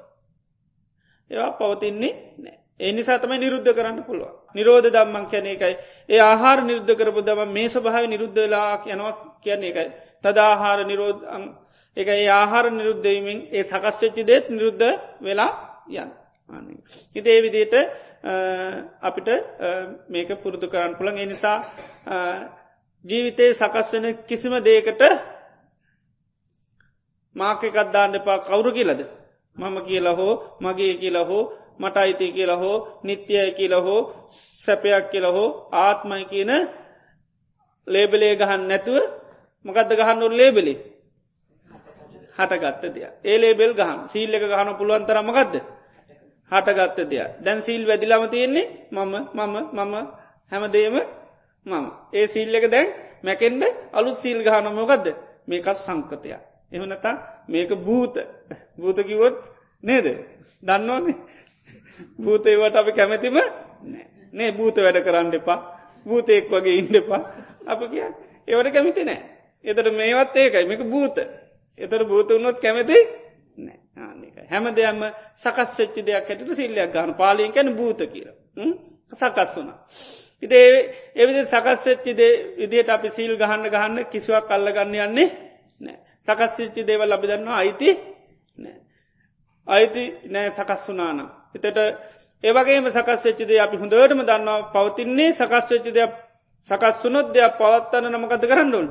[1.30, 2.63] ඒවා පවතින්නේ නෑ.
[2.80, 4.30] ඒ නිසා තමයි නිරුද්ධ කරන්න පුළුව.
[4.54, 5.74] නිරෝධ දම්මන් කියන එකයි.
[6.08, 9.88] ඒ ආහාර නිරුද්ධ කරපු දම මේ ස්වභාව නිරුද්ධලා යනවා කියන්නේ එකයි.
[10.24, 11.20] තදාහාර නිරෝධ
[11.96, 14.84] එක ඒ ආහාර නිරුද්ධවීමෙන් ඒ සකස් වෙච්චි දේත් නිරුද්ධ
[15.20, 15.52] වෙලා
[15.92, 16.10] යන්න.
[17.14, 17.74] හිත ඒ විදියට
[19.00, 19.28] අපිට
[20.08, 21.58] මේක පුරුදු කරන්න පුළන් එනිසා
[23.04, 25.02] ජීවිතයේ සකස් වෙන කිසිම දේකට
[27.36, 29.00] මාකකත්දාන්න එපා කවුරු කියලද
[29.56, 31.42] මම කියලා හෝ මගේ කියලා හෝ
[31.78, 34.00] මට අයිති කියලා හෝ නිත්‍යය කියලා හෝ
[34.64, 36.52] සැපයක් කියලා හෝ ආත්මයි කියන
[37.86, 38.96] ලේබලේ ගහන්න නැතුව
[39.64, 40.74] මකදද ගහන්නුල් ලේබෙලි?
[42.36, 43.12] හටගත්ත දෙයක්.
[43.22, 45.54] ඒලේබෙල් ගහන් සීල්ල එක ගහන පුළුවන් තරමගත්ද
[46.52, 47.28] හටගත්ත දෙයක්.
[47.40, 49.94] දැන් සීල් වැදිලාම තියෙන්නේ මම මම මම
[50.52, 50.96] හැමදේම
[51.66, 51.86] මම.
[52.12, 52.88] ඒ සීල් එක දැන්
[53.22, 53.62] මැකෙන්ඩ
[53.92, 55.06] අලු සීල් ගහන මොකක්ද
[55.48, 56.40] මේකත් සංකතයක්.
[56.72, 57.14] එහනතා
[57.48, 58.14] මේක භූත.
[58.78, 59.38] භූතකිවොත්
[59.82, 60.06] නේද?
[60.62, 61.16] දන්නවන්නේ
[62.18, 63.36] භූතේවට අපි කැමැතිම
[64.32, 64.50] නේ.
[64.52, 65.58] භූත වැඩ කරන්න එපා.
[66.06, 67.22] භූතයෙක් වගේ ඉන්ඩ එපා.
[67.66, 68.04] අප කිය
[68.48, 69.20] ඒවට කැමිති නෑ.
[69.64, 70.64] එතට මේවත් ඒකයි.
[70.66, 71.16] මේක භූත.
[71.78, 72.98] එතර භූත වුණොත් කැමති
[74.46, 75.02] හැම දෙයක්ම
[75.34, 77.14] සකස් වෙච්චි දෙයක් ඇයට සිල්ලයක් ගන්න.
[77.14, 78.28] පාලියෙන් කැන භූත කියර
[79.12, 79.78] සකස් වුනා.
[80.42, 80.68] ඉතේ
[81.14, 85.28] එවිදි සකස් වෙච්චිදේ විදියට අපි සිල් ගහන්න ගහන්න කිසිවක් කල්ල ගන්න යන්නේ
[85.80, 85.98] නෑ.
[86.28, 87.90] සකස් වෙච්චි දේවල් ලබිදන්නවා අයිති
[88.58, 88.76] නෑ.
[89.68, 91.18] අයිති නෑ සකස් වනාන.
[91.55, 91.78] එතට
[92.44, 94.61] ඒවගේම සකස් වෙච්චිදේ අපි හොඳටම දන්නවා.
[94.70, 96.12] පවතින්නේ සකස් වෙච්චි දෙයක්
[96.68, 98.88] සකස් වුනොත් දෙයක් පවත්වන්න නමකත කරන්නඩුන්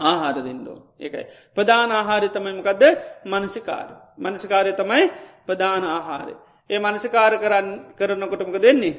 [0.00, 1.26] ආහාර දෙන්නෝ ඒකයි.
[1.56, 2.82] ප්‍රධාන ආහාරය තමයිමකක්ද
[3.24, 3.88] මනසිකාර.
[4.18, 4.72] මනසිකාරය.
[4.74, 5.04] තමයි
[5.46, 6.34] ප්‍රධාන ආහාරය.
[6.70, 8.94] ඒ මනසිකාර කරන්න කරනකොටමක දෙන්නේ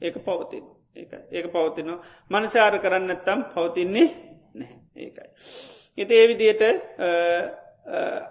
[0.00, 0.64] ඒක පවතින්.
[0.96, 2.00] ඒක ඒක පවතිනවා.
[2.30, 4.08] මනසාර කරන්න ඇත්තම් පවතින්නේ
[4.54, 4.76] නැහැ.
[4.96, 5.28] ඒකයි.
[5.98, 6.62] එති ඒ විදියට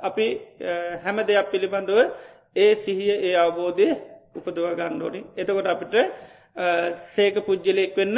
[0.01, 0.27] අපි
[1.03, 1.99] හැම දෙයක් පිළිබඳව
[2.55, 3.87] ඒ සිහිය ඒ අවබෝධය
[4.35, 5.93] උපදව ගණ්ඩෝනි එතකොට අපිට
[7.07, 8.17] සේක පුද්ජලයෙක් වෙන්න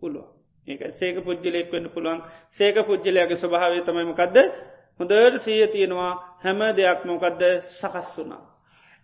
[0.00, 0.32] පුළුව
[0.66, 2.22] ඒක සේක පුද්ජලයෙක් වෙන්න පුළුවන්.
[2.50, 4.36] සේක පුද්ජලයාගේ ස්වභාවය තමයිමකක්ද
[5.00, 6.12] හොඳර සීය තියෙනවා.
[6.38, 7.42] හැම දෙයක් මොකක්ද
[7.72, 8.42] සකස් වුනා.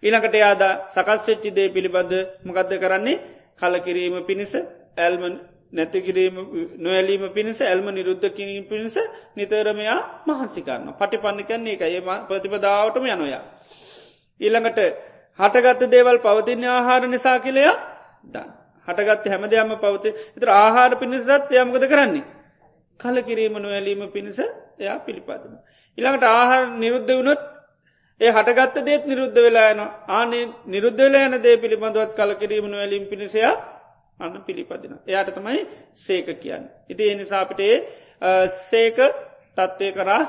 [0.03, 2.13] ඊනකට යාද සකස් වෙච්චි දේ පිළිබඳ
[2.45, 3.23] මොකක්ද කරන්නේ?
[3.57, 4.53] කලකිරීම පිණිස
[4.97, 5.35] ඇල්මන්
[5.73, 6.37] නැතිකිරීම
[6.79, 8.97] නොවැලීම පිණිස ඇල්ම නිරුද්ධ කිරීම පිණිස
[9.37, 13.45] නිතරමයා මහන්සිකරන්න පටි පන්නිකන්නේ එක ඒ ප්‍රතිපදාවටම යනොයා.
[14.41, 14.81] ඊළඟට
[15.39, 17.75] හටගත්ත දේවල් පවතින ආහාර නිසා කියලයා
[18.27, 18.51] දන්න.
[18.89, 22.25] හටගත්ත හැම දෙයක්ම පවති එතර ආහාර පිණිසත් යමකද කරන්නේ.
[23.01, 24.39] කලකිරීම නොවැලීම පිණිස
[24.79, 25.55] එයා පිළිපදන.
[25.99, 27.43] ඉළඟට ආහාර නිරුද්ධ වුණොත්
[28.21, 33.55] ඒ හටගත්ත දේත් නිරුද්ධ වෙලා යන ආනේ නිරුද්ධ වෙලා යන දේ පිළිබඳවත් කලකිරීම නොවැලීම පිණිසයා
[34.19, 34.95] අන්න පිළිපදින.
[35.05, 35.61] එයාට තමයි
[35.97, 36.65] සේක කියන්න.
[36.89, 37.63] ඉති එනිසාපිට
[38.63, 38.99] සේක
[39.57, 40.23] තත්ත්වය කරා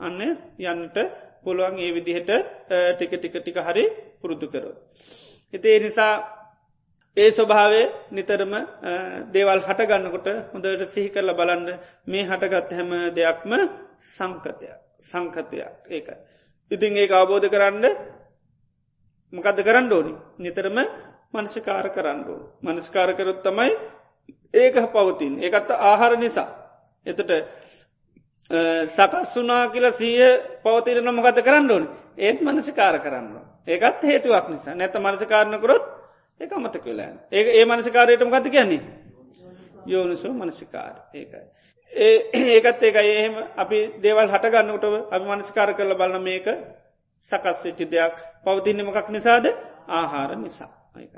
[0.00, 0.20] අන්න
[0.60, 0.98] යන්නට
[1.44, 2.30] පුළුවන් ඒ විදිහට
[2.92, 3.84] ටික ටික ටික හරි
[4.20, 4.74] පුරුදු කරෝ.
[5.52, 6.12] ඉති එනිසා
[7.16, 8.52] ඒ ස්වභාවේ නිතරම
[9.32, 11.68] දේවල් හටගන්නකොට හොඳට සිහි කරල බලන්න
[12.06, 13.52] මේ හටගත් හැම දෙයක්ම
[14.08, 14.62] සංකතයක්
[15.02, 15.52] සංකතයක්
[15.88, 16.16] ඒකයි.
[16.70, 17.86] ඉතින් ඒ අවබෝධ කරන්න
[19.32, 20.78] මොකද කරන්න ඕනි නිතරම
[21.32, 22.34] මනසිකාර කරන්නු.
[22.62, 23.70] මනස්කාර කරොත් තමයි
[24.54, 26.48] ඒක පවතින් ඒකත් ආහාර නිසා.
[27.06, 27.30] එතට
[28.86, 30.30] සකස් වනා කියලා සීය
[30.62, 31.84] පවතිරන මොකත කරන්න ඕන?
[32.18, 33.38] ඒත් මනසිකාර කරන්න.
[33.66, 34.74] ඒකත් හේතුවක් නිසා.
[34.74, 35.84] නැත මනසිකාරණකරොත්
[36.40, 38.82] ඒක අමතක වෙලා ඒ ඒ මනසිකාරයටම ගත කියන්නේ?
[39.86, 40.94] යෝනිසෝ මනසිකාර.
[41.14, 41.46] ඒකයි.
[41.92, 42.16] ඒ
[42.48, 46.46] ඒකත් ඒක ඒහෙම අපි දේවල් හටගන්නට අපි මනස්කාර කරල බලන මේක
[47.26, 48.16] සකස් වෙච්චි දෙයක්.
[48.44, 49.46] පවතින්න මොකක් නිසාද?
[49.88, 50.70] ආහාර නිසා.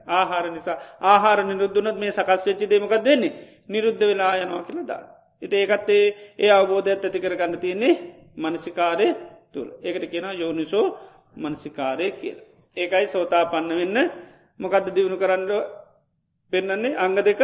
[0.09, 0.77] ආහාර නිසා.
[1.03, 3.33] ආහාර නිරුද්ධනත් මේ සකස් වෙච්චි දේමකක් දෙන්නේ
[3.69, 5.22] නිරුද්ධ වෙලා යනවා කියල දා.
[5.43, 6.05] ඉති ඒකත්තේ
[6.39, 7.95] ඒ අවබෝධයක් ඇති කරගන්න තියන්නේ
[8.37, 9.09] මනසිකාරය
[9.53, 10.87] තුළ ඒකට කියෙන යෝනිසෝ
[11.37, 12.39] මනසිකාරය කියල.
[12.77, 13.99] ඒකයි සෝතා පන්න වෙන්න
[14.61, 15.51] මොකක්ද දියුණු කරන්න
[16.53, 17.43] පෙන්නන්නේ අංග දෙක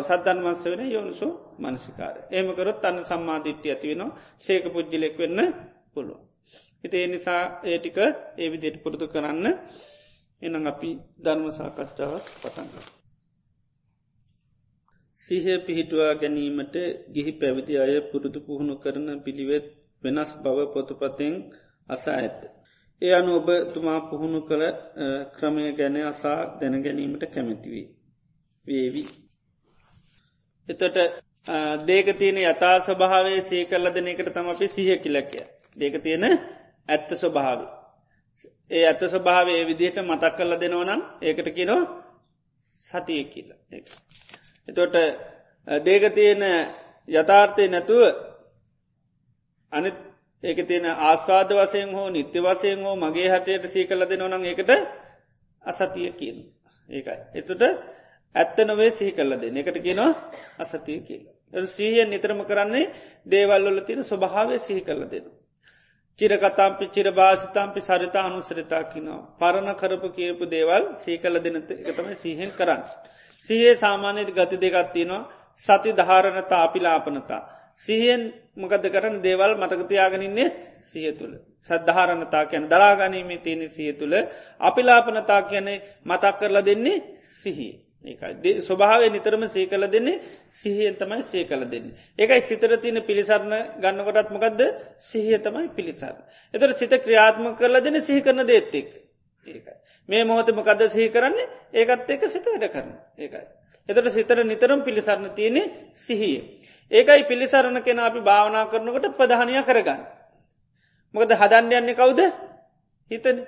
[0.00, 1.28] සද්ධන් වන්ස වෙන යෝනිසු
[1.58, 2.16] මනසිකාර.
[2.30, 5.40] ඒමකරොත් අන්න සම්මාධිට්්‍ය ඇති වෙනවා සේක පුද්ජිලෙක් වෙන්න
[5.92, 6.20] පුළුව.
[6.82, 7.98] හිත ඒ නිසා ඒටික
[8.36, 9.46] ඒවිදියට පුරුදු කරන්න
[10.42, 13.01] එනම් අපි ධර්ම සාකච්ඡාවක් පටන්ග.
[15.22, 16.76] සිහය පිහිටුවා ගැනීමට
[17.14, 19.66] ගිහි පැවිදි අය පුරුදු පුහුණු කරන පිළිවෙත්
[20.02, 21.34] වෙනස් බව පොතුපතෙන්
[21.88, 22.40] අසා ඇත්ත.
[23.02, 24.64] ඒ අනු ඔබ තුමා පුහුණු කළ
[25.34, 27.86] ක්‍රමය ගැන අසා දැන ගැනීමට කැමැතිවී.
[28.66, 29.04] වේවි.
[30.68, 30.98] එතට
[31.84, 35.40] දේක තියෙන යතා ස්වභාවේ සේ කල්ල දෙන එකට තම අපි සිහ කිලකය.
[35.76, 36.24] දේක තියෙන
[36.88, 37.60] ඇත්ත ස්වභාව.
[38.70, 41.82] ඒ ඇත්ත ස්වභාවේ විදිහට මතක් කල්ල දෙනවනම් ඒකට කියනෝ
[42.80, 43.48] සතිය කියල.
[44.68, 44.96] එතොට
[45.82, 46.42] දේක තියෙන
[47.08, 48.02] යථාර්ථය නැතුව
[49.72, 49.96] අනිත්
[50.42, 54.70] ඒක තියෙන ආස්වාද වසයෙන් හෝ නිත්‍ය වසයෙන් හෝ මගේ හටයට සී කල දෙනවනම් ඒකට
[55.62, 56.38] අසතිය කියන.
[56.90, 57.18] ඒකයි.
[57.34, 57.62] එතුට
[58.34, 60.12] ඇත්ත නොවේ සිහි කල්ල දෙන එකට කියෙනවා
[60.58, 61.66] අසතිය කියලා.
[61.68, 62.92] සීහිය නිතරම කරන්නේ
[63.26, 65.30] දේවල්වල තින ස්වභාවය සිහි කල්ල දෙනු.
[66.18, 69.20] චිරකතාම්පි චිර භාසිතම්පි සරිතා අනුසරිතා කිනවා.
[69.38, 72.82] පරණ කරපු කියපු දේවල් සී කල්ල දෙන එකතම සිහෙන් කරන්න.
[73.48, 75.22] සීයේ සාමානයට ගති දෙගත්තිනවා
[75.62, 77.42] සති ධාරණතා අපිලාපනතා.
[77.76, 78.22] සිහියෙන්
[78.56, 80.48] මකද කරන දේවල් මතකතියාගනින්නේ
[80.82, 81.34] සිය තුළ.
[81.62, 84.14] සද්ධාරණතා කියන දරාගනීමේ තියෙන සිය තුළ
[84.60, 86.98] අපිලාපනතා කියන්නේ මතක් කරලා දෙන්නේ
[87.34, 87.74] සිහිය.
[88.04, 90.22] ඒකයි ස්වභාවය නිතරම සේ කල දෙන්නේ
[90.52, 91.94] සිහියෙන් තමයි සේ කල දෙන්නේ.
[92.18, 94.60] ඒකයි සිතර තියන පිළිසරණ ගන්නකොටත්මකක්ද
[95.00, 96.18] සිහිය තමයි පිළිසරන්න.
[96.54, 98.88] එතර සිත ක්‍රියාත්ම කරල දෙන සිහි කරන දේත්තෙක්
[99.46, 99.74] ඒකයි.
[100.08, 101.48] මේ මොහොතම කද සිහි කරන්නේ?
[101.72, 103.44] ඒකත් ඒක සිත වැඩ කරන ඒකයි.
[103.88, 105.62] එතට සිතර නිතරම් පිළිසරණ තියනෙ
[105.94, 106.38] සිහිය.
[106.90, 110.00] ඒකයි පිළිසරණ කෙන අපි භාවනා කරනකොට ප්‍රධානය කරගන්න.
[111.14, 112.20] මොකද හදන්න යන්නේ කවුද?
[113.10, 113.44] හිතන.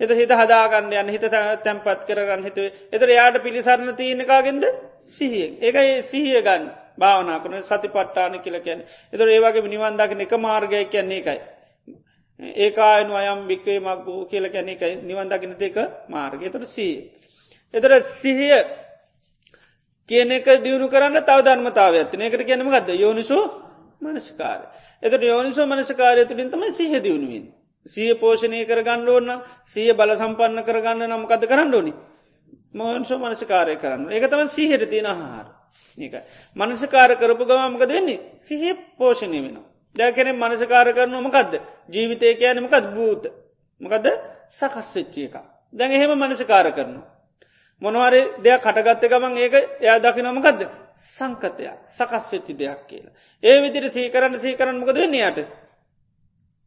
[0.00, 1.24] එත හිත හදාගන්න යන්න හිත
[1.62, 4.64] තැන්පත් කරගන්න හිතුවේ එතර යායට පිළිසරණ තියනකාගෙන්ද
[5.08, 5.58] සිහියෙන්.
[5.60, 6.70] ඒකයි සිහිය ගන්න.
[6.98, 8.84] භාවනා කරන සති පට්ටාන කියල කියන්න.
[9.12, 11.40] එතර ඒවාගේ නිවන්දාගෙන එක මාර්ගය කියන්නේ එකයි.
[12.40, 15.76] ඒකායනු අයම් භික්වේ මක්ගූ කියල කැන එකයි නිවන්දකින දෙක
[16.08, 16.46] මාර්ගය.
[16.48, 17.10] තොට සීය.
[17.74, 18.64] එතර සිහිය
[20.08, 23.44] කියන එක දියුණු කරන්න තව ධර්මතාව ඇත්තින එකට කියනම ගත්ද යෝනිසෝ
[24.00, 24.60] මනස්කාර.
[25.02, 27.44] එතට යෝනිසෝ මනස්කාරය තුළින් තමයි සිහ දියුණුවෙන්.
[27.86, 29.30] සිය පෝෂණය කරගන්න ඕන්න
[29.64, 31.92] සිය බල සම්පන්න කරගන්න නම්කද කරන්න ඕනි?
[32.74, 35.46] මහන්සෝ මනසිකාරය කරන්න ඒක තම සිහට තියෙන ආහාර.
[35.98, 36.20] ඒකයි
[36.56, 38.20] මනසකාර කරපු ගමමකද වෙන්නේ?
[38.40, 38.62] සිහ
[38.96, 39.40] පෝෂණය
[39.98, 41.52] වෙන දැකෙන මනසකාර කරන මකක්ද
[41.88, 43.24] ජීවිතය කියන මකත් භූත.
[43.80, 44.06] මකද
[44.50, 45.36] සකස් වෙච්චිය එක.
[45.72, 47.06] දැන් එහෙම මනසකාර කරනවා.
[47.82, 50.60] මොනවරේ දෙයක් කටගත්ත ගමන් ඒක එයා දකි නොමකක්ද
[50.96, 51.78] සංකතයක්.
[51.88, 53.14] සකස් වෙච්චි දෙයක් කියලා.
[53.42, 55.38] ඒ විදිර සීකරන්න සීකරන්න මොකද වෙන්නේ යට?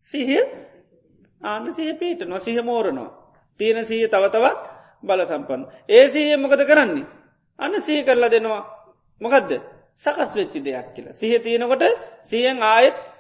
[0.10, 0.44] සිහිය?
[1.42, 3.10] ආන්න සහ පීට නොසිහ මෝරනවා.
[3.60, 4.62] තියෙන සීය තවතවත්
[5.04, 5.62] බල සම්පන්න.
[5.90, 7.06] ඒ සීය මොකද කරන්නේ.
[7.60, 8.64] අන්න සී කරලා දෙනවා.
[9.22, 9.52] මොකදද?
[9.98, 11.14] සකස් වෙච්චි දෙයක් කියලා.
[11.14, 11.84] සිහ තියෙනකොට
[12.22, 13.11] සියෙන් ආයෙත්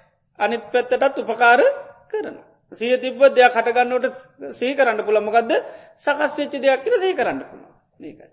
[0.41, 1.61] අනිත් පැත්තටත් උපකාර
[2.09, 2.37] කරන.
[2.71, 4.05] සිය තිබ්බ දෙයක් හටගන්නට
[4.53, 5.51] සී කරන්න පුළ මොකක්ද
[5.97, 7.63] සකස් වෙච්චි දෙයක් කියල සී කරන්න පුළ
[8.01, 8.29] ඒකයි.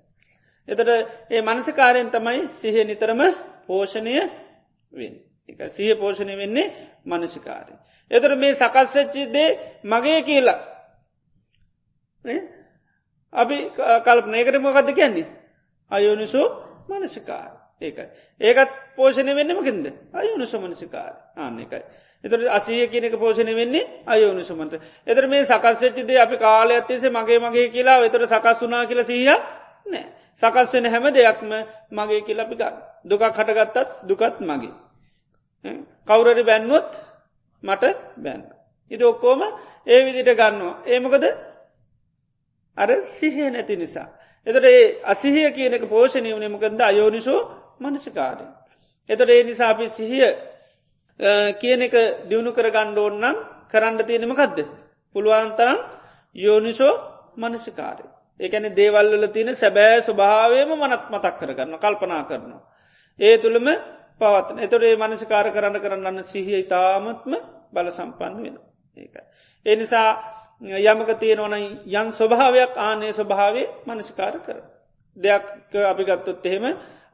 [0.68, 0.90] එතට
[1.30, 3.20] ඒ මනසකාරයෙන් තමයි සිහ නිතරම
[3.66, 4.14] පෝෂණය
[4.92, 5.14] වෙන්.
[5.48, 6.72] එක සිය පෝෂණය වෙන්නේ
[7.06, 7.74] මනසිකාරය.
[8.10, 9.48] එතර මේ සකස්වෙච්චිදේ
[9.84, 10.60] මගේ කියලා
[13.32, 13.56] අපි
[14.04, 15.28] කල්පනයකට මොකක්ද කියන්නේ
[15.90, 16.46] අයෝනිසෝ
[16.88, 18.06] මනසිකාර ඒකයි.
[18.40, 21.82] ඒකත් පෝෂණය වෙන්නමකින්ද අයෝනිස මනසිකාර ආන්න එකයි
[22.24, 24.74] එතර අසිය කියනක පෝෂණය වෙන්නේ අයෝනිසමට
[25.06, 29.28] එතර මේ සකස්වෙච්චිදේ අපි කාලය අත්තේසේ මගේ මගේ කියලා එතර සකස් වනා කියල සීහ
[29.86, 30.06] නෑ
[30.42, 31.50] සකස් වෙන හැම දෙයක්ම
[31.92, 32.72] මගේ කියලා පිකා
[33.04, 34.74] දුකක් හටගත්තත් දුකත් මගේ.
[36.08, 36.90] කවුරරි බැන්වොත්
[37.62, 37.84] මට
[38.16, 38.42] බැන්න.
[38.90, 39.40] ඉති ඔක්කෝම
[39.86, 40.74] ඒ විදිට ගන්නවා.
[40.86, 41.24] ඒමකද
[42.76, 44.08] අර සිහය නැති නිසා.
[44.46, 47.40] එතට ඒ අසිහිය කියනක පෝෂණය වනමකද අයෝනිසෝ
[47.80, 48.46] මනසිකාරය.
[49.08, 50.28] එතට ඒ නිසාපි සිහිය
[51.56, 53.36] කියන එක දියුණු කර ගණ්ඩෝන්නම්
[53.68, 54.58] කරන්න තියෙනමකදද.
[55.14, 55.78] පුළුවන්තරම්
[56.36, 56.94] යෝනිසෝ
[57.36, 58.04] මනසිකාරය.
[58.40, 62.62] ඒකැන දේවල්වල තියෙන සැබෑ ස්වභාවයම මනත් මතක් කරගන්න කල්පනා කරනවා.
[63.18, 63.68] ඒ තුළම
[64.20, 67.32] පවත්න එතොරේ මනසිකාර කරන්න කරන්න සිහිය ඉතාමත්ම
[67.72, 68.56] බල සම්පන්න වෙන
[68.96, 69.24] ඒකයි.
[69.66, 70.10] ඒ නිසා
[70.60, 71.54] යමක තියෙනවන
[71.92, 74.58] යන් ස්වභාවයක් ආනේ ස්වභාවය මනසිකාර කර.
[75.16, 75.46] දෙයක්
[75.84, 76.64] අපි ගත්තොත් එහෙම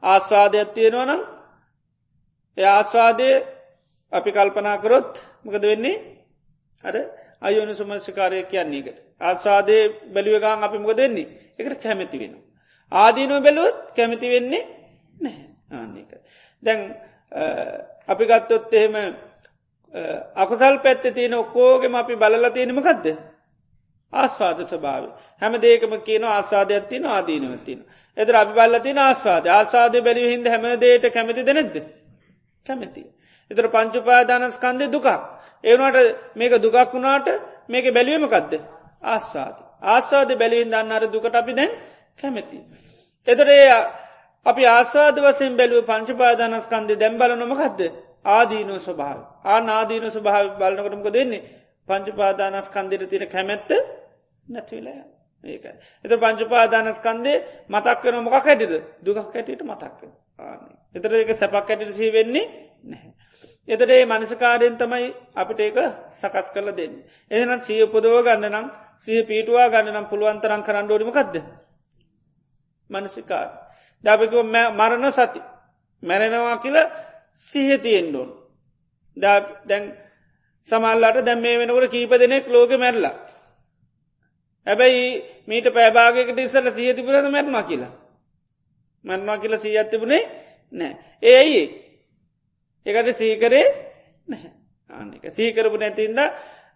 [0.03, 1.21] ආස්වාදයක් තියෙනවනම්
[2.57, 3.29] ඒ ආස්වාදය
[4.11, 5.11] අපි කල්පනා කරොත්
[5.45, 5.97] මකද වෙන්නේ
[6.83, 6.95] අර
[7.41, 8.97] අයෝනු සුමංසිකාරය කියන්නේකට.
[9.21, 9.77] ආස්වාදය
[10.13, 12.33] බැලිවගාන් අපි මොක දෙන්නේ එකට කැමැති වෙන.
[12.91, 14.63] ආදීනුව බැලුවත් කැමති වෙන්නේ
[15.15, 16.11] නැහැ ආන්නේක.
[16.63, 16.81] දැන්
[18.07, 18.95] අපි ගත්තොත් එහෙම
[20.35, 23.05] අකුසල් පැත්ත තියෙන ඔක්කෝගෙම අපි බලල තියෙනමකක්ද
[24.13, 25.03] ආස්වාද ස්භාව
[25.41, 27.79] හැම දේකම කියන ආස්වාදයක් තින ආදීනවතින.
[28.17, 31.75] එතර අපි බල්ල තින ආස්වාද ආස්වාදය බැලිව හිද හැමදේට කැමති දෙනෙක්ද
[32.65, 33.03] කැමති.
[33.51, 35.07] එතර පංචුපාදානස්කන්දය දුකක්.
[35.63, 35.97] ඒවනට
[36.35, 37.27] මේක දුකක් වුණාට
[37.67, 38.53] මේක බැලිවීමකක්ද
[39.05, 39.57] ආස්වාද.
[39.85, 41.71] ආස්වාද බැලිවින් දන්න අර දුකට අපි දැන්
[42.17, 42.57] කැමැති.
[43.27, 43.69] එතරේ
[44.45, 47.79] අපි ආස්වාද වසෙන් බැලුව පංචපාදානස්කන්දය දැම්බල නොමකක්ද
[48.27, 51.43] ආදීනෝ ස්වභාව ආනාදීන ස්වභාව බලනකටමක දෙන්නේ
[51.87, 53.69] පංචපාදානස්කන්දිර තිර කැමැත්ත
[54.45, 54.93] නැතිවලය
[55.43, 55.65] ඒක
[56.05, 57.37] එත පංචපාදානස්කන්දේ
[57.69, 60.01] මතක් වෙන මොකක් හැටිද දුකක් හැටියට මතක්ව
[60.95, 62.45] එතර ඒක සැපක් ඇටිට සී වෙන්නේ
[62.83, 63.11] නැහැ.
[63.67, 65.77] එතට ඒ මනසකාරයෙන් තමයි අපිට ඒක
[66.11, 66.95] සකස් කරල දෙන්න.
[67.31, 68.67] එහනම් සිය උපදව ගන්න නම්
[68.97, 71.35] සිය පීටවා ගන්න නම් පුළුවන්තරන් කරන්න ඩෝඩිමකක්ද.
[72.89, 73.49] මනසිකාර.
[74.03, 74.33] දපික
[74.73, 75.41] මරණ සති.
[76.03, 76.77] මැරෙනවා කියල
[77.47, 78.29] සිහතියෙන්ඩෝන්.
[79.17, 79.83] දැන්
[80.69, 83.15] සමල්ලාට දැම් මේ වෙනකට කීප දෙනෙක් ලෝක මැරලා.
[84.67, 85.03] හැබැයි
[85.47, 87.93] මීට පැබාගකට ඉස්සල සියතිපුරද මැත්මා කියලා.
[89.05, 90.23] මැත්මා කියලා සීඇත්තිබුණේ
[90.73, 90.93] නෑ.
[91.23, 91.63] ඒ ඇයි
[92.85, 93.65] ඒකට සීකරේ
[94.89, 96.19] ආනික සීකරපු නැතින්ද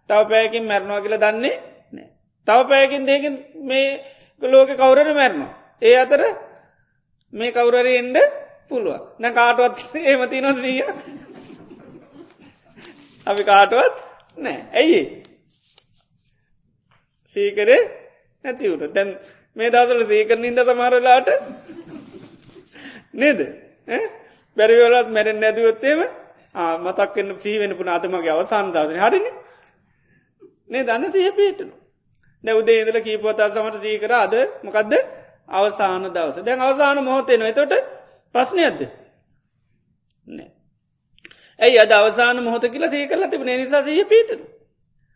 [0.09, 1.55] තව පෑකින් මැරණවා කියල දන්නේ
[1.91, 2.07] නෑ.
[2.47, 3.87] තව පෑකින් දෙකින් මේ
[4.41, 5.53] ලෝක කවුරට මැරණවා.
[5.81, 6.21] ඒ අතර
[7.33, 8.17] මේ කවුරරි එන්ඩ
[8.69, 10.85] පුළුව නැ කාටුවත් ඒමති නොදීය
[13.29, 13.95] අපි කාටුවත්
[14.37, 14.59] නෑ.
[14.73, 15.01] ඇයි?
[17.35, 17.81] සීකරේ
[18.43, 19.09] නැතිවුට තැන්
[19.57, 21.29] මේ දසල සීකර නින්ද සමහරලාට
[23.15, 23.39] නේද?
[24.57, 26.01] බැරිවලත් මැරෙන් නැතිවොත්තේම
[26.79, 29.27] මතක්කන්න සීවෙන පුන අතමගේ අවසාන් දවසන හරින?
[30.67, 31.73] නේ දන්න සහ පිටනු
[32.43, 34.93] දැවදේ ඉදල කීපවතා සමට සීකර අද මොකක්ද
[35.49, 36.37] අවසාන දවස.
[36.39, 37.73] දැන් අවසාන මොහොතේන එතොට
[38.35, 38.81] ප්‍රශ්නයක්ද?
[41.59, 44.41] ඇයි අද අවසාන මොහොත කියලා සී කරලා තිබ නිසා සහ පිටන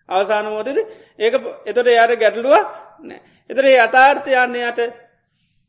[0.09, 0.77] අවසාන මොහොතද?
[1.17, 1.33] ඒක
[1.65, 2.67] එතොට යායට ගැටලුවක්
[3.01, 3.21] නෑ.
[3.49, 4.79] එතර ඒ අතාර්ථයන්නේයට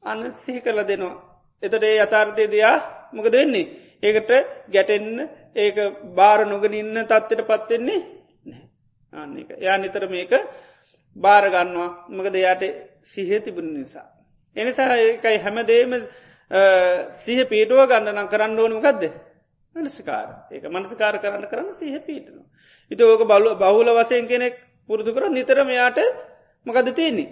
[0.02, 1.14] අන්න සිහි කරල දෙනවා.
[1.62, 2.76] එතට ඒ අතාර්ථය දයා
[3.12, 3.70] මොක දෙන්නේ
[4.02, 4.30] ඒකට
[4.68, 5.18] ගැටෙන්න්න
[5.56, 5.76] ඒක
[6.12, 8.00] බාර නොගෙන ඉන්න තත්වට පත්වෙන්නේ
[9.12, 10.32] අන්න එක යා නිතර මේක
[11.16, 12.64] බාරගන්නවා මකද යායට
[13.02, 14.06] සිහ තිබුණ නිසා.
[14.56, 15.92] එනිසා ඒකයි හැමදේම
[17.16, 19.12] සිහ පීටුව ගන්න නම් කරන්න ඕනු ගදද
[19.74, 20.28] මනසිකාර.
[20.50, 22.46] ඒක මනසිකාර කරන්න කරන්න සිහ පීටනවා.
[22.90, 24.54] ඉති ඕක බලු බහුල වසයෙන් කෙනෙක්
[24.88, 25.98] පුරුදු කර නිතරම යාට
[26.66, 27.30] මකද තියන්නේ?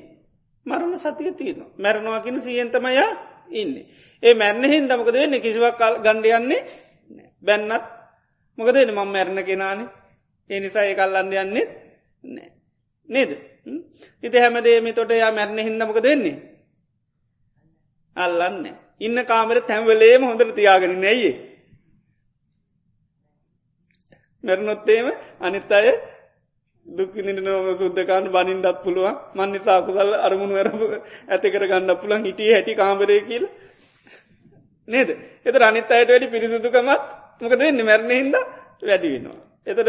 [0.67, 1.71] මරණ සතිය තියනවා.
[1.77, 3.11] මැරණවා කියන සියන්තමයා
[3.53, 3.75] ඉන්න.
[4.23, 5.35] ඒ මැරණ හින් දමකද වෙන්න?
[5.39, 6.61] කිසිවක් ගණ්ඩයන්නේ
[7.43, 7.85] බැන්නත්
[8.59, 9.89] මොකද එන මං මැරණ කෙනානේ.
[10.51, 11.67] ඒ නිසා ඒ කල්ලන්න යන්නේ
[12.25, 12.51] නෑ.
[13.09, 13.31] නේද?
[14.23, 16.37] ඉති හැමදේම තොට යා මැරණ හිදමක දෙන්නේ
[18.17, 18.67] අල්ලන්න
[19.01, 21.52] ඉන්න කාමර තැම්වලේම හොඳට තියාගෙන නැයේ
[24.45, 25.07] මැරණොත්තේම
[25.41, 25.89] අනිත් අය
[26.87, 29.15] දුක්නිට නොම සුද්දකාන්න බනින්ඩත් පුළුවන්.
[29.35, 30.85] මන් නිසාකුසල් අරමුණු වැරපු
[31.29, 33.45] ඇති කර ගන්න පුළන් හිටිය හැටි කාමරය කියල.
[34.89, 35.09] නේද?
[35.47, 37.03] එත අනිත් අයට වැඩි පිරිසුදුකමත්
[37.41, 37.81] මොකද වෙන්න?
[37.83, 38.35] මැරණ හිද
[38.83, 39.39] වැඩි වෙනවා.
[39.67, 39.89] එතට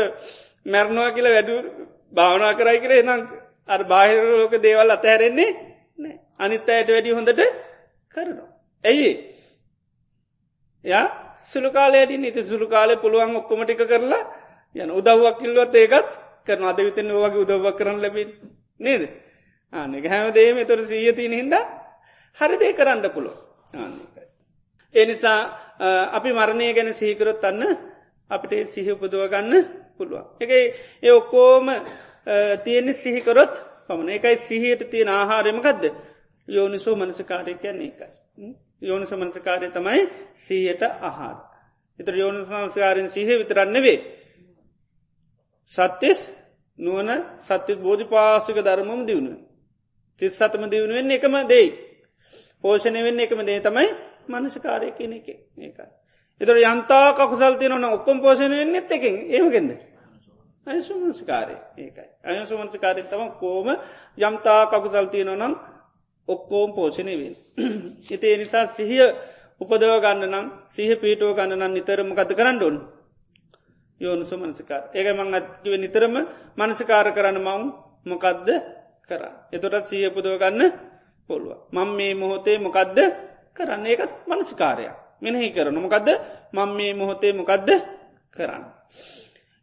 [0.66, 1.56] මැරණවා කියල වැඩු
[2.14, 3.22] භාවනා කරයි කර එනම්
[3.70, 5.52] අ බාහිරලෝක දේවල් අතහැරෙන්නේ
[6.40, 7.42] අනිත් අයට වැඩි හොඳට
[8.18, 8.50] කරනවා.
[8.84, 9.12] ඇයි?
[10.86, 11.06] යා
[11.44, 14.24] සුළුකාලයට නිති සුළු කාලය පුළුවන් ඔක්කොමටික කරලා
[14.76, 16.10] යන උදව්වක් කිල්ලුවත් ඒකත්
[16.46, 18.30] කරන අද විතන වගේ උදව්වක් කරන්න ලැබෙන
[18.80, 19.04] නේද
[19.74, 21.54] ආනෙක හැමදේම තොර සීයතින හින්ද
[22.40, 23.34] හරිදේ කරන්න පුළො
[23.74, 24.24] ආන්නකයි.
[24.96, 25.40] ඒ නිසා
[26.12, 27.62] අපි මරණය ගැන සීකරොත් අන්න
[28.30, 29.54] අපිට සිහ උපදුව ගන්න
[29.98, 30.26] පුළුවන්.
[30.40, 30.52] එක
[31.04, 31.66] ඒ ඔක්කෝම
[32.64, 33.54] තියෙන්නේ සිහිකරොත්
[33.88, 35.84] පමණ එකයි සිහියට තියෙන ආහාරයමකක්ද
[36.48, 38.12] යෝනිසෝ මනසකාරය කියන්නේ එකයි.
[38.82, 40.02] යෝනිස මනසකාරය තමයි
[40.36, 41.38] සීයට අහාර.
[42.00, 44.00] එතර යෝනි සංස්කාරෙන් සිහ විතරන්න වේ.
[45.76, 46.20] සත්‍යස්
[46.80, 47.10] නුවන
[47.40, 49.38] සත්‍ය බෝධි පාසික ධර්මම දියුණුව.
[50.22, 51.68] තිස් සතම දියුණුවෙන් එකම දෙයි.
[52.64, 53.90] පෝෂණය වෙන්න එකම දේ තමයි
[54.30, 55.88] මනසකාරය කියන එක ඒකයි.
[56.42, 59.72] එතර යන්තා කකුසල්තිය නොන ඔක්කොම් පෝෂණය වෙන්න එත් එකින් ඒමගෙන්ද.
[60.68, 62.10] අයසුමන්සකාරය ඒකයි.
[62.24, 63.68] අයසුමන්සකාරයෙන් තම කෝම
[64.18, 65.54] යම්තා කකුසල්තිය නොනම්
[66.28, 67.36] ඔක්කෝම් පෝෂණය වේ.
[68.08, 69.04] ඉතිේ නිසා සිහිය
[69.62, 72.78] උපදව ගන්න නම් සහ පීටුව ගන්න නම් නිතරම ගත කරන්න ඕන්
[74.02, 74.84] යෝනුසු මනසිකාර.
[74.92, 76.16] ඒක මං අත්කිව නිතරම
[76.58, 77.64] මනසිකාර කරන්න මවුන්
[78.06, 78.48] මොකක්ද
[79.04, 80.62] කර එතොටත් සීය පුදව ගන්න
[81.30, 82.98] පුළුව මං මේ මොහොතේ මොකක්ද
[83.54, 83.86] කරන්න?
[83.86, 84.96] ඒකත් මනසිකාරයක්.
[85.22, 86.08] මෙනෙහි කරන මොකක්ද
[86.52, 87.70] මං මේ මොහොතේ මොකක්ද
[88.34, 88.64] කරන්න?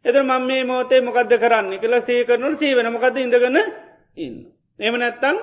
[0.05, 3.57] එතර මං මේ මොහොතේ මොකක්ද කරන්න කියලා සී කරනට සී වෙන මොකද ඉඳගන්න
[4.17, 4.35] ඉන්න?
[4.79, 5.37] එම නැත්තං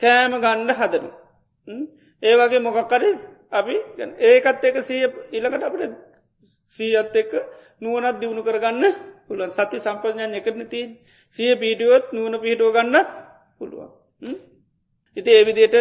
[0.00, 1.10] කෑම ගණ්ඩ හදනු
[2.22, 3.10] ඒ වගේ මොකක්කරි
[3.52, 3.74] අපි
[4.20, 5.02] ඒකත් එක සිය
[5.32, 6.09] ඉලකට අපට
[6.78, 7.32] සීයත් එක්ක
[7.80, 8.84] නුවනත් දියුණු කරගන්න
[9.26, 9.50] පුළුවන්.
[9.50, 10.86] සති සම්පඥයන් එකරන තිී
[11.36, 13.08] සිය පීටියොත් නුවන පිහිටුව ගන්නත්
[13.58, 13.90] පුළුවන්.
[15.16, 15.76] ඉති ඒවිදියට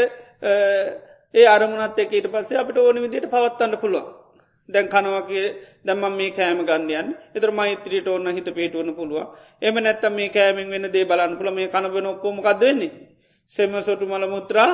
[1.34, 4.07] ඒ අරමුණත් එක ඊට පස්සේ අපට ඕන විදියට පවත්වන්න පුළුවන්.
[4.70, 5.45] දැන් කනවගේ
[5.86, 9.28] දැම්ම මේ කෑම ගන්නයන් එතර මෛත්‍රීට ඕන්න හිත පිටුවන පුළුව
[9.61, 12.91] එම නැත්තම් මේ කෑමෙන් වෙන දේ බලන්න පුළ මේ කනබෙන ඔක්කොමකක්ද වෙන්නේ?
[13.56, 14.72] සෙම සොටු මල මුත්‍රා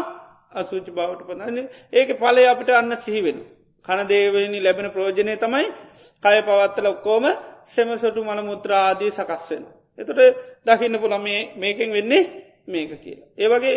[0.53, 3.39] අසූචි බවට පනන්න ඒක පලය අපට අන්න සිහිවෙන.
[3.85, 5.65] කන දේවනි ලැබෙන ප්‍රෝජනය තමයි
[6.23, 7.25] කය පවත්තල ඔක්කෝම
[7.65, 9.63] සෙම සොටු මල මුත්‍රාදී සකස් වෙන.
[9.99, 10.19] එතට
[10.65, 12.23] දකින්න පුළ මේ මේකෙන් වෙන්නේ
[12.67, 13.27] මේක කියලා.
[13.35, 13.75] ඒවගේ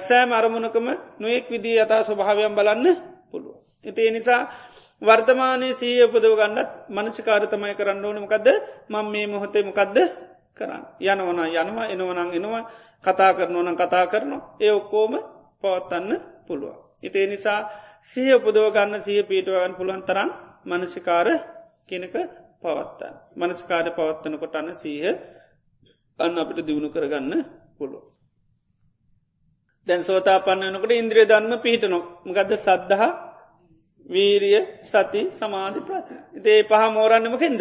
[0.00, 0.86] සෑම අරමුණකම
[1.16, 2.86] නොයෙක් විදී අතා ස්වභාවයන් බලන්න
[3.30, 3.56] පුළුව.
[3.84, 4.42] එති නිසා
[5.02, 8.46] වර්තමානය සීය උපදව ගන්නත් මනසිකාර තමයි කරන්න ඕනමකක්ද
[8.88, 9.96] මං මේ මොහොතේ මොකක්ද
[10.58, 12.62] කරන්න යනවන යනවා එනවනං එනවා
[13.04, 15.12] කතා කරනවන කතා කරනවා ඒ ඔක්කෝම
[15.60, 16.10] පවත්වන්න
[16.46, 16.74] පුළුව.
[16.98, 17.60] ඉතිේ නිසා
[18.02, 20.30] සිය උපදව ගන්න සිය පීටුවගන්න පුළුවන් තරම්
[20.66, 21.28] මනසිකාර
[21.86, 22.14] කෙනක
[22.58, 23.14] පවත්තන්න.
[23.36, 25.04] මනස්කාර පවත්වන කොටන්න සීහ
[26.18, 27.32] අන්න අපිට දියුණු කරගන්න
[27.76, 28.04] පුළුව.
[29.86, 33.04] දැන් සෝතා පන්නනකට ඉන්ද්‍රිය ධර්ම පිහිටනො මගද සද්ධහ
[34.06, 36.18] වීරිය සති සමාධි ප්‍රාත්න.
[36.34, 37.60] ඉතේ පහ මෝරන්නමකෙන්ද.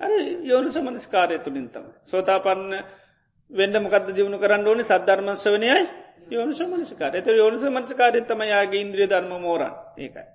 [0.00, 0.10] අර
[0.42, 1.86] යෝනු සමනස්කාරය තුළින් තම.
[2.04, 2.72] සෝතා පන්න
[3.50, 5.80] වෙන්ඩ මොකද දියුණු කරන්න ඕනි සද්ධර්මංශ වනයයි
[6.28, 10.26] යෝනිස මනසිකාර එත යෝනිස මනසිකාරය තමයාගේ ඉන්ද්‍රිය ධර්ම මෝරන් ඒකයි.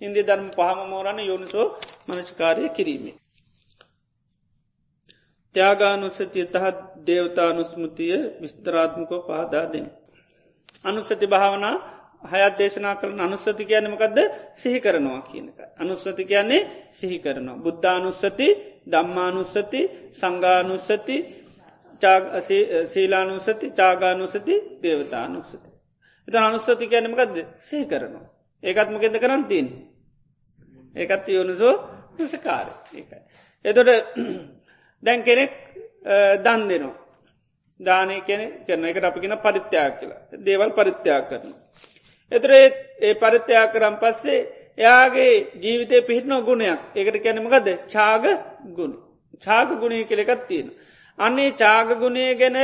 [0.00, 1.66] ඉන්දිය ධර්ම පහම මෝරණ යෝනිසෝ
[2.06, 3.16] මනසිකාරය කිරීමේ.
[5.54, 9.86] ත්‍යයාගානුසතිය තහත් දේවතානුස්මතිය විස්තරාත්මකෝ පහදාදෙන.
[10.84, 11.76] අනුසති භාවනා
[12.22, 14.18] හයත් දේශනා කරන අනුස්සති කියන්නමකක්ද
[14.54, 15.58] සිහි කරනවා කියනක.
[15.76, 17.56] අනුස්සති කියන්නේ සිහි කරනවා.
[17.56, 18.48] බුද්ධානුස්සති
[18.86, 19.80] දම්මානුස්සති
[20.12, 21.16] සංගානුස්සති
[22.86, 25.70] සීලානුසති චාගානුසති දේවතානුසති.
[26.28, 28.26] එත අනුස්සති කියනමකක්ද සේ කරනවා.
[28.62, 29.66] ඒකත්මකෙද කරන්තින්.
[30.96, 31.74] ඒකත් යෝනිසෝ
[32.26, 33.20] සකාර ඒකයි.
[33.64, 33.88] එතොට
[35.02, 35.52] දැන් කෙනෙක්
[36.38, 36.94] දන් දෙනවා.
[37.80, 41.52] දානය කෙන කරන එකට අපිගෙන පරිත්‍යා කියලා දේවල් පරිත්‍යා කරන.
[42.32, 44.40] එතර ඒ පරිත්‍යා කරම් පස්සේ
[44.78, 48.24] එයාගේ ජීවිතය පිහිටනො ගුණයක් ඒකට කැනමකද චාග
[48.72, 48.94] ගුණ.
[49.38, 50.68] චාග ගුණය කෙළෙකත් තියෙන.
[51.18, 52.58] අන්නේ චාගගුණය ගැන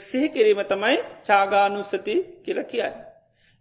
[0.00, 2.92] සිහිකිරීම තමයි චාගානුස්සති කියල කියයි.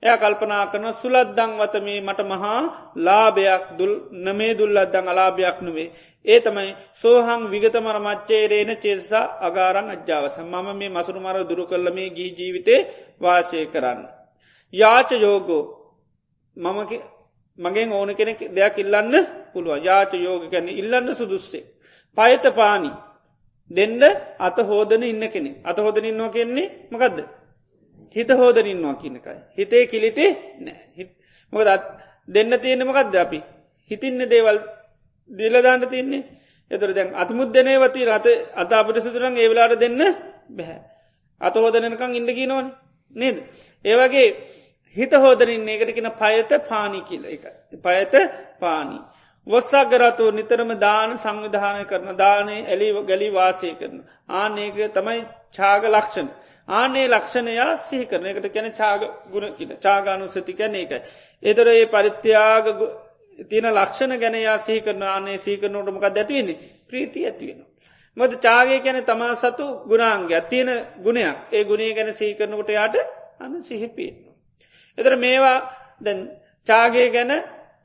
[0.04, 2.60] එය කල්පනා කරන සුලද්දං වතමේ මට මහා
[2.98, 3.94] ලාභයක් දුල්
[4.24, 5.88] නමේ දුල්ලද්දං අලාභයක් නොවේ.
[6.26, 12.10] ඒ තමයි සෝහං විගතමර මච්චේරේන චේසා අගාරං අජ්‍යාවස මම මේ මසුරු මර දුරු කල්ල මේ
[12.10, 12.80] ගී ජීවිතේ
[13.22, 14.02] වාසය කරන්න.
[14.74, 15.64] යාච යෝගෝ
[16.58, 16.80] මම
[17.60, 19.16] මගෙන් ඕන කෙනෙක් දෙයක් ඉල්ලන්න
[19.54, 21.64] පුළුව යාච යෝග කැන ඉල්ලන්න සුදුස්සේ.
[22.18, 22.92] පයත පානි
[23.72, 24.02] දෙන්න
[24.40, 27.20] අත හෝදන ඉන්න කෙනෙ අත හෝදන ඉන්නවා කෙන්නේ මකදද
[28.12, 31.08] හිත හෝදන ඉන්නවා කියනකයි හිතේ කිලිටේ නෑ.
[31.54, 31.70] මොකද
[32.28, 33.40] දෙන්න තියෙන මකක්ද අපි?
[33.92, 34.58] හිතින්න දේවල්
[35.30, 36.24] දිලදාන්න තියන්නේ.
[36.72, 40.02] එතුර දැන් අතමුද්දනේ වති රත අත අපට සුදුරන් ඒවෙලාට දෙන්න
[40.50, 40.80] බැහැ
[41.42, 42.66] අත හෝදනකං ඉඩකි නොන
[43.16, 43.38] නේද?
[43.86, 44.28] ඒවගේ
[44.96, 47.44] හිත හෝදරින් ඒකටකෙන පයත පානි කියල එක
[47.82, 48.14] පයත
[48.60, 49.02] පානී.
[49.48, 53.98] වොස්සාගරතු නිතරම දාන සංවිධානය කරන දානය එලි ගැලි වාසය කරන.
[54.32, 55.20] ආනඒක තමයි
[55.52, 56.28] චාග ලක්ෂණ.
[56.68, 61.00] ආනේ ලක්ෂණයා සිහි කරන එකට කැන චාග ගුණ කියන චාගානු සති කැන එකයි.
[61.44, 62.66] එතර ඒ පරිත්‍යයාග
[63.42, 66.58] තියන ලක්ෂණ ගැනයා සිහි කරන ආනේ සීකරනෝටමක ඇතිවෙන්නේ
[66.88, 67.66] ප්‍රීති ඇතිවෙන.
[68.18, 70.70] මොද චාගය ගැන තමා සතු ගුණාන්ගේ අත්තියන
[71.00, 72.96] ගුණයක් ඒ ගුණේ ගැන සීකරනකොට යාට
[73.40, 74.16] අන සිහිපියෙන.
[74.98, 75.58] එතර මේවා
[76.02, 76.20] දැන්
[76.68, 77.32] චාගේ ගැන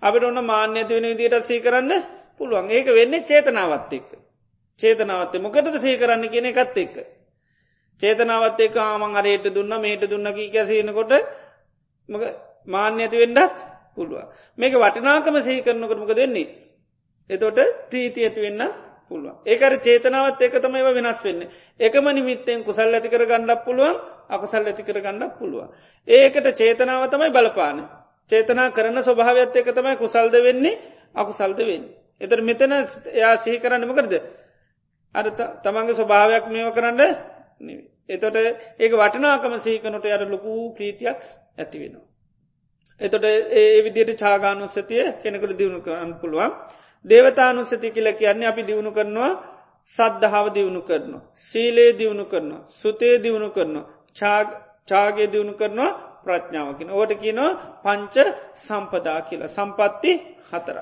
[0.03, 1.93] අපිට ඔන්න මාන්‍ය ඇතිවෙන විදිට සී කරන්න
[2.39, 4.11] පුළුවන් ඒක වෙන්නේ චේතනාවත් එක්ක.
[4.81, 7.18] චේතනාවත්තේ මොකටද සී කරන්න කියන එකත් එක්ක.
[8.03, 11.13] චේතනාවත් එක් ආමං අරයට දුන්න මේට දුන්න කී කැසීනකොට
[12.69, 13.57] මාන්‍ය ඇති වෙන්ඩත්
[13.97, 14.25] පුළුව.
[14.59, 16.49] මේක වටිනාකම සහි කරනකරමක දෙන්නේ.
[17.31, 17.59] එතොට
[17.89, 18.63] ප්‍රීති ඇති වෙන්න
[19.11, 19.35] පුළුව.
[19.45, 21.41] ඒකර චේතනාවත් ඒක තමයි වෙනස් වෙන්න.
[21.81, 23.97] එකම නිමිත්තෙන් කුසල් ඇති කර ගණ්ඩක් පුළුවන්
[24.29, 25.69] අකසල් ඇති කර ගණ්ඩක් පුළුව.
[26.09, 27.79] ඒකට චේතනාව තමයි බලපාන.
[28.31, 30.81] චේතනා කරන ස්වභාවත් එක තමයි කුසල්ද වෙන්නේ
[31.15, 31.85] අකුසල්ද වෙන්න.
[32.21, 32.73] එතර මෙතන
[33.11, 34.15] එයා සිහි කරන්නම කරද.
[35.15, 35.27] අර
[35.59, 37.01] තමන්ගේ ස්වභාවයක් මේව කරන්න
[38.09, 38.37] එතොට
[38.79, 41.21] ඒක වටනාකම සීකනොට යට ලොකූ ප්‍රීතියක්
[41.59, 42.07] ඇති වෙනවා.
[43.01, 46.53] එතොට ඒ විදියට චාගානුස්සතිය කෙනෙකුට දියුණු කරන්න පුළුවන්
[47.05, 49.33] දේවතානුස්සති කියල කියන්නේ අපි දියුණු කරනවා
[49.91, 51.23] සද්ධාව දියුණු කරනවා.
[51.43, 52.67] සීලේ දියුණු කරනවා.
[52.73, 53.87] සුතේ දියුණු කරනවා.
[54.89, 55.91] චාගේ දියුණු කරනවා
[56.25, 56.91] ප්‍රඥාවකින.
[56.91, 57.51] ඕට කියනවා
[57.85, 58.17] පංච
[58.57, 60.13] සම්පදා කියලා සම්පත්ති
[60.51, 60.79] හතර.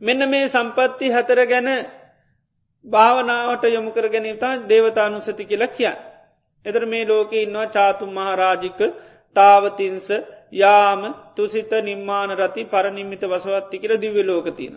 [0.00, 1.68] මෙන්න මේ සම්පත්ති හතර ගැන
[2.86, 5.98] භාවනාවට යොමුකර ගැනීමතා දේවතානුසති කියලා කියන්න.
[6.66, 8.80] එතර මේ ලෝක ඉන්නවා චාතු මහරාජික
[9.36, 10.08] තාවතින්ස
[10.52, 11.02] යාම
[11.34, 14.74] තුසිත නිර්මාණ රති පරනිම්මිත වසවත්ති කියල දිවලෝකතින.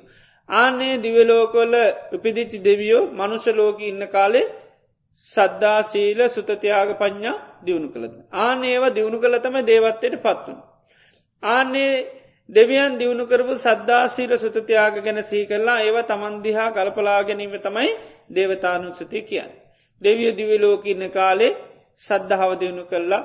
[0.50, 1.76] ආනේ දිවලෝකොල්ල
[2.14, 4.46] උපිදිච්චි දෙවියෝ මනුෂලෝක ඉන්න කාලේ
[5.28, 8.14] සද්ධා සීල සුතතියාග පඥ්ඥා දියුණු කළද.
[8.38, 10.58] ආන ඒවා දියුණු කළ තම දේවත්තයට පත්වන.
[11.44, 11.94] ආන්නේ
[12.50, 17.90] දෙවියන් දියුණු කරපු සද්ධාසීල සුතතියාග ගැන සී කරලා ඒව තමන්දිහා කල්පලා ගැනීම තමයි
[18.30, 19.52] දේවතානුසති කියන්න.
[20.02, 21.58] දෙවිය දිවිලෝකඉන්න කාලේ
[22.02, 23.24] සද්ධාව දියුණු කරලා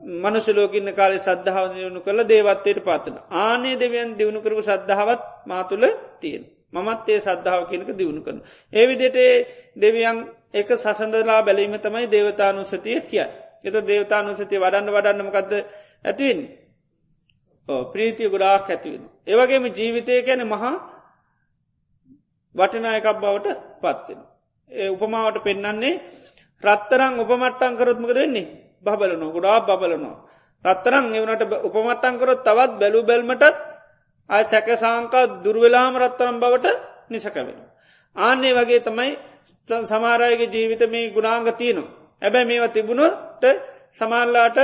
[0.00, 3.16] මනුෂලෝකඉන්න කාලේ සද්ධාව දියුණු කළ දේවත්තයට පාතන.
[3.32, 5.84] ආනේ දෙවියන් දියුණු කරපු සද්ධාවත් මාතුළ
[6.20, 6.44] තියෙන.
[6.72, 8.38] මමත් ඒ සද්ධාව කියනක දියුණු කරන.
[8.72, 9.18] ඒවිදිට
[9.76, 10.18] දෙවියන්
[10.52, 13.26] එක සසඳලා බැලීම තමයි දේවතානුසතිය කිය.
[13.64, 15.52] එත දේවතානුසතිය වඩන්න වඩන්නමකක්ද
[16.04, 16.40] ඇතිවෙන්.
[17.68, 19.02] ප්‍රීතිය ගොඩාක් ඇතිවෙන.
[19.26, 20.74] ඒවගේම ජීවිතය කැන මහා
[22.54, 23.46] වටිනායකක් බවට
[23.78, 24.20] පත්වෙන.
[24.70, 26.00] ඒ උපමාවට පෙන්නන්නේ
[26.62, 28.46] රත්තරං උපමට්ටංකරොත්මක වෙන්නේ
[28.84, 30.16] බබලන ගොඩා බබලනවා.
[30.64, 33.44] රත්තරං එවනට උපමට්ටංකරොත් තවත් බැලු බැල්මටත්
[34.30, 36.66] අය සැක සාංකා දුර්වෙලාම රත්තරම් බවට
[37.10, 37.58] නිසකවෙන.
[38.16, 39.12] ආන්නේ වගේ තමයි
[39.84, 41.92] සමාරයගේ ජීවිත මේ ගුණාංග තියනවා.
[42.22, 43.44] ඇබැ මේවා තිබුණට
[43.92, 44.58] සමාල්ලාට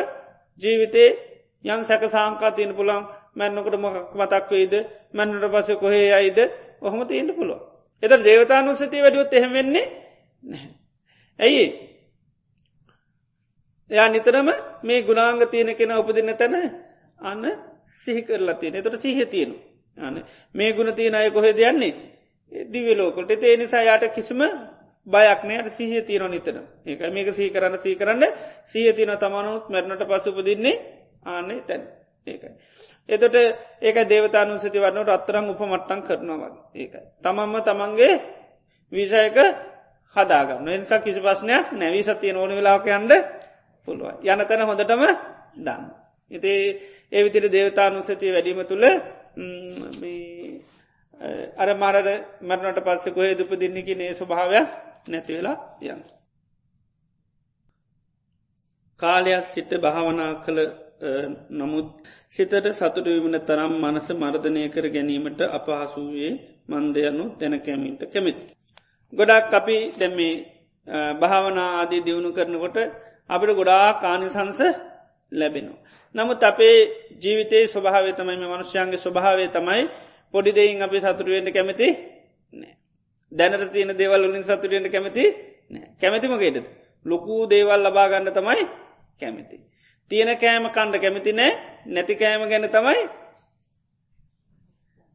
[0.62, 1.33] ජීවිතේ
[1.64, 3.04] යන් සැක සාංකා තියන පුළන්
[3.34, 4.74] මැන්නකට මොකක් මතක් වේද
[5.12, 6.38] මැන්නට පස කොහේ අයිද
[6.80, 7.60] ඔහොම තියන්න පුළුව.
[8.02, 9.86] එත දේවතානුසතිය වැඩියොත් එහෙමවෙන්නේ
[10.44, 10.70] නැහැ.
[11.38, 11.66] ඇයි?
[13.90, 14.48] එයා නිතරම
[14.82, 16.54] මේ ගුණාංග තියෙන කෙන උපදින්න තැන
[17.20, 17.44] අන්න
[17.86, 18.74] සිහි කරලා තියෙන.
[18.76, 19.56] එතට සිහ තියෙනු
[19.96, 20.24] අන
[20.54, 21.94] මේ ගුණ තියෙන අය කොහෙද යන්නේ?
[22.66, 24.40] දිවලෝකොට ඒ නිසා යායට කිසිම
[25.06, 28.24] බයක්නයට සිහ තියන නිතන ඒක මේක සී කරන්න සී කරන්න.
[28.64, 30.76] සිය තියන තමනුත් මැරණට පසුපදින්නේ
[31.24, 31.82] ආනේ තැන්
[32.26, 32.52] ඒකයි.
[33.08, 33.36] එතට
[33.80, 37.02] ඒක දේවතානුසති වන්න රත්තරං උපමට්ටන් කරනවා වගේ ඒකයි.
[37.20, 38.12] තමම්ම තමන්ගේ
[38.92, 39.38] විෂයක
[40.16, 43.12] හදාගන්න එනිසා කිසි පස්නයක් නැවී සතිය ඕන වෙලාකයන්ට
[43.88, 45.02] පුළුව යන තැන හොඳටම
[45.56, 45.82] දන්න.
[46.30, 46.52] ඉති
[47.12, 48.84] ඒ විතිට දේවතානුසතිය වැඩීම තුළ
[51.56, 52.08] අර මරද
[52.42, 54.68] මරණට පස්ස කොහේ දුප දින්නකි නේ ස්වභාවයක්
[55.08, 56.02] නැතිවෙලා යන්න.
[59.00, 60.60] කාලයක් සිට භාවනා කළ
[61.50, 61.86] නමුත්
[62.28, 66.32] සිතට සතුට විමන තරම් මනස මර්ධනය කර ගැනීමට අපහසුවේ
[66.68, 68.44] මන්දයනු තැනකැමින්ට කැමිති.
[69.12, 70.34] ගොඩක් අපි දැම්මේ
[71.20, 72.76] භාවනා ආදී දියුණු කරනකොට
[73.30, 74.60] අපට ගොඩා කානිසංස
[75.32, 75.82] ලැබෙනවා.
[76.14, 76.76] නමුත් අපේ
[77.22, 79.82] ජීවිතයේ ස්වභාව තමයි මනුෂ්‍යයන්ගේ ස්වභාවේ තමයි
[80.34, 81.88] පොඩිදයින් අපි සතුරුවෙන්ට කැමති
[83.32, 85.24] දැනට තියෙන දේවල් වලින් සතුරෙන්ට කැමති
[86.00, 86.58] කැමතිමගේට
[87.06, 88.64] ලොකූ දේවල් ලබාගන්න තමයි
[89.20, 89.56] කැමති.
[90.10, 91.52] තියෙන කෑම කණ්ඩ කැමති නෑ
[91.86, 93.02] නැති කෑම ගැන තමයි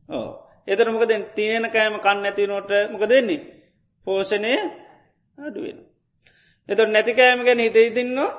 [0.10, 0.30] ඕ
[0.68, 3.42] එතර මොකද තියෙන කෑම කන්න නැති නොට මොක දෙන්නේ
[4.08, 4.54] පෝෂණය
[5.38, 5.80] අඩුවෙන්.
[6.70, 8.30] එතට නැති කෑම ගැන හිත ඉතින්නවා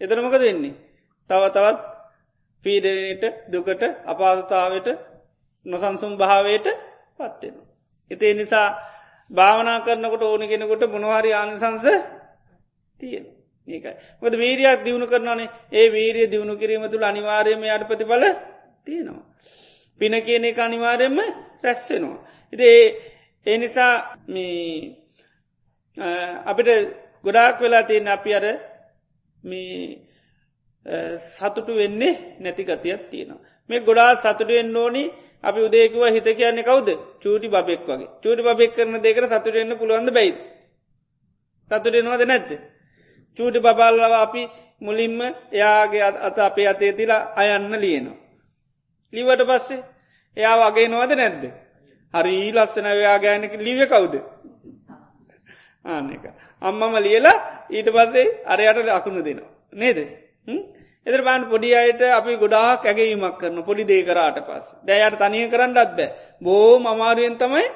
[0.00, 0.74] එතර මොක දෙන්නේ
[1.30, 1.78] තව තවත්
[2.64, 4.88] පීඩනයට දුකට අපාසතාවට
[5.66, 6.66] නොසන්සුම් භාවයට
[7.16, 7.56] පත්වෙන.
[8.10, 8.68] එතේ නිසා
[9.30, 11.86] භාවනා කරනකොට ඕනගෙනකොට මොනවාරි ආනිසංස
[13.00, 13.26] තියෙන.
[13.68, 13.94] ඒකයි.
[14.22, 18.24] මොද වීරයක් දියුණු කරනනේ ඒ වීරිය දියුණු කිරීම තුළ අනිවාර්යම යට ප්‍රතිඵල
[18.86, 19.26] තියෙනවා.
[20.00, 21.18] පින කියන එක අනිවාර්යෙන්ම
[21.62, 22.20] රැස්වෙනවා.
[22.52, 22.68] ඉති
[23.46, 23.92] ඒ නිසා
[26.44, 26.68] අපිට
[27.24, 28.44] ගොඩාක් වෙලා තියෙන අපි අර
[31.28, 33.40] සතුටු වෙන්නේ නැති ගතියක් තියෙනවා.
[33.70, 35.02] මේ ගොඩා සතුටුවෙන් ඕනි
[35.44, 36.88] අපි උදේකුව හිත කියන්නේ කවුද
[37.20, 40.34] චූටි බෙක් වගේ චූටි බෙක් කරන දෙකර සතුටෙන්න්න පුළුවන්ද බැයි
[41.70, 42.50] සතුටෙනවාද නැත්ත
[43.38, 44.42] චූටි බබල්ලව අපි
[44.80, 45.20] මුලින්ම
[45.52, 48.16] එයාගේ අත අපේ අතේ තිලා අයන්න ලියනවා.
[49.12, 49.82] ලිවට පස්සේ
[50.36, 51.44] එයා වගේ නොවද නැද්ද.
[52.14, 54.14] හරි ලස්සන වයා ගෑනක ලිව කවුද.
[55.84, 56.24] ආන එක.
[56.62, 57.36] අම්මම ලියලා
[57.70, 59.50] ඊට පස්සේ අරයට අකුණු දෙනවා.
[59.74, 59.98] නේද.
[61.06, 65.76] එතර බාන් පොඩි අයට අපි ගොඩාක් ඇගේීමක් කරන පොඩි දේ කරාට පස් දැයට තනිය කරන්නත්
[65.76, 66.08] බෑ
[66.42, 67.66] බෝ මමාරුවෙන් තමයි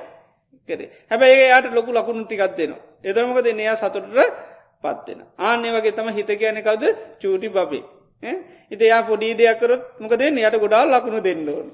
[0.69, 4.52] කරේ හැබැයි යායට ලොකු ලකුණු ටිකක් දෙනවා එතරමක දෙනයා සතුටට
[4.85, 5.21] පත්වෙන.
[5.41, 6.85] ආන්‍ය වගේ තම හිත කියන කවද
[7.19, 7.85] චූටි බබේ.
[8.71, 11.67] ඉති යා පොඩි දෙයක්කරොත් මොක දෙන්න යට ගොඩාල් ලකුණු දෙන්න ඕන.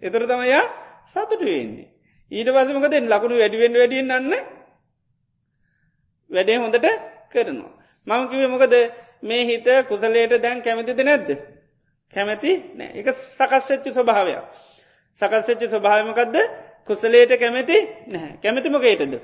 [0.00, 0.64] එතර තමයා
[1.06, 1.88] සතුට වෙන්නේ.
[2.32, 4.34] ඊට පසමක දෙන්න ලකුණු වැඩිුවෙන් වැඩියෙන් න්න
[6.30, 6.86] වැඩේ හොඳට
[7.28, 7.72] කරනවා.
[8.06, 8.74] මම කිව මොකද
[9.22, 11.28] මේ හිත කුසලේට දැන් කැමතිද නැද්ද.
[12.14, 13.08] කැමැති නෑ එක
[13.38, 14.44] සකස්වෙච්චි ස්වභාවයක්.
[15.18, 16.36] සකස්වෙච්චි ස්වභාවමකක්ද
[16.86, 17.76] කුසලේට කැමැති
[18.06, 19.14] නැහැ කැමැතිමකේටද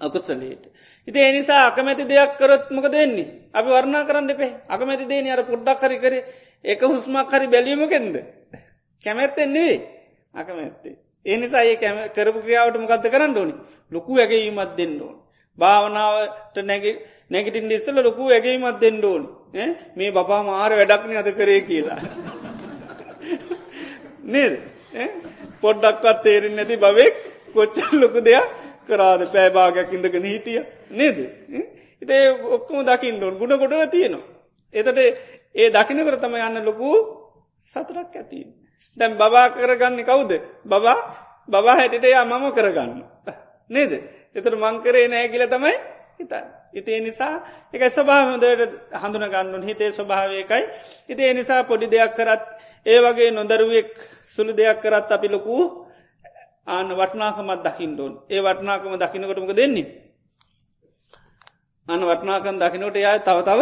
[0.00, 0.64] අකුත්සලේට.
[1.08, 3.28] ඉති එනිසා අකමැති දෙයක් කරොත් මොකද වෙන්නේ?
[3.52, 4.52] අපි වර්ණා කරන්න එපේ.
[4.68, 6.14] අකමැති දේ අර පුඩ්ඩක් හරි කර.
[6.64, 8.16] එක හුස්මක් හරි බැලීමකෙන්ද
[9.04, 9.74] කැමැත්තෙන්න්නේ
[10.34, 10.96] අකමැත්තේ.
[11.26, 11.76] ඒ නිසා ඒ
[12.08, 13.54] කරපු ක්‍රියාවට මොකක්ද කරන්න ඕනි?
[13.92, 15.16] ලොකු ඇගේීමත් දෙන්න ඕන.
[15.58, 16.56] භාවනාවට
[17.30, 19.22] නැගිටින් ඉස්සල ලොකු ඇගේීමත් දෙන්න ඕන.
[19.96, 22.00] මේ බපා මාර වැඩක්න අද කරේ කියලා.
[24.24, 24.54] නේද?
[25.62, 27.14] පොඩ්ඩක්වත් තේරෙන් නැති බවෙක්
[27.54, 28.46] කොච්චල් ලොකු දෙයක්
[28.88, 30.60] කරාද පෑභාගයක් ඉඳගෙන හිටිය
[30.92, 31.18] නේද.
[32.02, 34.26] ඉතේ ඔක්කම දකිින් ඩොන් ගුණ ගොඩ තියෙනවා.
[34.74, 34.98] එතට
[35.54, 36.90] ඒ දකිනකර තම යන්න ලොකු
[37.64, 38.48] සතුරක් ඇතින්.
[38.96, 40.32] දැම් බබා කරගන්න කවුද
[40.64, 40.98] බබා
[41.48, 43.00] බබා හැටිට යා මම කරගන්න.
[43.70, 43.92] නේද.
[44.34, 45.74] එතර මංකරේ නෑ කියල තමයි
[46.16, 46.44] හිතන්.
[46.72, 47.34] ඉතිේ නිසා
[47.72, 50.64] එක ස්වභාව හොදට හඳුන ගන්නුන් හිතේ ස්වභාවයකයි.
[51.08, 52.42] ඉතිේ නිසා පොඩි දෙයක් කරත්
[52.86, 53.90] ඒ වගේ නොදරුවෙක්
[54.26, 55.83] සුළු දෙයක් කරත් අපි ලොකු
[56.66, 59.86] ආන වටනාකමත් දකිින්ඩෝන් ඒ වටනාකම දකිනකොටමක දෙන්නේ.
[61.88, 63.60] අන වටනාකන් දකිනට යා තව තව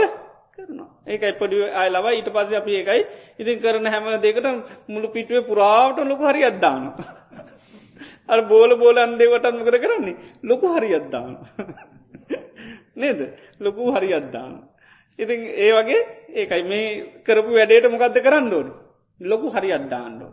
[0.54, 3.02] කරනවා ඒකයි පොඩි අය ලව ඊට පස අපි ඒකයි
[3.38, 4.46] ඉතින් කරන හැම දෙකට
[4.88, 6.82] මුළු පිටුවේ පුරාවට ලොකු හරි අද්දාන.
[8.28, 11.32] අ බෝල බෝල අන්දේවටත් මොකද කරන්නේ ලොකු හරි අද්දාන.
[12.96, 13.20] නේද
[13.60, 14.52] ලොකු හරි අද්දාන.
[15.18, 16.00] ඉතින් ඒ වගේ
[16.32, 16.86] ඒකයි මේ
[17.24, 18.68] කරපු වැඩේට මොකක්ද කරන්න ඕන
[19.20, 20.32] ලොකු හරි අද්දාන්නඩෝ.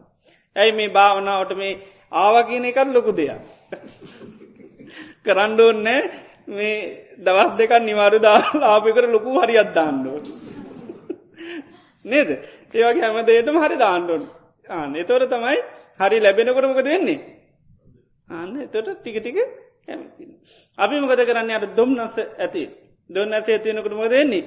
[0.55, 1.73] ඇයි මේ භාවනාවට මේ
[2.11, 3.39] ආවකින එකත් ලොකු දෙයක්.
[5.25, 6.01] කරන්්ඩෝන්නෑ
[6.49, 6.75] මේ
[7.17, 8.19] දවස් දෙකක් නිවාරු
[8.55, 10.17] ලාපිකර ලොකු හරි අද්දාන්නඩෝ.
[12.05, 12.29] නේද
[12.73, 14.23] ඒවගේ හැම දේටම හරි දාන්නඩොන්
[14.69, 15.57] ආන එතොර තමයි
[15.99, 17.19] හරි ලැබෙනකොටමකද වෙන්නේ
[18.27, 19.37] ආන්න එතොට ටික ටික
[19.85, 20.23] කැමති.
[20.77, 22.63] අපි මොකද කරන්න අට දොම් නස ඇති
[23.09, 24.43] දොන්න ඇසේ ඇතියනකටම දෙන්නේ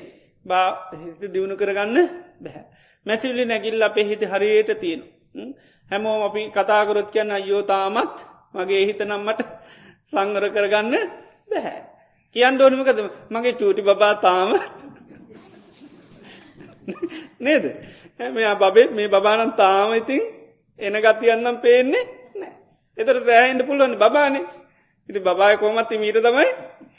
[0.47, 1.99] බා හිත දියුණු කරගන්න
[2.41, 2.65] බැහැ.
[3.07, 5.03] මැසිවිලි නැගිල් අපේ හිත හරියට තියෙන.
[5.93, 8.25] හැමෝම අපි කතාකරොත් කියන්න අයෝ තාමත්
[8.55, 9.41] මගේ හිත නම්මට
[10.09, 10.95] සංගර කරගන්න
[11.51, 11.81] බැහැ.
[12.37, 12.99] කියන්න ඕනිමකද
[13.31, 14.51] මගේ චූටි බබා තාම
[17.39, 17.65] නේද?
[18.31, 20.23] මෙයා බබෙත් මේ බානන් තාම ඉතින්
[20.81, 22.05] එන ගතියන්නම් පේන්නේ
[22.35, 22.53] නෑ.
[22.99, 24.45] එතර සෑහන්ට පුළුවන් බානේ
[25.09, 26.49] ඉති බාය කෝමත්ති මීට තමයි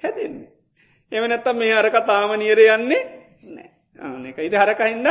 [0.01, 0.49] හැදෙන්නේ.
[1.11, 3.01] එම නැත්තම් මේ අරක තාම නියර යන්නේ
[3.45, 3.69] නෑ.
[3.99, 5.07] ආනක ඉති හරකහින්ද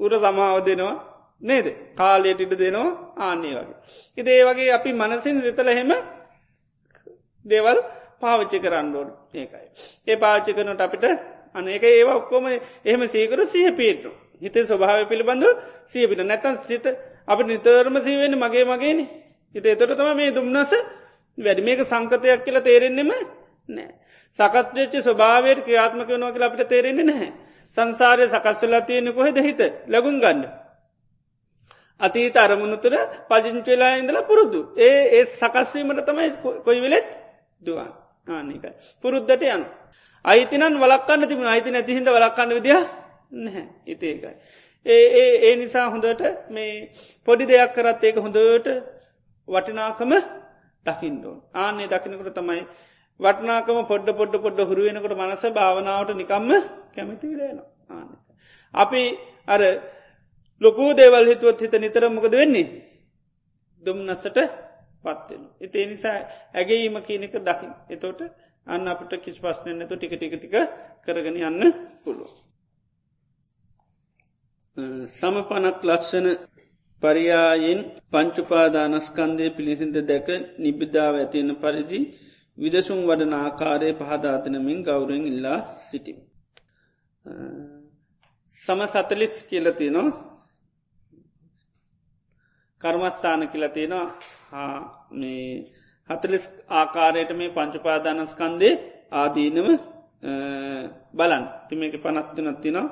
[0.00, 1.13] උර සමාව දෙනවා.
[1.44, 2.90] නේද කාලයට ඉට දෙනවා
[3.20, 3.76] ආන්නේ වගේ.
[4.18, 5.92] ඉදේ වගේ අපි මනසින් සිතල හෙම
[7.44, 7.78] දේවල්
[8.20, 9.66] පාවිච්චි කරන්නඩෝඩ ඒකයි.
[10.06, 11.04] ඒ පාච්චි කරනට අපිට
[11.54, 14.10] අනඒක ඒවා ඔක්කොම එහෙම සීකර සහ පේටු.
[14.42, 15.48] හිතේ ස්වභාව පිළිබඳු
[15.86, 16.86] සියපිට නැතන් සිත
[17.26, 19.00] අප නිතරම සීවෙන්න මගේ මගේන
[19.54, 20.72] හිත එතොට තම මේ දුම්න්නස
[21.38, 23.10] වැඩි මේක සංකතයක් කියලා තේරෙන්නෙම
[23.68, 23.90] නෑ.
[24.38, 27.30] සකත්්‍යච්ච ස්වභාවයට ක්‍රියාත්මක වනවා කියලා අපිට තේරෙන්නේ නැහැ.
[27.76, 30.42] සංසාරය සකස්වලා තියෙන කොහෙද හිත ලැගුන් ගන්න.
[32.00, 32.94] අතීත අරමුණු තුර
[33.28, 34.60] පජිංචවෙලා ඉඳලා පුරුදු.
[34.78, 36.28] ඒ ඒ සකස්වීමට තමයි
[36.64, 37.08] කොයි වෙලෙත්
[37.62, 37.90] දුවන්
[38.26, 38.70] ආනිකයි.
[39.02, 39.64] පුරුද්ධට යන.
[40.24, 42.80] අයිතිනන් වලක්කන්න තිබුණ අයිති නැතිහිද වලක්කන්න විදිහ
[43.38, 44.34] නැහැ ඉතේකයි.
[44.86, 46.72] ඒ ඒ ඒ නිසා හොඳට මේ
[47.28, 48.68] පොඩි දෙයක් කරත් ඒක හොඳට
[49.48, 50.12] වටිනාකම
[50.86, 51.36] දකිින්ඩෝ.
[51.56, 52.62] ආනේ දකිනකට තමයි
[53.20, 56.50] වටනාකම පොඩ්ඩ පොඩ්ඩ පොඩ්ඩ හුරුවෙනකට මනස භාවනාවට නිකම්ම
[56.94, 57.58] කැමති විලේන
[57.90, 58.08] ආන.
[58.74, 59.02] අපි
[59.46, 59.62] අර
[60.64, 62.66] ලොකූ දේවල් හිතුවත් හිත නිතරමකද වෙන්නේ.
[63.84, 64.38] දුම්නස්සට
[65.04, 65.42] පත්වෙන.
[65.60, 66.16] එතේ නිසා
[66.54, 67.72] ඇගේීම කියනක දකිින්.
[67.88, 68.20] එතෝට
[68.66, 70.54] අන්න අපට කිස් පස්්නයනතු ටික ටික ටික
[71.04, 71.62] කරගෙන යන්න
[72.02, 72.32] පුළුව.
[75.10, 76.28] සමපනක් ලක්ෂණ
[77.02, 77.80] පරියායෙන්
[78.12, 80.28] පංචුපාදානස්කන්දය පිළිසිඳ දැක
[80.58, 82.00] නිබිධාව ඇතියෙන පරිදි
[82.58, 86.12] විදසුම් වඩන ආකාරය පහදාතනමින් ගෞරෙන් ඉල්ලා සිටි.
[88.56, 90.33] සම සතලිස් කියලතිනවා
[92.84, 94.06] කර්මත්තාන කියලතිනවා
[95.12, 95.46] මේ
[96.10, 98.74] හතලිස් ආකාරයට මේ පංචපාදානස්කන්දේ
[99.12, 99.68] ආදීනව
[101.14, 102.86] බලන් තිමේක පනත්තුනත්තිනවා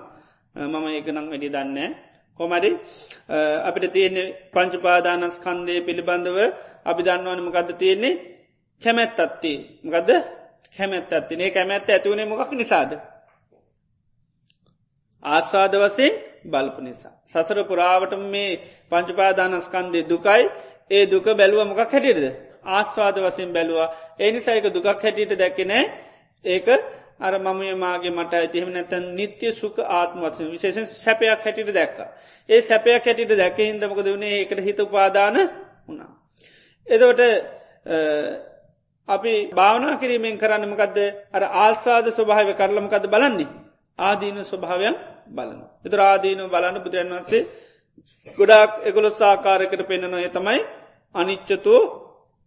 [0.55, 1.91] මම ඒකනම් වැඩි දන්නේ
[2.41, 2.71] කොමරි
[3.63, 6.39] අපිට තියෙන්නේ පංචපාදානස්කන්දය පිළිබඳව
[6.85, 8.21] අපි දන්නවනම ගද තියෙන්නේ?
[8.83, 9.53] කැමැත් අත්ති
[9.85, 10.11] ගද
[10.77, 12.91] කැමැත් අත්තිනේ කැමැත්ත ඇතිවුණේ මොකක් නිසාද?
[15.23, 16.13] ආස්වාද වසයෙන්
[16.45, 17.15] බලප නිසා.
[17.27, 18.61] සසර පුරාවට මේ
[18.91, 20.43] පංචපාදානස්කන්දය දුකයි.
[20.91, 22.21] ඒ දුක බැලුව මොකක් හැටියද
[22.69, 23.89] ආස්වාද වසයෙන් බැලවා.
[24.19, 25.85] ඒනිසායක දුකක් හැටියට දැක්කනෑ
[26.45, 26.67] ඒක
[27.21, 31.99] අර මමය මාගේ මට ඇතිහෙම නැතැන් නිත්‍ය සුක ආත්මවත්සන විශේෂෙන් සැපයක් හැටිට දැක්ක.
[32.49, 34.41] ඒ සැපයක් හැටිට දැක හිදමකද වනේ?
[34.41, 35.37] එකට හිත උපාදාන
[35.87, 36.13] වුණා.
[36.87, 37.23] එදවට
[39.09, 40.99] අපි භාවනා කිරීමෙන් කරන්නමකක්ද
[41.33, 43.51] අර ආස්වාද ස්වභාව කරලමකද බලන්නේ?
[43.99, 44.97] ආදීන ස්වභාවයන්
[45.29, 45.59] බලන.
[45.85, 47.43] එතර ආදීන බලන්න බුදුරන් වන්සේ
[48.37, 50.61] ගොඩක් එකොළො සාකාරකට පෙන්න්නන ඒ තමයි
[51.15, 51.75] අනිච්චතු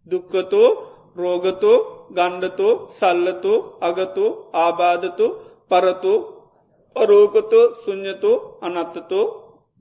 [0.06, 0.62] දුක්කතු
[1.16, 1.72] රෝගතු
[2.10, 4.24] ගණ්ඩතු සල්ලතු අගතු
[4.56, 5.26] ආබාධතු
[5.70, 6.14] පරතු
[6.96, 8.32] අරෝගතු සුං්ඥතු
[8.62, 9.20] අනත්තතු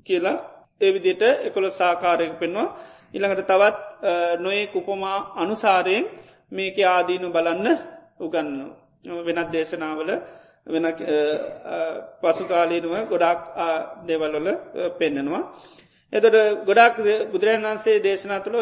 [0.08, 0.44] කියලා
[0.82, 2.68] එවිදිට එකොළ සාකාරයක් පෙන්වා
[3.14, 3.78] ඉළඟට තවත්
[4.38, 6.06] නොයේ කුපමා අනුසාරයෙන්
[6.52, 7.68] මේක ආදීනු බලන්න
[8.20, 8.50] උගන්න
[9.24, 10.10] වෙනත් දේශනාවල
[10.68, 10.86] වෙන
[12.22, 13.42] පසුකාලීනුව ගොඩක්
[14.04, 14.48] දේවල්වල
[14.98, 15.44] පෙන්නෙනවා.
[16.14, 16.36] එතට
[16.66, 16.98] ගොඩක්
[17.32, 18.60] බුදුරන් වන්සේ දේශනා තුළ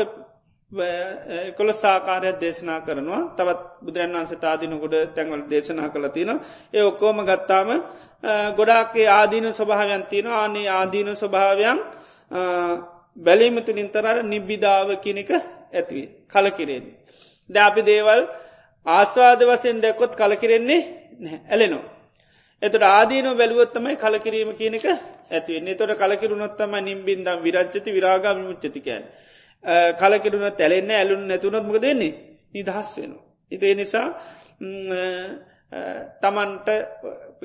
[1.51, 6.31] කොළ සාකාරයක් දේශනා කරනවා තවත් බුදුරන් වන්සේ තාදින ගොඩ තැන්වල දේශනා කළ තින
[6.73, 7.69] ඒ ඔක්කෝම ගත්තාම
[8.53, 11.79] ගොඩාක්ේ ආදීන ස්වභාවයන් තියෙන ආනේ ආදීන ස්වභාවයන්
[13.17, 15.31] බැලීම තුළින් තරර නිබ්බිධාව කියනක
[15.71, 16.85] ඇතිවී කලකිරෙන්.
[17.49, 18.21] ද අපි දේවල්
[18.85, 20.81] ආස්වාද වසයෙන් දැකොත් කලකිරෙන්නේ
[21.47, 21.92] ඇලෙනවා.
[22.63, 24.85] එතට ආදීන බැලුවත්තමයි කලකිරීම කියනක
[25.31, 29.03] ඇතිවෙන්නේ තොට කලකිරුණොත්තම නිම්බින්දම් විරච්චති විරාගා විමුච්චතිකයන්.
[29.95, 32.13] කලකිරුණ තැලෙන්න ඇලුන් නැතුනොත්මක දෙන්නේ
[32.53, 33.11] නිදහස් වෙන.
[33.51, 34.07] ඉතිේ නිසා
[36.21, 36.67] තමන්ට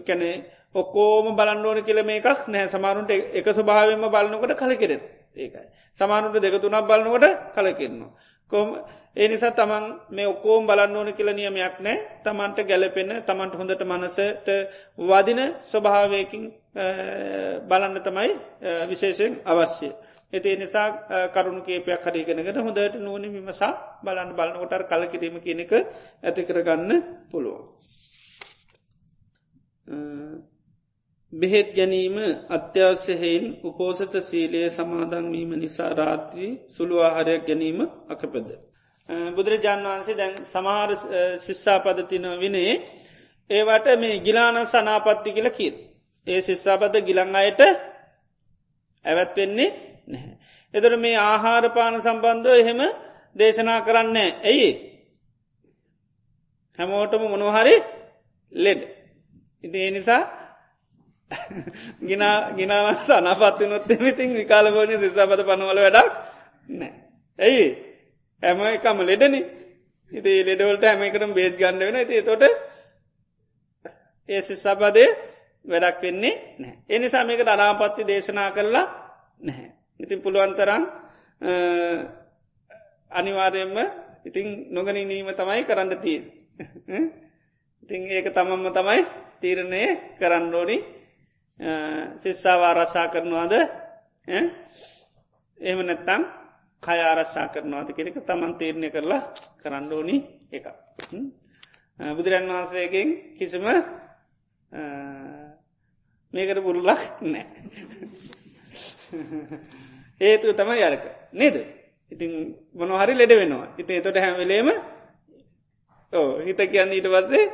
[0.03, 0.37] කැනේ
[0.75, 5.03] ඔක්කෝම බලන්නඕන කියල මේකක් නෑ සමාරුන්ට එක ස්වභාවම බලන්නකට කලකිරෙන
[5.39, 5.67] ඒකයි.
[6.01, 8.11] සමානුට දෙකතුනක් බලන්නකොට කලකිරනවා.
[8.53, 8.69] කොම
[9.17, 14.49] ඒ නිසා තමන් මේ ඔක්කෝම් බලන්න ඕන කියල නියමයක් නෑ තමන්ට ගැලපෙන තමන්ට හොඳට මනසට
[15.05, 16.45] වදින ස්වභාවයකින්
[17.69, 18.31] බලන්න තමයි
[18.89, 19.93] විශේෂයෙන් අවශ්‍යය.
[20.33, 20.89] එති නිසා
[21.29, 23.73] කරුණු කේපයක් හරිගෙනගෙන හොඳට නූනි විමසා
[24.05, 25.73] බලන්න බලන්නකොටර් කලකිරීම කියනක
[26.23, 26.93] ඇති කරගන්න
[27.31, 27.65] පුළුවන්.
[31.33, 32.17] බෙහෙත් ගැනීම
[32.49, 38.49] අත්‍යවශ්‍යහෙයින් උපෝසත සීලය සමාදන්වීම නිසා රාත්‍රී සුළු ආහාරයක් ගැනීම අකපද.
[39.33, 40.91] බුදුරජාණන් වහන්සේ දැන් සමහර
[41.39, 42.73] ශිස්සාපදතින විනේ
[43.51, 45.77] ඒවට මේ ගිලාන සනාපත්ති කියල කීත්.
[46.27, 47.61] ඒ ශිස්සාපද ගිලං අයට
[49.05, 49.71] ඇවැත්වෙන්නේ
[50.07, 50.35] නැහැ.
[50.75, 52.81] එතර මේ ආහාරපාන සම්බන්ධව එහෙම
[53.37, 54.71] දේශනා කරන්නේ ඇයි.
[56.79, 57.77] හැමෝටම මොනොහරි
[58.53, 58.81] ලෙඩ.
[59.65, 60.23] ඉති ඒ නිසා
[62.03, 66.13] ගිනා ගිනාවස් අනපත්තිනොත් එමිතින් විකාලබෝජ දිසාපත පනවල වැඩක්
[66.69, 66.93] නෑ.
[67.39, 67.67] ඇයි
[68.43, 69.35] හැම එකම ලෙඩන
[70.13, 72.43] ඉති ලෙඩවලට හැම එකටම බේත් ගන්න වෙන ඇති තොට
[74.29, 75.05] ඒ සිස්සාපදය
[75.65, 76.75] වැඩක් වෙන්නේ නෑ.
[76.89, 78.87] එනි සමයකට අනාපත්ති දේශනා කරලා
[79.41, 79.71] නැහැ.
[80.01, 80.83] ඉතින් පුළුවන්තරම්
[83.11, 83.77] අනිවාර්යෙන්ම
[84.25, 86.19] ඉතිං නොගනි නීම තමයි කරන්න තිය.
[87.83, 89.03] ඉතිං ඒක තමම්ම තමයි
[89.41, 89.83] තීරණය
[90.19, 90.79] කරන්න ඕනි
[91.61, 93.53] ශිස්සාව ආරශ්ා කරනවාද
[95.59, 96.23] එහෙම නැත්තං
[96.83, 99.23] කය ආරශ්ා කරනවාද කෙනෙක තමන් තීරණය කරලා
[99.59, 100.17] කරන්න ඕනි
[100.53, 100.67] එක.
[101.99, 103.67] බුදුරන් වහන්සේගෙන් කිසිම
[106.35, 107.47] මේකට පුරුලක් නෑ.
[110.21, 111.57] ඒතු තමයි යරක නේද.
[112.13, 112.31] ඉතින්
[112.73, 113.69] මොනහරි ලෙඩ වෙනවා.
[113.79, 114.69] ඉති තොට හැමවෙලේම
[116.13, 117.47] ඕ හිත කියන්න ඊට පස්සේ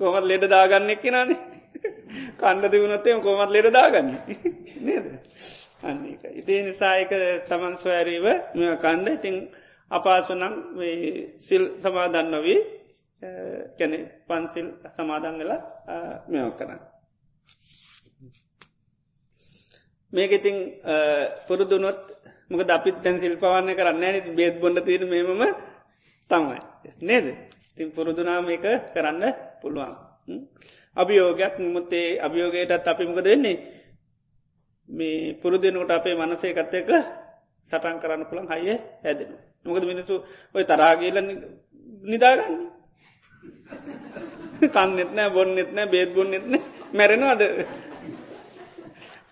[0.00, 1.38] කොමත් ලෙඩ දාගන්නෙක් කෙනනේ
[2.38, 4.10] කණ්ඩ තිබුණොත්තේ කොමත් ලෙඩ දාගන්න.
[4.82, 5.06] නේද?
[5.82, 7.12] අන්නක ඉතිේ නිසායක
[7.46, 9.36] තමන් ස්වෑරීව මෙ කණ්ඩ ඉතිං
[9.90, 10.54] අපාසුනම්
[11.38, 12.60] සිල් සමාදන්න නොවී
[13.78, 13.98] කැනෙ
[14.28, 15.52] පන්සිල් සමාදංගල
[16.28, 16.80] මෙෝ කරන්න.
[20.12, 20.56] මේක ඉතිං
[21.46, 22.00] පුරුදුනොත්
[22.50, 25.42] මොක අපිත් දැන් සිල්පවන්න කරන්න ඇනි බේත් බොඩ තීර මෙමම
[26.30, 26.58] තමයි.
[27.02, 27.26] නේද?
[27.76, 29.24] තින් පුරුදුනා මේක කරන්න
[29.60, 29.94] පුළුවන්.
[30.96, 33.56] අභියෝගයක් මුත්තේ අභියෝගයටත් අපිමක දෙන්නේ
[34.88, 36.88] මේ පුරුදුනකට අපේ මනසේ කත්තයක
[37.68, 39.30] සටන් කරන්න පුළන් හයිය හැදෙන.
[39.64, 40.14] මොකද මිනිසු
[40.54, 41.18] ඔය තරාගේල
[42.04, 42.56] නිදාගන්න.
[44.66, 46.62] කන්නෙත් නෑ බොන්නෙත් නෑ බේත් බොන්නෙත් නෑ.
[46.92, 47.42] මැරෙනවාද?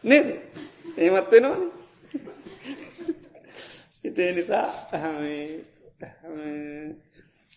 [0.05, 0.27] නේද?
[0.97, 1.63] ඒමත් වෙනවාන.
[4.05, 4.67] හිතේ නිසා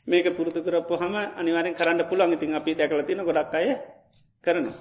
[0.08, 3.68] මේක පුරුදු කරපු හම අනිවාරෙන් කරන්න පුළන් ඉතින් අපි දැකල තින ගොඩක් අය
[4.44, 4.78] කරනවා.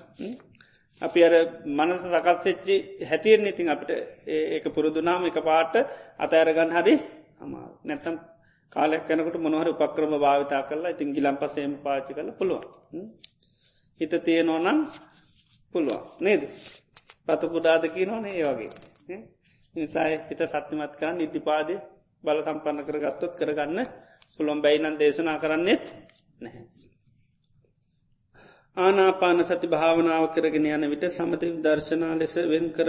[1.02, 1.34] අපි අර
[1.78, 3.90] මනස සකත්සෙච්චි හැතිරෙන් ඉතින් අපිට
[4.26, 5.74] ඒක පුරුදුනාම එක පාට
[6.18, 6.94] අතඇරගන්න හරි
[7.38, 7.52] හම
[7.84, 8.16] නැත්තම්
[8.72, 12.64] කාලෙක් කැනකට මොනහර උපක්‍රම භාවිතා කරලා ඉතින් ගිලම් පසේම පාචි කල පුළුවන්.
[14.00, 14.78] හිත තියෙනෝනම්
[15.74, 16.42] පුළුවන් නේද.
[17.26, 19.18] පතකුඩාදකි නොනේ ඒ වගේ.
[19.74, 21.76] නිසාය හිත සත්‍යමත් කරන්න ඉදිපාදය
[22.24, 23.80] බල සම්පන්න කර ගත්තොත් කරගන්න
[24.34, 25.84] පුළුවන් බැයිනන් දේශනා කරන්නෙත්
[26.40, 26.64] නැහැ.
[28.76, 32.88] ආනාපාන සති භාවනාව කරගෙන යන විට සමති දර්ශනා ලෙස වෙන් කර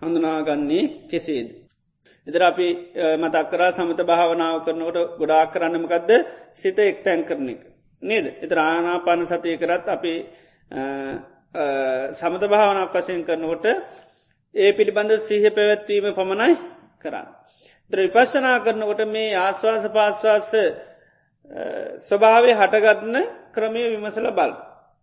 [0.00, 1.48] හඳුනාගන්නේ කෙසේද.
[2.26, 2.68] එදර අපි
[3.16, 6.10] මතක් කරා සමත භාවනාව කරනකොට ගොඩාක් කරන්නමකක්ද
[6.54, 7.60] සිත එක්තැන් කරන එක.
[8.02, 8.26] නේද.
[8.38, 10.14] එතර ආනාපාන සතිය කරත් අපි
[12.14, 13.66] සමත භාවනක් වශයෙන් කරනකොට
[14.54, 16.54] ඒ පිළිබඳ සීහ පැවැත්වීම පමණයි
[16.98, 17.28] කරන්න.
[17.92, 20.50] ත්‍ර විපශ්ෂනා කරනකොට මේ ආශ්වාස පාශ්වාස
[22.00, 23.16] ස්වභාවය හටගත්න
[23.54, 24.52] ක්‍රමය විමසල බල්.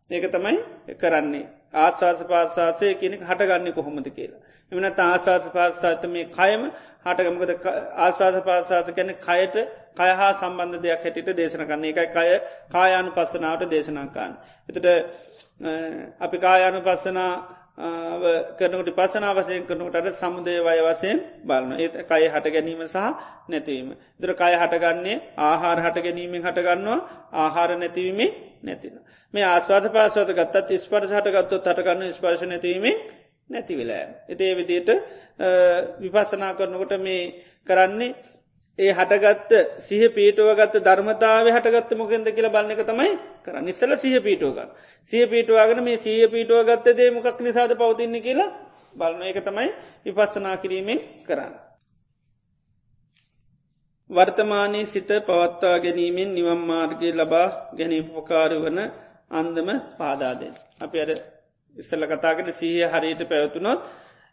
[0.10, 0.58] ඒක තමයි
[0.96, 1.46] කරන්නේ.
[1.76, 4.42] ආශවාස පාශවාසය කෙනෙක් හටගන්න කොහොමද කියලා.
[4.72, 6.62] එමනත් ආශවාස පාශාත මේ කයම
[7.06, 7.52] හටගමකද
[7.98, 9.56] ආශවාස පාශාස කැන කයට
[9.96, 12.28] කය හා සම්බන්ධ දෙයක් හැටිට දේශන කන්නේ එකයි කය
[12.72, 14.34] කායානු පස්සනාවට දේශනාකාන්න.
[14.70, 14.88] එතට
[16.22, 17.32] අපි කායානු පස්සනා
[17.78, 22.96] කරනකට පසනා වසයෙන් කරනකට සමුදය වය වසයෙන් බලන ඒ කය හට ගැනීම සහ
[23.50, 23.90] නැතිවීම.
[24.18, 27.00] දර කය හටගන්නේ ආහාර හට ගැනීමෙන් හටගන්නවා
[27.36, 28.32] ආහාර නැතිවීමේ
[28.64, 28.96] නැතින.
[29.34, 32.96] මේ ආස්වාද පාසවත ගත්තත් ස්පර්ශ හටගත්තොත් හටගන්න ස්පර්ශ නැතිවීමේ
[33.50, 34.08] නැතිවෙලා.
[34.30, 34.90] එතේ විදියට
[36.02, 37.22] විපසනා කරනකොට මේ
[37.68, 38.16] කරන්නේ
[38.80, 43.12] ඒ හටගත්ත සිහ පීටුවගත්ත ධර්මතාව හටගත්ත මොකෙන්ද කියලා බලන්න එක තමයි
[43.42, 44.72] කර නිස්සල සිහ පීටුවගන්න
[45.12, 48.50] සිය පීටුවගෙන මේ සීය පීටුව ගත්ත දේ මොකක් නිසාද පවතින්නේ කියලා
[48.96, 49.70] බලන එක තමයි
[50.06, 51.54] විපස්සනා කිරීමෙන් කරන්න.
[54.10, 58.80] වර්තමානයේ සිත පවත්වා ගැනීමෙන් නිවම් මාර්ගය ලබා ගැනීම පොකාර වන
[59.32, 60.54] අන්දම පාදාදෙන්.
[60.80, 61.10] අපි අර
[61.76, 63.80] ඉස්සල්ල කතාකට සීහ හරියට පැවතුනොත්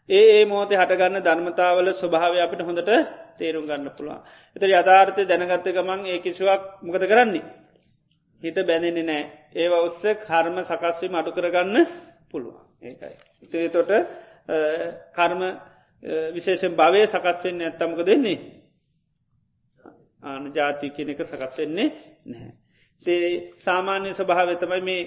[0.09, 2.89] ඒ ඒ මෝතේ හටගන්න ධර්මතාවල ස්වභාව අපිට හොඳට
[3.37, 4.21] තේරුම් ගන්න පුළුවන්.
[4.55, 7.43] එත යථාර්ථය දැනගත්ත ගමන් ඒ කිසිවක් මොකද කරන්නේ.
[8.43, 9.23] හිත බැඳෙන්නේ නෑ
[9.55, 11.77] ඒව ඔස්ස කර්ම සකස්වීම අඩු කරගන්න
[12.29, 13.15] පුළුවන් ඒකයි.
[13.43, 13.91] ඉතේ තොට
[15.13, 15.41] කර්ම
[16.33, 18.39] විශේෂෙන් භවය සකස්වෙන්න ඇත්තමක දෙන්නේ.
[20.23, 21.89] ආන ජාති කෙනෙක සකස් වෙන්නේ
[22.25, 22.51] නැහැ.
[23.05, 23.27] තේ
[23.57, 25.01] සාමාන්‍ය ස්වභාව තමයි මේ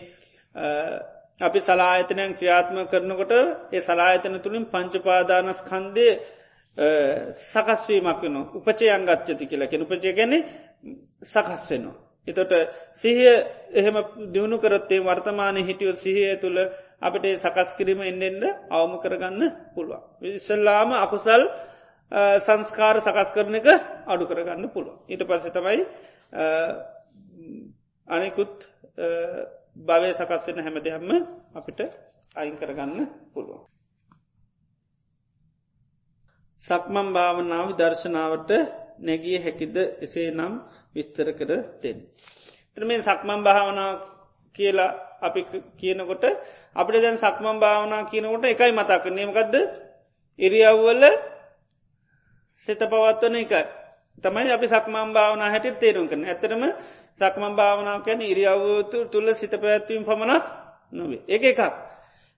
[1.40, 3.32] අපි සලායතනයන් ක්‍රියාත්ම කරනකොට
[3.70, 6.06] ඒ සලායතන තුළින් පංචපාදානස් කන්දය
[7.42, 10.32] සකස්වීමක් වෙන උපචේ අංගච්චති කියලා කෙන උපචය ගැන
[11.24, 11.96] සකස් වෙනවා.
[12.28, 12.52] එතොට
[12.94, 13.28] සිහිය
[13.72, 13.96] එහෙම
[14.32, 16.58] දියුණු කරත්තේ වර්තමානය හිටියොත් සිහිය තුළ
[17.00, 19.42] අපට සකස් කිරීම එන්නෙන්ට අවම කරගන්න
[19.74, 20.02] පුළුවන්.
[20.22, 21.42] විස්සල්ලාම අකුසල්
[22.40, 23.66] සංස්කාර සකස් කරන එක
[24.06, 24.96] අඩු කරගන්න පුළුව.
[25.06, 25.84] ඊට පස්ස තමයි
[28.08, 28.54] අනෙකුත්
[29.76, 31.10] භවය සකස් වෙන හැම දෙයක්ම
[31.52, 31.80] අපිට
[32.36, 33.00] අයින් කරගන්න
[33.32, 33.62] පුළුවන්.
[36.62, 38.50] සක්මම් භාවනාව දර්ශනාවට
[38.98, 40.52] නැගිය හැකිද එසේ නම්
[40.94, 41.50] විස්තර කර
[41.82, 41.98] දෙෙන්.
[42.76, 43.92] ත්‍රමේ සක්මම් භාවනා
[44.56, 45.40] කියලා අපි
[45.76, 46.24] කියනකොට
[46.76, 49.54] අපිට දැන් සක්මම් භාවනා කියනකොට එකයි මතා කරනයමකක්ද
[50.38, 51.02] ඉරියව්වල
[52.62, 53.64] සිත පවත්වන එකයි.
[54.24, 56.62] තමයි අපි සක්මම් භාවනා හැටිට තේරුම් කරන ඇතරම
[57.20, 60.44] සක්මම් භාවනාව කැන ඉරියව්වතු තුළ සිත පැත්වීම පමණක්
[60.92, 61.60] නොවේ එක එකක්.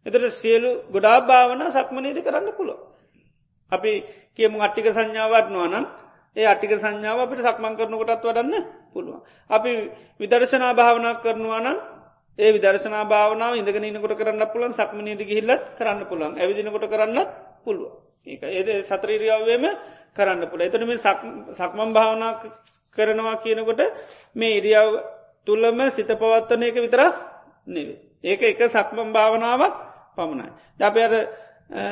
[0.06, 2.78] එතට සියලු ගොඩා භාවන සක්මනීද කරන්න පුළුව.
[3.72, 3.92] අපි
[4.34, 5.86] කියමු අට්ටික සංඥාවටනවා නම්
[6.36, 8.54] ඒ අටික සංඥාව අපිට සක්මන් කරනකොටත් වඩන්න
[8.92, 9.20] පුළුවන්.
[9.50, 9.70] අපි
[10.16, 11.78] විදර්ශනා භාවනා කරනවා නම්
[12.38, 17.28] ඒ විදර්ශනා භාවනාව ඉඳගෙන ඉන්නකොට කරන්න පුළන් සක්මනීද ගිහිල්ලත් කරන්න පුළන් ඇවිදිනකොට කරන්නත්
[17.60, 17.92] පුළුව.
[18.26, 19.64] ඒක ඒද සත්‍රීරියාවේම
[20.14, 20.92] කරන්න පුළ එතනම
[21.52, 22.32] සක්මන් භාවනා
[22.96, 23.80] කරනවා කියනකොට
[24.36, 24.90] මේ ඉරියාව
[25.46, 27.14] තුළම සිත පවත්වන එක විතරක්
[27.66, 27.98] නෙවේ.
[28.24, 29.74] ඒක එක සක්මම් භාවනාවක්
[30.16, 30.50] පමණයි.
[30.76, 31.14] දපයට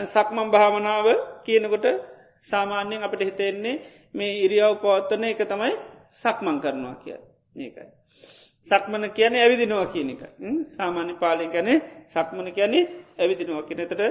[0.07, 1.07] සක්මම් භාවනාව
[1.43, 1.87] කියනකොට
[2.43, 3.83] සාමාන්‍යයෙන් අපට හිතෙන්නේ
[4.15, 5.73] මේ ඉරියාව පවත්වන එක තමයි
[6.13, 7.17] සක්මං කරනවා කිය
[7.57, 7.89] ඒකයි.
[8.69, 10.23] සක්මන කියන ඇවිදිනවා කියන එක
[10.69, 11.69] සාමාන්‍ය පාලින් ගැන
[12.07, 12.85] සක්මන කියන්නේ
[13.17, 14.03] ඇවිදිනවා කියනතට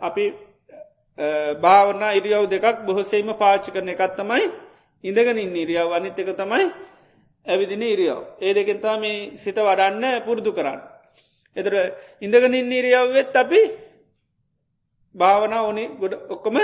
[0.00, 0.24] අපි
[1.58, 4.44] භාවන ඉරියව් දෙකක් බොහොසේම පාච්චි කරන එකත් තමයි
[5.04, 6.66] ඉඳගෙන ඉන්න ඉරියාව අනිත් එක තමයි
[7.46, 8.22] ඇවිදින ඉරියාව.
[8.38, 10.80] ඒ දෙකෙන්තා මේ සිත වඩන්න පුරුදු කරන්න.
[11.56, 11.74] එතර
[12.20, 13.60] ඉඳගෙන ඉන්න ඉරියාවවෙත් අපි
[15.14, 16.56] භාවනා ඕනේ ගොඩ ඔක්කොම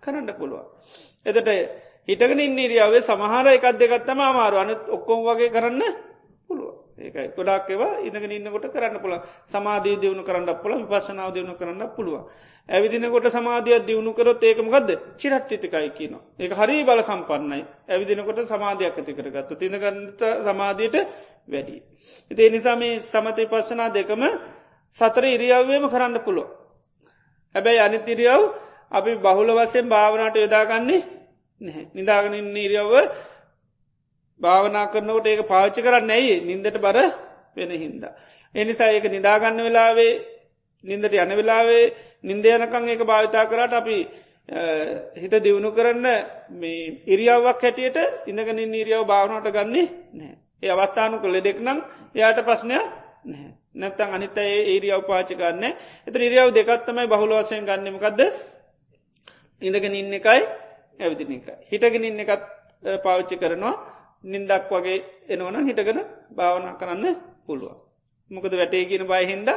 [0.00, 0.66] කරන්න පුළුවන්.
[1.26, 1.48] එතට
[2.08, 5.82] හිටගෙන ඉන්න ඉරියාවේ සමහර එකක් දෙකත්තම අමාරු අනත් ඔක්කොම් වගේ කරන්න
[6.98, 9.14] ඒකයි ගොඩක් ඒවා ඉඳගෙන ඉන්නකොට කරන්න පුළ
[9.46, 12.26] සමාධී දියුණු කරන්න පුළ විපශනාව දියුණු කරන්න පුළුව.
[12.68, 16.14] ඇවිදිනකොට සමාධියත් දියුණු කරොත් ඒකමගද චිරට්ටිතිකයි කියන.
[16.36, 20.96] ඒක හරි බල සම්පන්නයි ඇවිදිනකොට සමාධයක් ඇති කරගත්තු තිනගන්නත සමාධයට
[21.48, 21.76] වැඩි.
[22.30, 24.22] ඉතිේ නිසා මේ සමතය පස්සනා දෙකම
[24.98, 26.48] සතර ඉරියව්වේම කරන්න පුළුව.
[27.54, 28.42] හැබැයි අනිතිරියව්
[28.90, 31.02] අපි බහුල වසයෙන් භාවනාට යොදාගන්නේ
[31.60, 32.94] නැහැ නිදාගෙන ඉරියව්ව
[34.40, 36.98] භාවනා කරනකොට ඒක පාච්චි කරන්න ඇයි නින්දට බර
[37.56, 38.12] වෙන හින්දා.
[38.54, 40.12] එනිසා ඒක නිදාගන්න වෙලාවේ
[40.84, 41.84] නින්දට යන වෙලාවේ
[42.24, 43.98] නින්දයනකං ඒක භාවිතා කරට අපි
[45.16, 46.06] හිත දියුණු කරන්න
[46.52, 50.34] මේ ඉරියාවක් හැටියට ඉඳගෙන ඉරියාව භාවනට ගන්නේ නෑ.
[50.62, 51.78] ඒ අවස්ථානු කළ දෙෙක් නම්
[52.14, 52.84] එයාට ප්‍රශ්නයක්
[53.24, 53.52] නැහැ.
[53.74, 55.64] නැත්තං අනිත ඒ ඒරියාව පාචි ගන්න
[56.06, 58.20] එත ඉරියාව දෙකත්තමයි බහුල වසයෙන් ගන්නමකක්ද
[59.62, 60.42] ඉඳගෙන ඉන්න එකයි
[61.00, 61.46] ඇවිදින එක.
[61.64, 62.44] හිටගෙන ඉන්න එකත්
[63.02, 63.74] පාවිච්චි කරනවා
[64.24, 66.00] නින්දක් වගේ එනවන හිටගෙන
[66.32, 67.06] භාවනා කරන්න
[67.46, 67.78] පුළුවන්.
[68.30, 69.48] මොකද වැටේ කියන බයහින්ද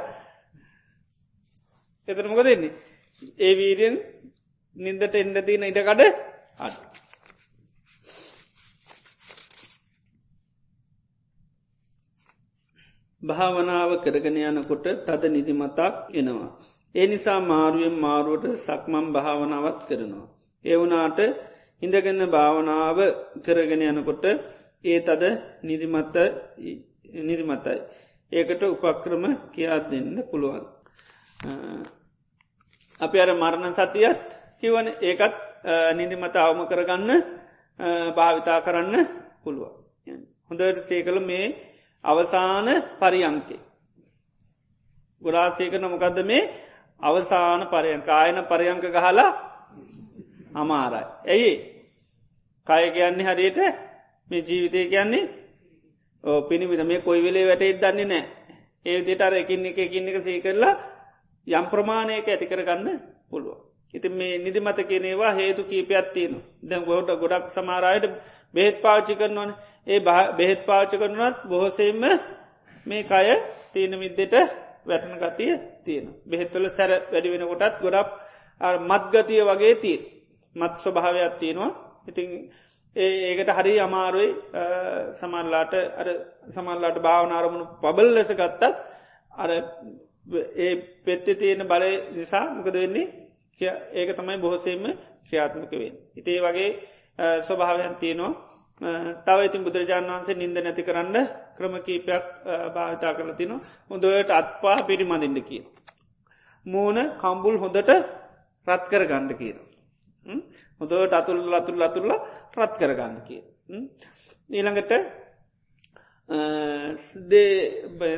[2.08, 2.74] එතර මොක දෙන්නේ.
[3.40, 3.96] ඒ වීරියෙන්
[4.76, 6.02] නින්දට එන්ඩ තියන ඉඩකඩ
[6.60, 6.76] අඩ.
[13.22, 16.50] භාවනාව කරගෙන යනකොට තද නිදිමතක් එනවා.
[16.96, 20.28] ඒ නිසා මාරුවෙන් මාරුවට සක්මම් භාවනාවත් කරනවා.
[20.66, 21.20] එවුනාට
[21.82, 22.98] ඉඳගන්න භාවනාව
[23.40, 24.26] කරගෙන යනකොට
[24.84, 25.24] ඒ තද
[25.62, 26.16] නිදිමත්ත
[27.20, 27.78] නිදිමතයි.
[28.32, 30.64] ඒකට උපක්‍රම කියාත් දෙන්න පුළුවන්.
[33.02, 34.26] අපි අර මරණ සතියත්
[34.60, 35.36] කිවන ඒකත්
[35.94, 37.12] නිදිමත අවම කරගන්න
[38.12, 38.96] භාවිතා කරන්න
[39.44, 39.74] පුළුවන්.
[40.48, 41.46] හොඳට සේකළ මේ
[42.04, 42.68] අවසාන
[43.00, 43.60] පරියංකේ.
[45.22, 46.50] ගොඩාසේක නොමකක්ද මේ
[47.00, 49.32] අවසාන පරයංක ආයන පරයංක ගහලා
[50.56, 51.06] අමාරයි.
[51.26, 51.71] ඇයි
[52.68, 53.60] කය කියන්නේ හරියට
[54.30, 55.30] මේ ජීවිතය කියන්නේ?
[56.24, 58.24] ඕ පිණිවිට මේ කොයි වෙලේ වැටෙත් දන්නේ නෑ
[58.86, 60.74] ඒ දෙට අර එකින් එක එකින් එක සී කරලා
[61.48, 62.88] යම් ප්‍රමාණයක ඇති කරගන්න
[63.30, 63.58] පුළුව.
[63.94, 68.14] ඉති මේ නිදිමත කියනේවා හේතු කීපයක් තියෙන දැන් ගොඩ ගොඩක් සමාරයට
[68.54, 69.52] බෙහෙත් පාච්චි කරනවන.
[69.88, 70.00] ඒ
[70.38, 72.02] බෙහෙත් පාච්චි කරනවත් බොහොසෙම
[72.86, 73.28] මේ කය
[73.74, 74.36] තීන මිද්දෙට
[74.86, 76.06] වැටන ගතිය තියෙන.
[76.24, 78.10] බෙහෙත්වල සැර වැඩි වෙන කොටත් ගොඩක්
[78.82, 79.98] මත්ගතිය වගේ තිය
[80.56, 81.91] මත් ස්වභාවයක් තියෙනවා.
[82.06, 82.30] ඉතින්
[82.96, 84.30] ඒකට හරි අමාරුයි
[85.14, 86.08] සමල්ලාට අර
[86.50, 88.64] සමල්ලාට භාවනාරමුණු පබල් ලෙස ගත්තත්
[89.36, 89.50] අර
[90.58, 90.72] ඒ
[91.02, 93.08] පෙත්ති තියෙන බලය නිසා මොකද වෙන්නේ
[93.94, 94.84] ඒක තමයි බොහොසේම
[95.26, 95.94] ක්‍රියාත්මක වෙන්.
[96.16, 96.70] ඉතේ වගේ
[97.42, 98.34] ස්වභාවයන් තියෙනවා
[99.26, 101.18] තව ඉතින් බුදුරජාණන් වන්සේ නින්ද නැති කරන්න
[101.56, 102.26] ක්‍රම කීපයක්
[102.76, 103.52] භාවිතා කරල තින
[103.90, 105.66] හොඳට අත්පා පිරිමදින්න කියන.
[106.66, 107.92] මූුණ කම්බුල් හොඳට
[108.68, 109.58] රත් කර ගණ්ඩ කියන.
[110.82, 112.14] හොදට අතුල් ලතුල් ලතුරල
[112.58, 113.42] රත් කර ගන්න කිය.
[114.50, 114.92] ඊළඟට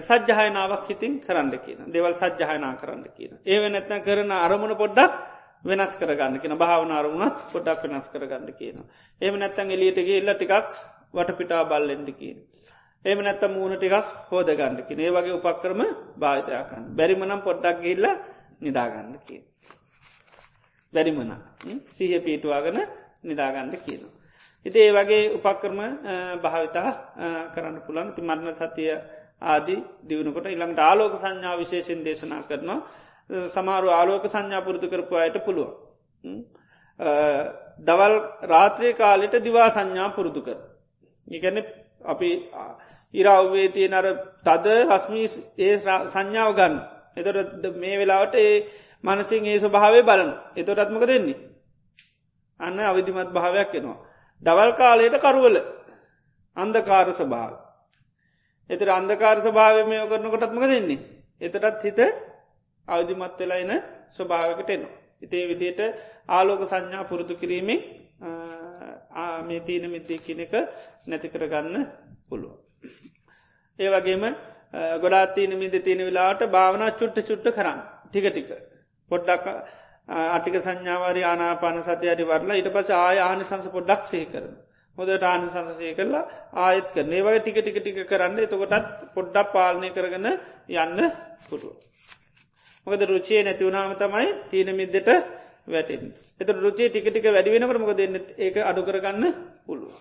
[0.02, 3.34] සජ්්‍යහයනාවක් හිතින් කරන්න කියන දෙවල් සජ්්‍යහයනා කරන්න කියන.
[3.46, 5.14] ඒව නැත්න කරන අරමුණ පොඩ්ඩක්
[5.64, 8.78] වෙනස් කරගන්න කියෙන භාවනාරුණත් පොඩක් වෙනස් කරගන්න කියන.
[9.22, 10.76] එම නැත්තන් එලියටගේ එල්ල ටිකක්
[11.14, 12.38] වටපිටා බල්ලෙන්ඩ කියන.
[13.06, 15.82] එම නැත්ත මූුණ ටිකක් හෝද ගන්නකින ඒ වගේ උපක්‍රම
[16.18, 18.06] භාවිතයකන්න බැරිමනම් පොඩ්ඩක් ගිල්ල
[18.62, 19.42] නිදාගන්න කිය.
[20.94, 21.32] බැරිමන
[21.92, 22.80] සිහ පීටවාගන
[23.24, 24.04] නිදාගන්න කියන.
[24.66, 25.80] ඉති ඒ වගේ උපක්‍රම
[26.42, 26.90] භාවිතා
[27.54, 28.92] කරන්න පුළන් ති මරණ සතිය
[29.44, 32.80] ආදී දියුණකොට ඉළඟට ආලෝක සංඥා විශේෂෙන් දේශනා කරනවා
[33.50, 35.70] සමාරු ආලෝක සංඥා පුරුදු කරපු අයට පුළුව.
[37.80, 40.58] දවල් රාත්‍රය කාලෙට දිවා සංඥා පුරුදු කර.
[41.28, 41.58] ඉගැන
[42.06, 42.30] අපි
[43.14, 44.08] ඉරව්වේ තියෙන අර
[44.44, 45.28] තද රස්මී
[45.60, 45.76] ඒ
[46.08, 46.76] සංඥාව ගන්න.
[47.18, 48.56] එතොට මේ වෙලාවට ඒ
[49.04, 51.40] මනසින් ඒ ස්වභාවය බලන එතොටත්මක දෙන්නේ.
[52.60, 54.00] අන්න අවිධිමත් භාවයක් එනවා.
[54.44, 55.58] දවල් කාලයට කරුවල
[56.58, 57.54] අන්දකාර ස්වභාව.
[58.70, 61.00] එතර අන්දකාර ස්වභාවමය කරනකොටත්මක දෙන්නේ.
[61.42, 62.00] එතටත් හිත
[62.88, 63.72] අවධිමත් වෙලා එන
[64.12, 64.94] ස්වභාවකට එනවා.
[65.22, 65.82] ඉතේ විදියට
[66.30, 67.80] ආලෝක සංඥා පුරුදු කිරීමේ
[69.42, 70.54] මේ තීන මිද්දී කියනක
[71.08, 71.78] නැති කරගන්න
[72.28, 72.54] පුළුව.
[73.80, 74.24] ඒ වගේම
[74.98, 78.50] ගොඩාත්තිීන මිද තියෙන වෙලාට භාවනා චුට්ට චුට්ට කරන්න ටික ටික
[79.12, 79.46] පොඩ්ඩක්
[80.08, 84.54] අටික සංඥාවාරි ආනාපාන සතියරි වරලා ඉට පස ආය ආනි සංස පොඩ්ඩක් සේ කරන.
[84.98, 86.24] හොදට ආනි සංසසය කරලා
[86.58, 90.28] ආයත් කර ඒවගේ ටික ටික ටික කරන්න එතකොටත් පොඩ්ඩක් පාලනය කරගන්න
[90.76, 91.00] යන්න
[91.44, 91.74] පුටුව.
[92.88, 95.10] මොකද රුචිය නැතිවුණාම තමයි තීන මිද්දට
[95.68, 96.04] වැටෙන්.
[96.40, 99.24] එත රුචේ ටික ටික වැඩි වෙනකට මොක දෙන්න ඒක අඩු කරගන්න
[99.66, 99.96] පුළුව.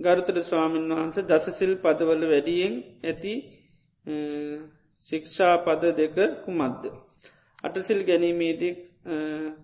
[0.00, 3.34] ගරුතර ස්වාමීන් වහන්ස දසසිල් පදවල වැඩියෙන් ඇති
[5.06, 6.82] ශික්ෂා පද දෙක කුමද්ද.
[7.64, 8.72] අටසිල් ගැනීමේදී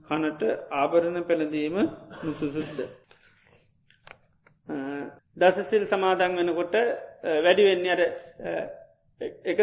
[0.04, 0.42] කනට
[0.72, 1.76] ආභරණ පැළදීම
[2.22, 2.78] නුසුසුද්ද.
[5.36, 6.74] දසසිල් සමාදන් වෙනකොට
[7.42, 8.02] වැඩිවෙන්නේ අර
[9.44, 9.58] එක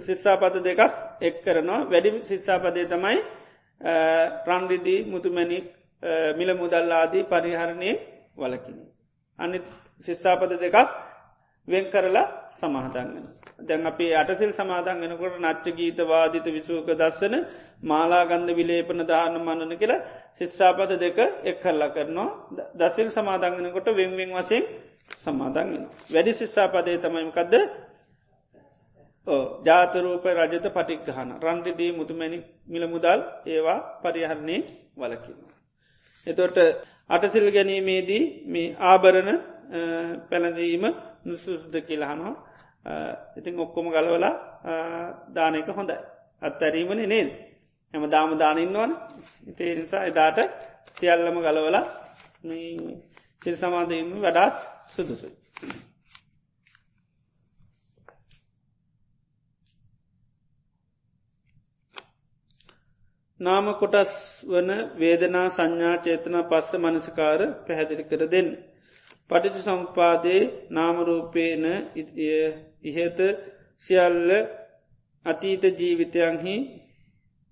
[0.00, 0.80] සිස්සාපත දෙකක්
[1.20, 3.18] එක් කරනවා වැඩි සිස්සාපදය තමයි
[4.46, 5.66] රන්රිදී මුතුමැනික්
[6.36, 7.90] මිල මුදල්ලාදී පරිහරණය
[8.36, 8.78] වලකින.
[9.38, 9.58] අනි
[10.04, 10.76] ශිස්සාපද දෙකක්
[11.68, 13.26] වෙන් කරලා සමාහදන්ගෙන.
[13.58, 17.34] දැන් අපි අටසිල් සමාදන්ගෙනකොට නච්ච ගීත වාදිත විසූක දස්සන
[17.82, 20.04] මාලාගන්ධ විලේපන දාන මන්නන කියලා
[20.34, 22.28] ශිස්සාපද දෙක එක් කරලා කරනවා
[22.76, 24.64] දසිල් සමාදන්ගෙනකොට වෙන්වෙන් වසයෙන්
[25.16, 25.84] සමාදන්ගෙන.
[26.06, 27.54] වැඩි ශිස්සාපදය තමයිමකක්ද
[29.64, 34.56] ජාතරූප රජත පටික්ගහන රන්ඩිදී මුතුමැනි මිල මුදල් ඒවා පරිහරණය
[34.96, 35.40] වලකින්න.
[36.26, 36.56] එතොට
[37.10, 39.30] අටසිල් ගැනීමේදී මේ ආභරණ
[40.28, 40.84] පැළඳීම
[41.24, 42.34] නුසුසුද කියලහනවා
[43.36, 44.34] ඉතින් ඔක්කොම ගලවලා
[45.30, 45.96] දානක හොඳයි
[46.42, 47.30] අත්තැරීමන නේද
[47.94, 48.92] හැම දාම දානඉන්නවන
[49.46, 50.38] ඉතේ නිසා එදාට
[50.94, 51.76] සියල්ලම ගලවල
[53.42, 54.56] සිල් සමාධීම වඩාත්
[54.86, 55.34] සුදුසුයි.
[63.40, 64.12] නාම කොටස්
[64.44, 68.48] වන වේදනා සංඥා චේතනා පස්ස මනසිකාර පැහැදිලි කර දෙන්න.
[69.30, 71.64] පටිච සම්පාදයේ නාමරූපේන
[72.86, 73.18] ඉහත
[73.82, 74.30] සියල්ල
[75.26, 76.56] අතීත ජීවිතයන්හි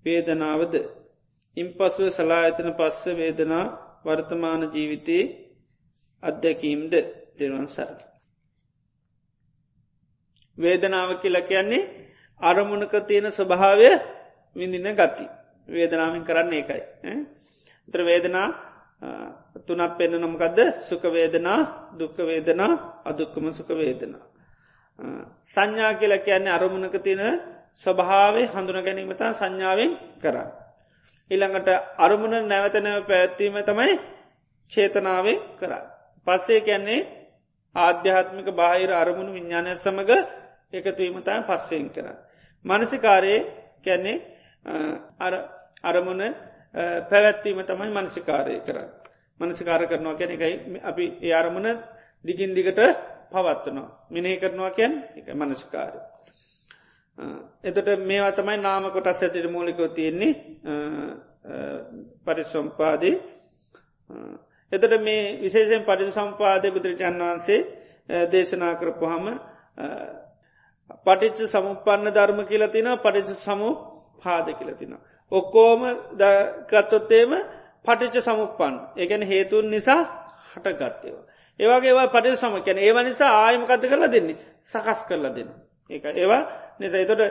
[0.05, 0.73] වේදනාවද.
[1.57, 3.65] ඉන් පසුව සලාඇතන පස්ස වේදනා
[4.05, 5.23] වර්තමාන ජීවිතයේ
[6.23, 6.93] අත්දැකීම්ද
[7.37, 7.95] දෙරුවන් සර.
[10.57, 11.89] වේදනාව කියල කියන්නේ
[12.41, 13.89] අරමුණක තියෙන ස්වභාවය
[14.55, 15.25] විඳින ගති.
[15.69, 16.81] වේදනාවෙන් කරන්න ඒකයි.
[17.87, 18.47] ත්‍ර වේදනා
[19.63, 21.59] තුනක් පෙන්න්න නොමකක්ද සුකවේදනා
[21.93, 22.71] දුක්කවේදනා
[23.03, 24.23] අදුක්කම සුකවේදනා.
[25.45, 27.41] සංඥා කියල කියන්නේ අරමුණක තියෙන
[27.75, 29.91] ස්වභාවේ හඳුන ගැනීමතා සංඥාවෙන්
[30.21, 30.49] කරන්න.
[31.31, 33.93] ඉළඟට අරමුණ නැවතනැව පැත්වීම තමයි
[34.71, 35.85] චේතනාවේ කරන්න.
[36.27, 37.07] පස්සේ කියන්නේ
[37.75, 40.11] ආධ්‍යාත්මික බාහිර අරමුණු විඤ්ඥානය සමඟ
[40.73, 42.17] එකතුවීමතයි පස්සයෙන් කරන්න.
[42.65, 43.39] මනසිකාරයේ
[43.83, 44.17] කැන්නේ
[45.83, 46.23] අරමුණ
[47.09, 48.89] පැවැත්වීම තමයි මනසිකාරය කරන්න.
[49.39, 51.67] මනසිකාර කරනවා කැන එකයි අපි ඒ අරමුණ
[52.25, 52.79] දිගින් දිගට
[53.31, 53.89] පවත්වනවා.
[54.09, 55.99] මිනේ කරනවා කැන් එක මනසිකාරය.
[57.63, 60.33] එතට මේවා තමයි නාම කොටස් ඇතිට මූලිකෝ තියෙන්නේ
[62.25, 63.15] පරිසම්පාදී
[64.71, 67.59] එතට මේ විශේෂෙන් පරිි සම්පාදය බුදුරජාන් වහන්සේ
[68.29, 69.25] දේශනා කරපු හම
[71.05, 73.69] පටිච්ච සමුපන්න ධර්ම කියලතින පටිච සමු
[74.17, 74.93] පාද කියලතින.
[75.31, 75.81] ඔක්කෝම
[76.69, 77.31] ගත්තොත්තේම
[77.85, 80.01] පටිච්ච සමුපන් ඒගැන හේතුන් නිසා
[80.55, 81.25] හටගත්තේවා.
[81.59, 85.51] ඒවාගේවා පටි සමකැන ඒව නිසා ආයමකත කරලා දෙන්නේ සකස් කරලා දෙන්න.
[85.89, 86.41] ඒ ඒවා
[86.79, 87.23] නිසා එතොට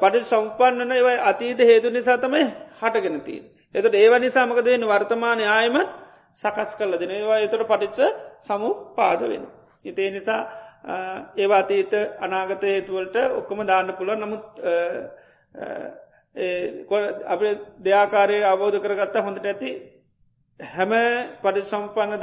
[0.00, 2.46] පටි සම්පන්නන ඒවයි අතීත හේතු නිසා තමයි
[2.80, 3.40] හටගෙනතිී.
[3.74, 5.90] එතට ඒව නිසාමකද වෙන්න වර්තමානය ආයමත්
[6.34, 7.98] සකස් කරල දෙන ඒවා එතොට පටිච්ච
[8.42, 9.44] සමු පාද වෙන.
[9.84, 10.40] ඉතේ නිසා
[11.36, 14.46] ඒවා අතීත අනාගත හේතුවලට ඔක්කොම දාන්න පුළුව නමුත්
[17.26, 17.40] අප
[17.80, 19.70] දෙයාකාරය අවබෝධ කරගත්තා හොඳට ඇති
[20.60, 20.92] හැම
[21.40, 22.18] පටි සම්පන්න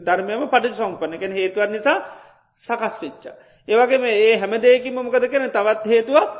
[0.00, 1.98] ධර්මයම පටි සම්පන්න එකෙන හේතුවන් නිසා
[2.56, 3.34] සකස් වෙච්චා.
[3.68, 6.30] ඒවගේම ඒ හැම දෙයකින්ම මොකද කෙන තවත් හේතුවක්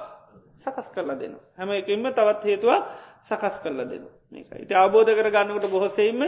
[0.56, 1.36] සකස් කරලා දෙන.
[1.56, 2.82] හැම එකින්ම තවත් හේතුවක්
[3.22, 4.04] සකස් කරලා දෙන.
[4.56, 6.20] ඉති අවබෝධ කර ගන්නකට බොහොසෙයිම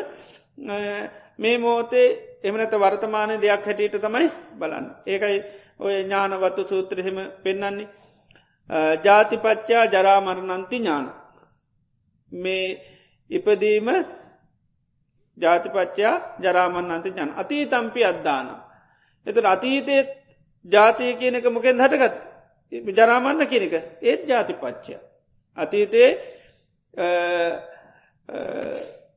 [1.38, 2.08] මේ මෝතේ
[2.42, 4.86] එමනත වර්තමානය දෙයක් හැටියට තමයි බලන්න.
[5.06, 5.38] ඒකයි
[5.78, 7.88] ඔය ඥානවත්තු සූත්‍රහෙම පෙන්නන්නේ.
[8.98, 11.06] ජාතිපච්චා ජරාමරණන්ති ඥාන.
[12.30, 12.66] මේ
[13.30, 13.88] ඉපදීම
[15.40, 18.46] ජාතිපච්චා ජරාමන් අන්ති ජන අතී තම්පි අද්දාන.
[19.26, 19.96] එතු අතීතය
[20.64, 22.16] ජාතිය කියනක මොකෙන් හටගත්
[22.90, 24.94] ජරාමන්න කියනක ඒත් ජාතිපච්චය.
[25.58, 26.10] අතීතයේ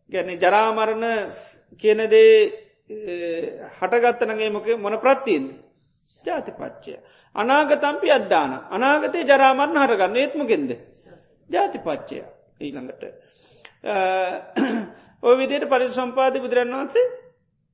[0.09, 1.05] ගැන ජරාමරණ
[1.77, 2.33] කියනදේ
[3.71, 5.45] හටගත්තනගේ මොක මොන ප්‍රත්තිීන්
[6.23, 6.97] ජාතිපච්චය.
[7.35, 10.71] අනාගතම්පි අද්දාන අනාගතය ජරාමරණ හටගන්න ඒත්මගෙන්ද
[11.49, 12.23] ජාතිපච්චය
[12.59, 13.03] ඊළඟට.
[15.23, 17.05] ඔය විදියට පරි සම්පාධි බුදුරන් වහන්සේ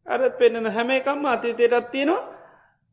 [0.06, 2.28] අර පෙන්න්නන හැම එකම් අතීතයටත් තියෙනවා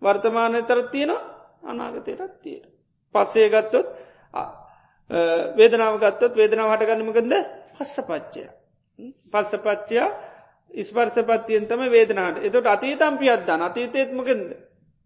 [0.03, 1.23] වර්තමානය තරත් තියෙනවා
[1.65, 2.69] අනාගතයටත් තියෙන.
[3.15, 3.87] පස්සේ ගත්තොත්
[5.57, 7.35] වේදනාව ගත්තොත් වේදනාව හටගන්නමකද
[7.75, 8.47] පස්ස පච්චය.
[9.27, 10.09] පස්ස පච්චයා
[10.75, 14.31] ඉස්පර්ස පත්තියෙන් තම වේදනාට එතට අතීතම්පි අද්දාන අතීතයත්මකද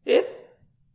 [0.06, 0.28] ඒත්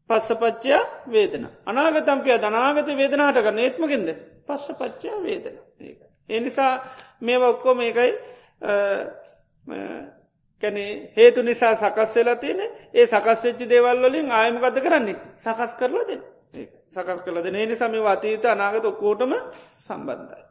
[0.10, 1.46] පස්ස පච්චයා වේදන.
[1.66, 4.10] අනාගතම්පිය දනාගත වේදනාට කරන්න ඒත්මකින්ද
[4.46, 5.58] පස්ස පච්චයා වේදන.
[5.82, 5.96] ඒ.
[6.30, 6.74] එනිසා
[7.22, 8.12] මේ ඔක්කෝ මේකයි
[10.64, 10.86] කැනෙ
[11.18, 12.62] හේතු නිසා සකස් වෙලා තියෙන
[12.94, 15.20] ඒ සකස් වෙච්චි දේවල් වලින් ආයමකද කරන්නේ?
[15.36, 16.18] සකස් කරලා දෙ
[16.92, 19.34] සකස් කල දෙන ඒ නිසාම අතීත අනාගත ඔක්කෝටම
[19.80, 20.45] සම්බන්ධයි.